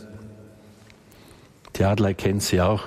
die 1.75 1.83
Adler 1.83 2.13
kennt 2.13 2.43
sie 2.43 2.61
auch, 2.61 2.83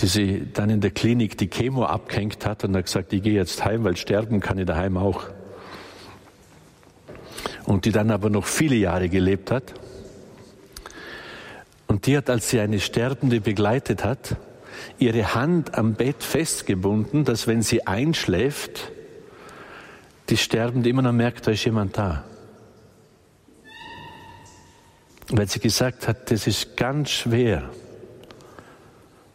die 0.00 0.06
sie 0.06 0.48
dann 0.52 0.70
in 0.70 0.80
der 0.80 0.90
Klinik 0.90 1.38
die 1.38 1.48
Chemo 1.48 1.84
abgehängt 1.84 2.46
hat 2.46 2.64
und 2.64 2.76
hat 2.76 2.86
gesagt, 2.86 3.12
ich 3.12 3.22
gehe 3.22 3.34
jetzt 3.34 3.64
heim, 3.64 3.84
weil 3.84 3.96
sterben 3.96 4.40
kann 4.40 4.58
ich 4.58 4.66
daheim 4.66 4.96
auch 4.96 5.24
und 7.66 7.84
die 7.84 7.92
dann 7.92 8.10
aber 8.10 8.30
noch 8.30 8.46
viele 8.46 8.76
Jahre 8.76 9.08
gelebt 9.08 9.50
hat. 9.50 9.74
Und 11.86 12.06
die 12.06 12.16
hat, 12.16 12.30
als 12.30 12.50
sie 12.50 12.60
eine 12.60 12.80
Sterbende 12.80 13.40
begleitet 13.40 14.04
hat, 14.04 14.36
ihre 14.98 15.34
Hand 15.34 15.76
am 15.76 15.94
Bett 15.94 16.22
festgebunden, 16.22 17.24
dass 17.24 17.46
wenn 17.46 17.62
sie 17.62 17.86
einschläft, 17.86 18.90
die 20.28 20.36
Sterbende 20.36 20.88
immer 20.88 21.02
noch 21.02 21.12
merkt, 21.12 21.46
da 21.46 21.52
ist 21.52 21.64
jemand 21.64 21.96
da. 21.96 22.24
Weil 25.28 25.48
sie 25.48 25.60
gesagt 25.60 26.06
hat, 26.06 26.30
das 26.30 26.46
ist 26.46 26.76
ganz 26.76 27.10
schwer, 27.10 27.70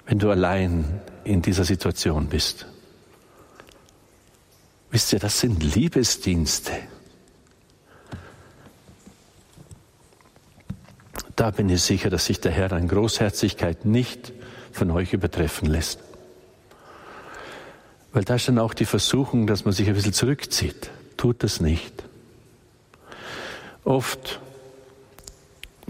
wenn 0.06 0.20
du 0.20 0.30
allein 0.30 1.02
in 1.24 1.42
dieser 1.42 1.64
Situation 1.64 2.28
bist. 2.28 2.66
Wisst 4.92 5.14
ihr, 5.14 5.20
das 5.20 5.40
sind 5.40 5.64
Liebesdienste. 5.64 6.72
Da 11.36 11.52
bin 11.52 11.70
ich 11.70 11.82
sicher, 11.82 12.10
dass 12.10 12.26
sich 12.26 12.42
der 12.42 12.52
Herr 12.52 12.72
an 12.74 12.88
Großherzigkeit 12.88 13.86
nicht 13.86 14.34
von 14.72 14.92
euch 14.92 15.14
übertreffen 15.14 15.70
lässt. 15.70 16.00
Weil 18.12 18.24
da 18.24 18.36
ist 18.36 18.48
dann 18.48 18.60
auch 18.60 18.74
die 18.74 18.86
Versuchung, 18.86 19.48
dass 19.48 19.66
man 19.66 19.74
sich 19.74 19.88
ein 19.88 19.94
bisschen 19.94 20.14
zurückzieht. 20.14 20.90
Tut 21.16 21.44
das 21.44 21.62
nicht. 21.62 22.04
Oft, 23.84 24.40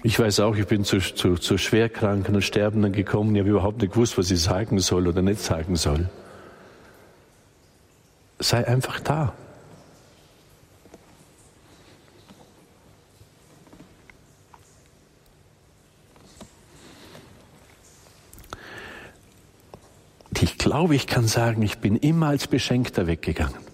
ich 0.03 0.19
weiß 0.19 0.39
auch, 0.41 0.55
ich 0.55 0.67
bin 0.67 0.83
zu, 0.83 0.99
zu, 0.99 1.35
zu 1.35 1.57
Schwerkranken 1.57 2.35
und 2.35 2.41
Sterbenden 2.41 2.93
gekommen, 2.93 3.35
ich 3.35 3.41
habe 3.41 3.49
überhaupt 3.49 3.81
nicht 3.81 3.93
gewusst, 3.93 4.17
was 4.17 4.31
ich 4.31 4.41
sagen 4.41 4.79
soll 4.79 5.07
oder 5.07 5.21
nicht 5.21 5.41
sagen 5.41 5.75
soll. 5.75 6.09
Sei 8.39 8.65
einfach 8.65 8.99
da. 8.99 9.33
Ich 20.41 20.57
glaube, 20.57 20.95
ich 20.95 21.07
kann 21.07 21.27
sagen, 21.27 21.61
ich 21.61 21.79
bin 21.79 21.97
immer 21.97 22.27
als 22.27 22.47
Beschenkter 22.47 23.07
weggegangen. 23.07 23.68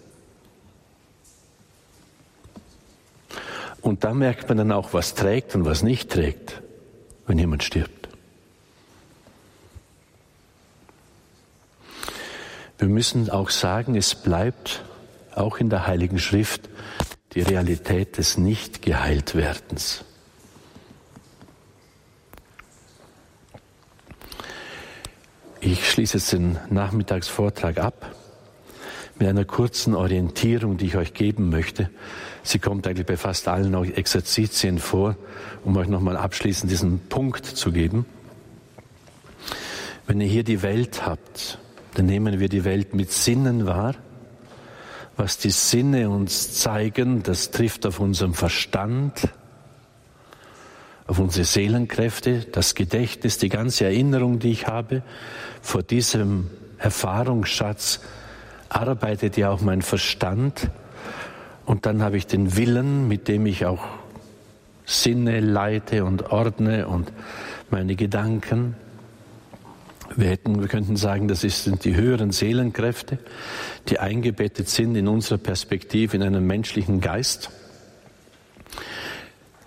Und 3.95 4.03
da 4.03 4.13
merkt 4.13 4.49
man 4.49 4.57
dann 4.57 4.73
auch, 4.73 4.91
was 4.91 5.13
trägt 5.13 5.55
und 5.55 5.63
was 5.63 5.81
nicht 5.81 6.11
trägt, 6.11 6.61
wenn 7.27 7.39
jemand 7.39 7.63
stirbt. 7.63 8.09
Wir 12.77 12.89
müssen 12.89 13.29
auch 13.29 13.49
sagen, 13.49 13.95
es 13.95 14.13
bleibt 14.13 14.83
auch 15.33 15.59
in 15.59 15.69
der 15.69 15.87
Heiligen 15.87 16.19
Schrift 16.19 16.67
die 17.35 17.41
Realität 17.41 18.17
des 18.17 18.37
Nicht-Geheiltwerdens. 18.37 20.03
Ich 25.61 25.89
schließe 25.89 26.17
jetzt 26.17 26.33
den 26.33 26.59
Nachmittagsvortrag 26.69 27.77
ab 27.77 28.13
mit 29.17 29.29
einer 29.29 29.45
kurzen 29.45 29.95
Orientierung, 29.95 30.75
die 30.75 30.87
ich 30.87 30.97
euch 30.97 31.13
geben 31.13 31.49
möchte. 31.49 31.89
Sie 32.45 32.59
kommt 32.59 32.85
eigentlich 32.85 33.07
bei 33.07 33.17
fast 33.17 33.47
allen 33.47 33.73
Exerzitien 33.95 34.77
vor, 34.77 35.15
um 35.63 35.75
euch 35.77 35.87
nochmal 35.87 36.15
abschließend 36.15 36.71
diesen 36.71 36.99
Punkt 37.09 37.43
zu 37.43 37.71
geben. 37.71 38.05
Wenn 40.05 40.21
ihr 40.21 40.27
hier 40.27 40.43
die 40.43 40.61
Welt 40.61 41.07
habt, 41.07 41.57
dann 41.95 42.05
nehmen 42.05 42.39
wir 42.39 42.47
die 42.47 42.63
Welt 42.63 42.93
mit 42.93 43.11
Sinnen 43.11 43.65
wahr. 43.65 43.95
Was 45.17 45.39
die 45.39 45.49
Sinne 45.49 46.11
uns 46.11 46.59
zeigen, 46.59 47.23
das 47.23 47.49
trifft 47.49 47.83
auf 47.87 47.99
unseren 47.99 48.35
Verstand, 48.35 49.27
auf 51.07 51.17
unsere 51.17 51.45
Seelenkräfte, 51.45 52.45
das 52.51 52.75
Gedächtnis, 52.75 53.39
die 53.39 53.49
ganze 53.49 53.85
Erinnerung, 53.85 54.37
die 54.37 54.51
ich 54.51 54.67
habe. 54.67 55.01
Vor 55.63 55.81
diesem 55.81 56.51
Erfahrungsschatz 56.77 58.01
arbeitet 58.69 59.35
ja 59.35 59.49
auch 59.49 59.61
mein 59.61 59.81
Verstand. 59.81 60.69
Und 61.65 61.85
dann 61.85 62.01
habe 62.01 62.17
ich 62.17 62.27
den 62.27 62.55
Willen, 62.55 63.07
mit 63.07 63.27
dem 63.27 63.45
ich 63.45 63.65
auch 63.65 63.85
Sinne 64.85 65.39
leite 65.39 66.05
und 66.05 66.31
ordne 66.31 66.87
und 66.87 67.11
meine 67.71 67.95
Gedanken. 67.95 68.75
Wir, 70.15 70.29
hätten, 70.29 70.61
wir 70.61 70.67
könnten 70.67 70.95
sagen, 70.95 71.27
das 71.27 71.41
sind 71.41 71.83
die 71.83 71.95
höheren 71.95 72.31
Seelenkräfte, 72.31 73.17
die 73.89 73.99
eingebettet 73.99 74.69
sind 74.69 74.95
in 74.95 75.07
unserer 75.07 75.39
Perspektive 75.39 76.15
in 76.15 76.23
einem 76.23 76.45
menschlichen 76.45 77.01
Geist. 77.01 77.49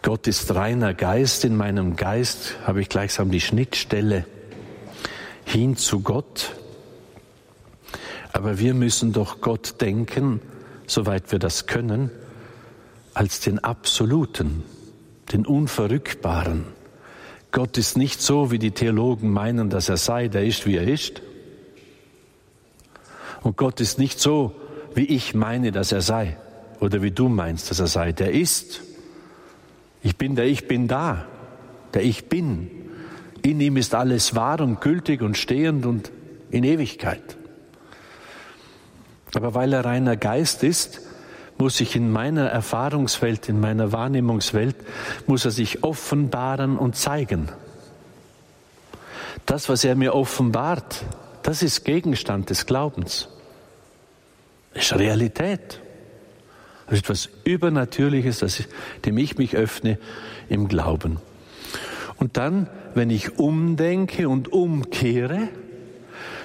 Gott 0.03 0.28
ist 0.28 0.55
reiner 0.55 0.94
Geist. 0.94 1.44
In 1.44 1.57
meinem 1.57 1.96
Geist 1.96 2.57
habe 2.64 2.80
ich 2.80 2.88
gleichsam 2.88 3.32
die 3.32 3.40
Schnittstelle 3.40 4.24
hin 5.44 5.76
zu 5.76 6.01
Gott. 6.01 6.55
Aber 8.32 8.61
wir 8.61 8.74
müssen 8.74 9.12
doch 9.12 9.40
Gott 9.40 9.80
denken, 9.80 10.40
soweit 10.89 11.30
wir 11.30 11.39
das 11.39 11.66
können, 11.66 12.11
als 13.14 13.41
den 13.41 13.61
Absoluten, 13.61 14.64
den 15.32 15.47
Unverrückbaren 15.47 16.64
Gott 17.51 17.78
ist 17.78 17.97
nicht 17.97 18.20
so, 18.20 18.51
wie 18.51 18.59
die 18.59 18.72
Theologen 18.72 19.30
meinen, 19.30 19.70
dass 19.70 19.89
er 19.89 19.97
sei, 19.97 20.28
der 20.28 20.45
ist, 20.45 20.66
wie 20.66 20.76
er 20.76 20.86
ist. 20.86 21.22
Und 23.43 23.57
Gott 23.57 23.80
ist 23.80 23.99
nicht 23.99 24.20
so, 24.20 24.55
wie 24.95 25.05
ich 25.05 25.34
meine, 25.34 25.72
dass 25.72 25.93
er 25.93 26.03
sei 26.03 26.36
oder 26.80 27.03
wie 27.03 27.11
du 27.11 27.28
meinst, 27.28 27.70
dass 27.70 27.80
er 27.80 27.86
sei. 27.86 28.12
Der 28.12 28.32
ist. 28.32 28.82
Ich 30.03 30.16
bin 30.16 30.36
der 30.36 30.47
Ich 30.47 30.68
bin 30.68 30.89
da, 30.89 31.26
der 31.95 32.05
Ich 32.05 32.28
bin. 32.28 32.70
In 33.43 33.61
ihm 33.61 33.76
ist 33.76 33.95
alles 33.95 34.34
wahr 34.34 34.61
und 34.61 34.80
gültig 34.80 35.22
und 35.22 35.36
stehend 35.36 35.86
und 35.86 36.12
in 36.51 36.64
Ewigkeit. 36.64 37.38
Aber 39.34 39.54
weil 39.54 39.72
er 39.72 39.84
reiner 39.84 40.16
Geist 40.16 40.62
ist, 40.62 41.00
muss 41.58 41.80
ich 41.80 41.96
in 41.96 42.10
meiner 42.10 42.46
Erfahrungswelt, 42.46 43.48
in 43.48 43.60
meiner 43.60 43.92
Wahrnehmungswelt, 43.92 44.76
muss 45.26 45.44
er 45.44 45.50
sich 45.50 45.82
offenbaren 45.82 46.78
und 46.78 46.96
zeigen. 46.96 47.48
Das, 49.44 49.68
was 49.68 49.84
er 49.84 49.96
mir 49.96 50.14
offenbart, 50.14 51.04
das 51.42 51.62
ist 51.62 51.84
Gegenstand 51.84 52.50
des 52.50 52.66
Glaubens. 52.66 53.28
Das 54.74 54.84
ist 54.84 54.98
Realität. 54.98 55.80
Das 56.86 56.94
ist 56.94 57.04
etwas 57.04 57.28
Übernatürliches, 57.44 58.38
das 58.38 58.60
ich, 58.60 58.68
dem 59.04 59.18
ich 59.18 59.36
mich 59.36 59.56
öffne 59.56 59.98
im 60.48 60.68
Glauben. 60.68 61.18
Und 62.16 62.36
dann, 62.36 62.68
wenn 62.94 63.10
ich 63.10 63.38
umdenke 63.38 64.28
und 64.28 64.52
umkehre, 64.52 65.48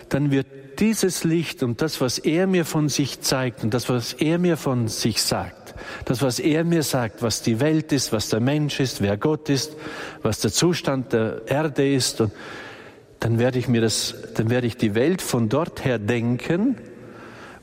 dann 0.09 0.31
wird 0.31 0.47
dieses 0.79 1.23
Licht 1.23 1.63
und 1.63 1.81
das, 1.81 2.01
was 2.01 2.17
er 2.19 2.47
mir 2.47 2.65
von 2.65 2.89
sich 2.89 3.21
zeigt 3.21 3.63
und 3.63 3.73
das, 3.73 3.89
was 3.89 4.13
er 4.13 4.37
mir 4.37 4.57
von 4.57 4.87
sich 4.87 5.21
sagt, 5.21 5.75
das, 6.05 6.21
was 6.21 6.39
er 6.39 6.63
mir 6.63 6.83
sagt, 6.83 7.21
was 7.21 7.41
die 7.41 7.59
Welt 7.59 7.91
ist, 7.91 8.11
was 8.11 8.29
der 8.29 8.39
Mensch 8.39 8.79
ist, 8.79 9.01
wer 9.01 9.17
Gott 9.17 9.49
ist, 9.49 9.75
was 10.21 10.39
der 10.39 10.51
Zustand 10.51 11.13
der 11.13 11.41
Erde 11.47 11.91
ist, 11.91 12.21
und 12.21 12.31
dann 13.19 13.39
werde 13.39 13.57
ich 13.57 13.67
mir 13.67 13.81
das, 13.81 14.15
dann 14.35 14.49
werde 14.49 14.67
ich 14.67 14.75
die 14.75 14.95
Welt 14.95 15.21
von 15.21 15.47
dort 15.49 15.85
her 15.85 15.97
denken 15.97 16.77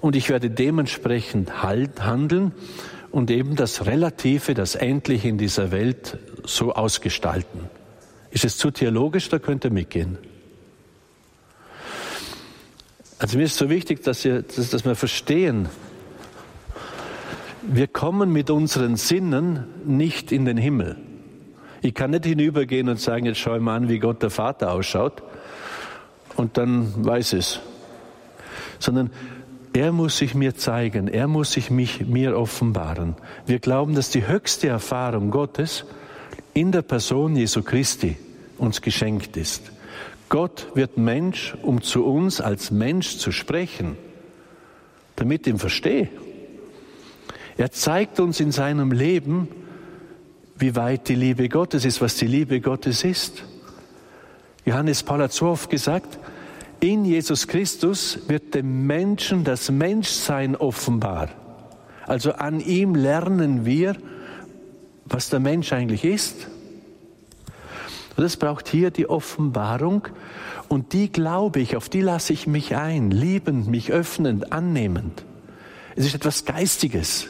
und 0.00 0.16
ich 0.16 0.30
werde 0.30 0.48
dementsprechend 0.48 1.62
halt, 1.62 2.02
handeln 2.02 2.52
und 3.10 3.30
eben 3.30 3.56
das 3.56 3.86
Relative, 3.86 4.54
das 4.54 4.74
Endliche 4.74 5.28
in 5.28 5.38
dieser 5.38 5.70
Welt 5.70 6.18
so 6.44 6.72
ausgestalten. 6.72 7.68
Ist 8.30 8.44
es 8.44 8.56
zu 8.56 8.70
theologisch, 8.70 9.28
da 9.28 9.38
könnt 9.38 9.64
ihr 9.64 9.70
mitgehen. 9.70 10.18
Also 13.20 13.36
mir 13.36 13.44
ist 13.44 13.58
so 13.58 13.68
wichtig, 13.68 14.02
dass 14.02 14.24
wir, 14.24 14.40
dass, 14.40 14.70
dass 14.70 14.84
wir 14.86 14.94
verstehen, 14.94 15.68
wir 17.60 17.86
kommen 17.86 18.32
mit 18.32 18.48
unseren 18.48 18.96
Sinnen 18.96 19.66
nicht 19.84 20.32
in 20.32 20.46
den 20.46 20.56
Himmel. 20.56 20.96
Ich 21.82 21.92
kann 21.92 22.12
nicht 22.12 22.24
hinübergehen 22.24 22.88
und 22.88 22.98
sagen, 22.98 23.26
jetzt 23.26 23.38
schau 23.38 23.56
ich 23.56 23.60
mal 23.60 23.76
an, 23.76 23.90
wie 23.90 23.98
Gott 23.98 24.22
der 24.22 24.30
Vater 24.30 24.72
ausschaut 24.72 25.22
und 26.36 26.56
dann 26.56 27.04
weiß 27.04 27.34
es. 27.34 27.60
Sondern 28.78 29.10
er 29.74 29.92
muss 29.92 30.16
sich 30.16 30.34
mir 30.34 30.54
zeigen, 30.54 31.06
er 31.06 31.28
muss 31.28 31.52
sich 31.52 31.70
mich, 31.70 32.06
mir 32.06 32.38
offenbaren. 32.38 33.16
Wir 33.44 33.58
glauben, 33.58 33.94
dass 33.94 34.08
die 34.08 34.26
höchste 34.26 34.68
Erfahrung 34.68 35.30
Gottes 35.30 35.84
in 36.54 36.72
der 36.72 36.82
Person 36.82 37.36
Jesu 37.36 37.62
Christi 37.62 38.16
uns 38.56 38.80
geschenkt 38.80 39.36
ist. 39.36 39.70
Gott 40.30 40.68
wird 40.74 40.96
Mensch, 40.96 41.54
um 41.60 41.82
zu 41.82 42.06
uns 42.06 42.40
als 42.40 42.70
Mensch 42.70 43.18
zu 43.18 43.32
sprechen, 43.32 43.96
damit 45.16 45.46
ich 45.46 45.52
ihn 45.52 45.58
verstehe. 45.58 46.08
Er 47.58 47.72
zeigt 47.72 48.20
uns 48.20 48.40
in 48.40 48.52
seinem 48.52 48.92
Leben, 48.92 49.48
wie 50.56 50.76
weit 50.76 51.08
die 51.08 51.16
Liebe 51.16 51.48
Gottes 51.48 51.84
ist, 51.84 52.00
was 52.00 52.14
die 52.14 52.28
Liebe 52.28 52.60
Gottes 52.60 53.02
ist. 53.04 53.42
Johannes 54.64 55.02
Paul 55.02 55.22
hat 55.22 55.32
so 55.32 55.46
oft 55.48 55.68
gesagt, 55.68 56.18
in 56.78 57.04
Jesus 57.04 57.48
Christus 57.48 58.20
wird 58.28 58.54
dem 58.54 58.86
Menschen 58.86 59.42
das 59.42 59.70
Menschsein 59.70 60.54
offenbar. 60.54 61.28
Also 62.06 62.32
an 62.32 62.60
ihm 62.60 62.94
lernen 62.94 63.66
wir, 63.66 63.96
was 65.06 65.28
der 65.28 65.40
Mensch 65.40 65.72
eigentlich 65.72 66.04
ist. 66.04 66.46
Und 68.20 68.26
es 68.26 68.36
braucht 68.36 68.68
hier 68.68 68.90
die 68.90 69.08
Offenbarung 69.08 70.06
und 70.68 70.92
die 70.92 71.10
glaube 71.10 71.58
ich, 71.58 71.74
auf 71.74 71.88
die 71.88 72.02
lasse 72.02 72.34
ich 72.34 72.46
mich 72.46 72.76
ein, 72.76 73.10
liebend, 73.10 73.66
mich 73.66 73.92
öffnend, 73.92 74.52
annehmend. 74.52 75.24
Es 75.96 76.04
ist 76.04 76.14
etwas 76.14 76.44
Geistiges. 76.44 77.28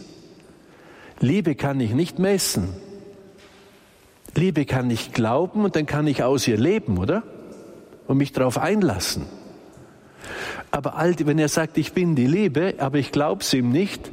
Liebe 1.20 1.54
kann 1.54 1.78
ich 1.78 1.92
nicht 1.92 2.18
messen. 2.18 2.70
Liebe 4.34 4.64
kann 4.64 4.90
ich 4.90 5.12
glauben 5.12 5.64
und 5.64 5.76
dann 5.76 5.86
kann 5.86 6.08
ich 6.08 6.24
aus 6.24 6.48
ihr 6.48 6.56
leben, 6.56 6.98
oder? 6.98 7.22
Und 8.08 8.16
mich 8.16 8.32
darauf 8.32 8.58
einlassen. 8.58 9.26
Aber 10.72 11.00
wenn 11.20 11.38
er 11.38 11.48
sagt, 11.48 11.78
ich 11.78 11.92
bin 11.92 12.16
die 12.16 12.26
Liebe, 12.26 12.74
aber 12.78 12.98
ich 12.98 13.12
glaube 13.12 13.42
es 13.42 13.54
ihm 13.54 13.70
nicht, 13.70 14.10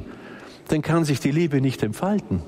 dann 0.68 0.82
kann 0.82 1.04
sich 1.04 1.18
die 1.18 1.32
Liebe 1.32 1.60
nicht 1.60 1.82
entfalten. 1.82 2.40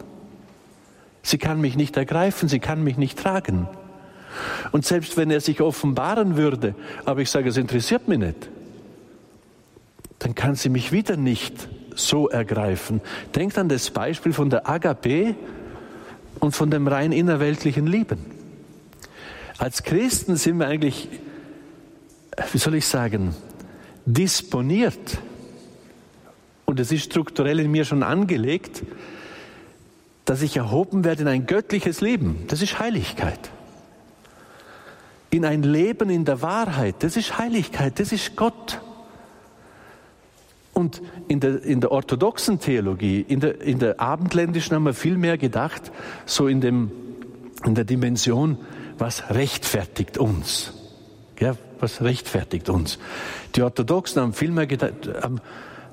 Sie 1.21 1.39
kann 1.39 1.61
mich 1.61 1.75
nicht 1.75 1.97
ergreifen, 1.97 2.49
sie 2.49 2.61
kann 2.61 2.85
mich 2.85 2.97
nicht 2.97 3.19
tragen. 3.19 3.67
Und 4.73 4.85
selbst 4.85 5.17
wenn 5.17 5.31
er 5.31 5.41
sich 5.41 5.61
offenbaren 5.61 6.37
würde, 6.37 6.75
aber 7.05 7.21
ich 7.21 7.31
sage, 7.31 7.49
es 7.49 7.57
interessiert 7.57 8.09
mich 8.09 8.19
nicht, 8.19 8.49
dann 10.19 10.35
kann 10.35 10.55
sie 10.55 10.69
mich 10.69 10.93
wieder 10.93 11.17
nicht 11.17 11.69
so 11.95 12.29
ergreifen. 12.29 13.01
Denkt 13.35 13.59
an 13.59 13.69
das 13.69 13.91
Beispiel 13.91 14.33
von 14.33 14.51
der 14.51 14.69
Agape 14.69 15.35
und 16.39 16.55
von 16.55 16.71
dem 16.71 16.87
rein 16.87 17.13
innerweltlichen 17.13 17.87
Lieben. 17.87 18.19
Als 19.59 19.83
Christen 19.83 20.37
sind 20.37 20.59
wir 20.59 20.69
eigentlich, 20.69 21.09
wie 22.53 22.59
soll 22.59 22.77
ich 22.77 22.87
sagen, 22.87 23.35
disponiert. 24.07 25.19
Und 26.65 26.81
es 26.81 26.93
ist 26.93 27.05
strukturell 27.05 27.61
in 27.61 27.71
mir 27.71 27.85
schon 27.85 28.03
angelegt, 28.03 28.83
dass 30.25 30.43
ich 30.43 30.57
erhoben 30.57 31.05
werde 31.05 31.23
in 31.23 31.29
ein 31.29 31.47
göttliches 31.47 32.01
Leben. 32.01 32.45
Das 32.47 32.63
ist 32.63 32.79
Heiligkeit 32.79 33.51
in 35.31 35.45
ein 35.45 35.63
Leben 35.63 36.11
in 36.11 36.25
der 36.25 36.43
Wahrheit. 36.43 36.97
Das 37.01 37.17
ist 37.17 37.39
Heiligkeit, 37.39 37.99
das 37.99 38.13
ist 38.13 38.37
Gott. 38.37 38.81
Und 40.73 41.03
in 41.29 41.41
der, 41.41 41.63
in 41.63 41.81
der 41.81 41.93
orthodoxen 41.93 42.59
Theologie, 42.59 43.21
in 43.21 43.41
der, 43.41 43.61
in 43.61 43.79
der 43.79 44.01
abendländischen 44.01 44.75
haben 44.75 44.85
wir 44.85 44.95
viel 44.95 45.17
mehr 45.17 45.39
gedacht, 45.39 45.93
so 46.27 46.49
in, 46.49 46.61
dem, 46.61 46.91
in 47.65 47.75
der 47.75 47.85
Dimension, 47.85 48.59
was 48.99 49.31
rechtfertigt 49.31 50.19
uns. 50.19 50.73
Ja, 51.39 51.57
was 51.79 52.03
rechtfertigt 52.03 52.69
uns. 52.69 52.99
Die 53.55 53.63
Orthodoxen 53.63 54.23
haben 54.23 54.33
viel 54.33 54.51
mehr 54.51 54.67
gedacht, 54.67 55.09
haben 55.23 55.41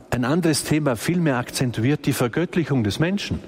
ein 0.09 0.25
anderes 0.25 0.63
Thema 0.63 0.95
viel 0.95 1.19
mehr 1.19 1.38
akzentuiert, 1.38 2.05
die 2.05 2.13
Vergöttlichung 2.13 2.83
des 2.83 2.99
Menschen. 2.99 3.39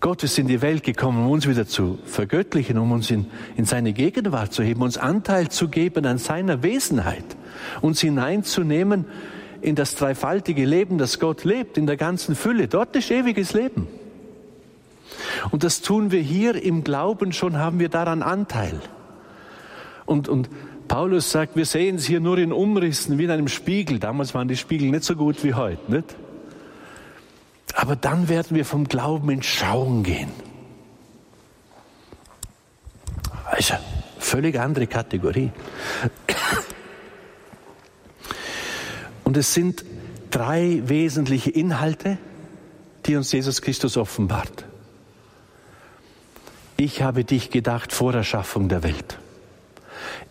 Gott 0.00 0.22
ist 0.24 0.38
in 0.38 0.48
die 0.48 0.62
Welt 0.62 0.82
gekommen, 0.82 1.26
um 1.26 1.30
uns 1.30 1.46
wieder 1.46 1.66
zu 1.66 1.98
vergöttlichen, 2.06 2.78
um 2.78 2.90
uns 2.90 3.10
in, 3.10 3.26
in 3.56 3.66
seine 3.66 3.92
Gegenwart 3.92 4.52
zu 4.52 4.62
heben, 4.62 4.80
uns 4.80 4.96
Anteil 4.96 5.50
zu 5.50 5.68
geben 5.68 6.06
an 6.06 6.16
seiner 6.16 6.62
Wesenheit, 6.62 7.24
uns 7.82 8.00
hineinzunehmen 8.00 9.04
in 9.60 9.74
das 9.74 9.94
dreifaltige 9.94 10.64
Leben, 10.64 10.96
das 10.96 11.18
Gott 11.18 11.44
lebt, 11.44 11.76
in 11.76 11.86
der 11.86 11.98
ganzen 11.98 12.34
Fülle. 12.34 12.66
Dort 12.66 12.96
ist 12.96 13.10
ewiges 13.10 13.52
Leben. 13.52 13.88
Und 15.50 15.64
das 15.64 15.82
tun 15.82 16.10
wir 16.10 16.20
hier 16.20 16.62
im 16.62 16.82
Glauben 16.82 17.32
schon, 17.32 17.58
haben 17.58 17.78
wir 17.78 17.90
daran 17.90 18.22
Anteil. 18.22 18.80
Und, 20.06 20.30
und 20.30 20.48
Paulus 20.88 21.30
sagt, 21.30 21.56
wir 21.56 21.66
sehen 21.66 21.96
es 21.96 22.06
hier 22.06 22.20
nur 22.20 22.38
in 22.38 22.52
Umrissen 22.52 23.18
wie 23.18 23.24
in 23.24 23.30
einem 23.30 23.48
Spiegel. 23.48 23.98
Damals 23.98 24.34
waren 24.34 24.48
die 24.48 24.56
Spiegel 24.56 24.90
nicht 24.90 25.04
so 25.04 25.14
gut 25.14 25.44
wie 25.44 25.52
heute, 25.52 25.92
nicht? 25.92 26.16
Aber 27.74 27.96
dann 27.96 28.28
werden 28.28 28.56
wir 28.56 28.64
vom 28.64 28.88
Glauben 28.88 29.30
in 29.30 29.42
Schauen 29.42 30.02
gehen. 30.02 30.30
Also, 33.46 33.74
völlig 34.18 34.58
andere 34.58 34.86
Kategorie. 34.86 35.50
Und 39.24 39.36
es 39.36 39.54
sind 39.54 39.84
drei 40.30 40.82
wesentliche 40.84 41.50
Inhalte, 41.50 42.18
die 43.06 43.16
uns 43.16 43.32
Jesus 43.32 43.62
Christus 43.62 43.96
offenbart. 43.96 44.64
Ich 46.76 47.02
habe 47.02 47.24
dich 47.24 47.50
gedacht 47.50 47.92
vor 47.92 48.12
der 48.12 48.22
Schaffung 48.22 48.68
der 48.68 48.82
Welt. 48.82 49.18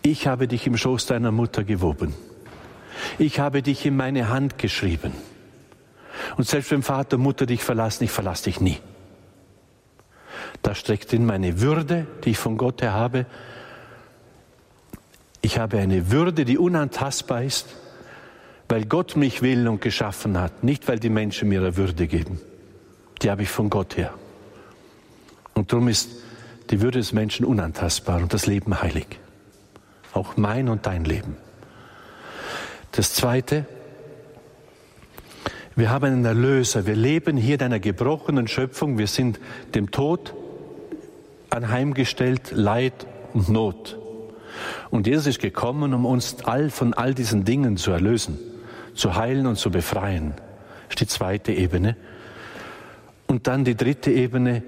Ich 0.02 0.26
habe 0.26 0.48
dich 0.48 0.66
im 0.66 0.76
Schoß 0.76 1.06
deiner 1.06 1.30
Mutter 1.30 1.62
gewoben. 1.62 2.14
Ich 3.18 3.38
habe 3.38 3.62
dich 3.62 3.86
in 3.86 3.96
meine 3.96 4.28
Hand 4.28 4.58
geschrieben. 4.58 5.12
Und 6.36 6.46
selbst 6.46 6.70
wenn 6.70 6.82
Vater 6.82 7.16
und 7.16 7.22
Mutter 7.22 7.46
dich 7.46 7.62
verlassen, 7.62 8.04
ich 8.04 8.10
verlasse 8.10 8.44
dich 8.44 8.60
nie. 8.60 8.78
Da 10.62 10.74
steckt 10.74 11.12
in 11.12 11.26
meine 11.26 11.60
Würde, 11.60 12.06
die 12.24 12.30
ich 12.30 12.38
von 12.38 12.56
Gott 12.56 12.82
her 12.82 12.92
habe. 12.92 13.26
Ich 15.40 15.58
habe 15.58 15.78
eine 15.78 16.10
Würde, 16.10 16.44
die 16.44 16.58
unantastbar 16.58 17.42
ist, 17.42 17.66
weil 18.68 18.84
Gott 18.84 19.16
mich 19.16 19.42
will 19.42 19.66
und 19.68 19.80
geschaffen 19.80 20.38
hat, 20.38 20.62
nicht 20.62 20.86
weil 20.86 20.98
die 20.98 21.08
Menschen 21.08 21.48
mir 21.48 21.60
eine 21.60 21.76
Würde 21.76 22.06
geben. 22.06 22.40
Die 23.22 23.30
habe 23.30 23.42
ich 23.42 23.48
von 23.48 23.70
Gott 23.70 23.96
her. 23.96 24.14
Und 25.54 25.72
darum 25.72 25.88
ist 25.88 26.10
die 26.70 26.80
Würde 26.80 26.98
des 26.98 27.12
Menschen 27.12 27.44
unantastbar 27.44 28.22
und 28.22 28.32
das 28.32 28.46
Leben 28.46 28.80
heilig. 28.80 29.18
Auch 30.12 30.36
mein 30.36 30.68
und 30.68 30.86
dein 30.86 31.04
Leben. 31.04 31.36
Das 32.92 33.12
Zweite, 33.14 33.66
wir 35.80 35.90
haben 35.90 36.04
einen 36.04 36.24
Erlöser. 36.26 36.86
Wir 36.86 36.94
leben 36.94 37.38
hier 37.38 37.54
in 37.54 37.62
einer 37.62 37.80
gebrochenen 37.80 38.46
Schöpfung. 38.48 38.98
Wir 38.98 39.06
sind 39.06 39.40
dem 39.74 39.90
Tod 39.90 40.34
anheimgestellt, 41.48 42.52
Leid 42.52 43.06
und 43.32 43.48
Not. 43.48 43.98
Und 44.90 45.06
Jesus 45.06 45.26
ist 45.26 45.40
gekommen, 45.40 45.94
um 45.94 46.04
uns 46.04 46.44
all 46.44 46.68
von 46.68 46.92
all 46.92 47.14
diesen 47.14 47.46
Dingen 47.46 47.78
zu 47.78 47.92
erlösen, 47.92 48.38
zu 48.94 49.14
heilen 49.14 49.46
und 49.46 49.56
zu 49.56 49.70
befreien. 49.70 50.34
Das 50.34 50.90
ist 50.90 51.00
die 51.00 51.06
zweite 51.06 51.52
Ebene. 51.52 51.96
Und 53.26 53.46
dann 53.46 53.64
die 53.64 53.74
dritte 53.74 54.10
Ebene. 54.10 54.62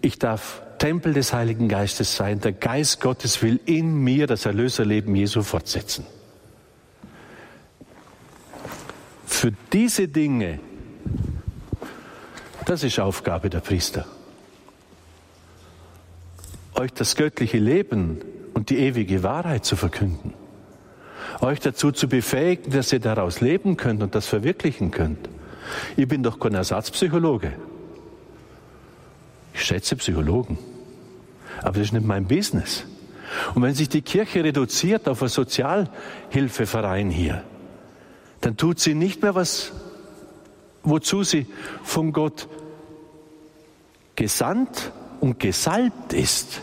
Ich 0.00 0.18
darf 0.18 0.60
Tempel 0.78 1.12
des 1.12 1.32
Heiligen 1.32 1.68
Geistes 1.68 2.16
sein. 2.16 2.40
Der 2.40 2.52
Geist 2.52 3.00
Gottes 3.00 3.42
will 3.42 3.60
in 3.64 3.94
mir 4.02 4.26
das 4.26 4.44
Erlöserleben 4.44 5.14
Jesu 5.14 5.42
fortsetzen. 5.42 6.04
Für 9.32 9.50
diese 9.72 10.06
Dinge, 10.06 10.60
das 12.64 12.84
ist 12.84 13.00
Aufgabe 13.00 13.50
der 13.50 13.58
Priester. 13.58 14.06
Euch 16.74 16.92
das 16.92 17.16
göttliche 17.16 17.58
Leben 17.58 18.20
und 18.54 18.70
die 18.70 18.78
ewige 18.78 19.24
Wahrheit 19.24 19.64
zu 19.64 19.74
verkünden. 19.74 20.34
Euch 21.40 21.58
dazu 21.58 21.90
zu 21.90 22.08
befähigen, 22.08 22.70
dass 22.70 22.92
ihr 22.92 23.00
daraus 23.00 23.40
leben 23.40 23.76
könnt 23.76 24.02
und 24.02 24.14
das 24.14 24.26
verwirklichen 24.26 24.92
könnt. 24.92 25.28
Ich 25.96 26.06
bin 26.06 26.22
doch 26.22 26.38
kein 26.38 26.54
Ersatzpsychologe. 26.54 27.54
Ich 29.54 29.64
schätze 29.64 29.96
Psychologen. 29.96 30.58
Aber 31.62 31.78
das 31.78 31.88
ist 31.88 31.92
nicht 31.94 32.06
mein 32.06 32.26
Business. 32.26 32.84
Und 33.54 33.62
wenn 33.62 33.74
sich 33.74 33.88
die 33.88 34.02
Kirche 34.02 34.44
reduziert 34.44 35.08
auf 35.08 35.22
einen 35.22 35.30
Sozialhilfeverein 35.30 37.10
hier, 37.10 37.42
dann 38.42 38.56
tut 38.56 38.80
sie 38.80 38.94
nicht 38.94 39.22
mehr 39.22 39.34
was, 39.34 39.72
wozu 40.82 41.22
sie 41.22 41.46
von 41.84 42.12
Gott 42.12 42.48
gesandt 44.16 44.92
und 45.20 45.38
gesalbt 45.38 46.12
ist. 46.12 46.60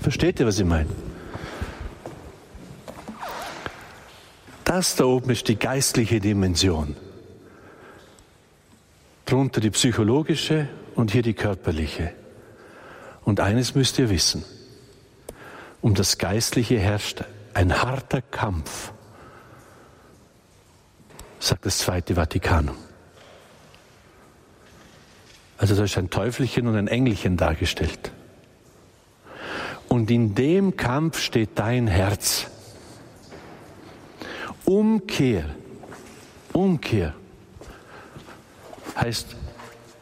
Versteht 0.00 0.40
ihr, 0.40 0.46
was 0.46 0.58
ich 0.58 0.66
meine? 0.66 0.90
Das 4.64 4.96
da 4.96 5.04
oben 5.04 5.30
ist 5.30 5.48
die 5.48 5.56
geistliche 5.56 6.20
Dimension. 6.20 6.94
Drunter 9.24 9.62
die 9.62 9.70
psychologische 9.70 10.68
und 10.94 11.12
hier 11.12 11.22
die 11.22 11.32
körperliche. 11.32 12.12
Und 13.24 13.40
eines 13.40 13.74
müsst 13.74 13.98
ihr 13.98 14.10
wissen. 14.10 14.44
Um 15.80 15.94
das 15.94 16.18
Geistliche 16.18 16.78
herrscht 16.78 17.24
ein 17.54 17.82
harter 17.82 18.20
Kampf, 18.20 18.92
sagt 21.38 21.64
das 21.66 21.78
Zweite 21.78 22.14
Vatikanum. 22.14 22.76
Also 25.56 25.76
da 25.76 25.84
ist 25.84 25.96
ein 25.96 26.10
Teufelchen 26.10 26.66
und 26.66 26.76
ein 26.76 26.88
Engelchen 26.88 27.36
dargestellt. 27.36 28.12
Und 29.88 30.10
in 30.10 30.34
dem 30.34 30.76
Kampf 30.76 31.20
steht 31.20 31.50
dein 31.54 31.86
Herz. 31.86 32.48
Umkehr, 34.64 35.44
Umkehr 36.52 37.14
heißt, 38.96 39.36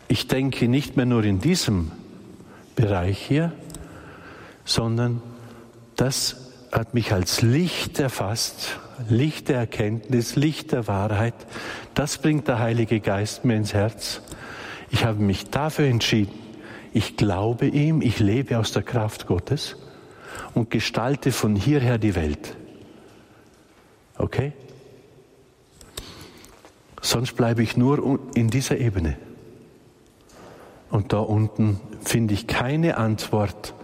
ich 0.09 0.29
denke 0.29 0.69
nicht 0.69 0.97
mehr 0.97 1.07
nur 1.07 1.25
in 1.25 1.41
diesem 1.41 1.93
Bereich 2.75 3.19
hier, 3.19 3.53
sondern 4.65 5.23
das 5.97 6.42
hat 6.73 6.95
mich 6.95 7.13
als 7.13 7.43
Licht 7.43 8.01
erfasst, 8.01 8.79
Licht 9.09 9.49
der 9.49 9.59
Erkenntnis, 9.59 10.37
Licht 10.37 10.73
der 10.73 10.89
Wahrheit. 10.89 11.35
Das 11.95 12.19
bringt 12.19 12.49
der 12.49 12.59
Heilige 12.59 13.01
Geist 13.01 13.45
mir 13.45 13.57
ins 13.57 13.75
Herz. 13.75 14.23
Ich 14.91 15.05
habe 15.05 15.23
mich 15.23 15.51
dafür 15.51 15.87
entschieden. 15.87 16.33
Ich 16.95 17.17
glaube 17.17 17.67
ihm, 17.67 18.01
ich 18.01 18.19
lebe 18.19 18.59
aus 18.59 18.73
der 18.73 18.83
Kraft 18.83 19.27
Gottes 19.27 19.77
und 20.55 20.71
gestalte 20.71 21.31
von 21.33 21.57
hierher 21.57 21.99
die 21.99 22.15
Welt. 22.15 22.57
Okay? 24.17 24.53
Sonst 27.01 27.37
bleibe 27.37 27.63
ich 27.63 27.77
nur 27.77 28.21
in 28.35 28.49
dieser 28.49 28.79
Ebene. 28.79 29.17
Und 30.91 31.13
da 31.13 31.19
unten 31.19 31.81
finde 32.03 32.35
ich 32.35 32.47
keine 32.47 32.97
Antwort 32.99 33.75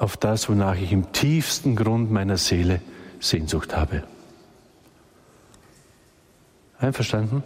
auf 0.00 0.16
das, 0.16 0.48
wonach 0.48 0.76
ich 0.76 0.92
im 0.92 1.12
tiefsten 1.12 1.76
Grund 1.76 2.10
meiner 2.10 2.38
Seele 2.38 2.80
Sehnsucht 3.20 3.76
habe. 3.76 4.02
Einverstanden? 6.78 7.44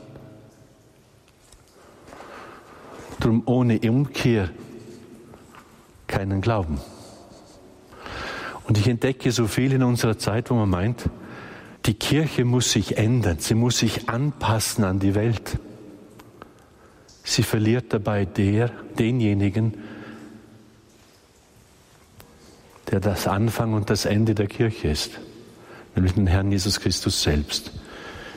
Drum 3.18 3.42
ohne 3.46 3.80
Umkehr 3.80 4.50
keinen 6.06 6.40
Glauben. 6.40 6.80
Und 8.68 8.78
ich 8.78 8.86
entdecke 8.86 9.32
so 9.32 9.48
viel 9.48 9.72
in 9.72 9.82
unserer 9.82 10.16
Zeit, 10.16 10.48
wo 10.50 10.54
man 10.54 10.70
meint, 10.70 11.10
die 11.86 11.94
Kirche 11.94 12.44
muss 12.44 12.70
sich 12.70 12.96
ändern, 12.96 13.38
sie 13.40 13.54
muss 13.54 13.78
sich 13.78 14.08
anpassen 14.08 14.84
an 14.84 15.00
die 15.00 15.16
Welt. 15.16 15.58
Sie 17.24 17.42
verliert 17.42 17.92
dabei 17.92 18.24
der, 18.26 18.70
denjenigen, 18.96 19.74
der 22.90 23.00
das 23.00 23.26
Anfang 23.26 23.74
und 23.74 23.90
das 23.90 24.04
Ende 24.04 24.34
der 24.34 24.46
Kirche 24.46 24.88
ist, 24.88 25.12
nämlich 25.94 26.14
den 26.14 26.26
Herrn 26.26 26.52
Jesus 26.52 26.80
Christus 26.80 27.22
selbst. 27.22 27.72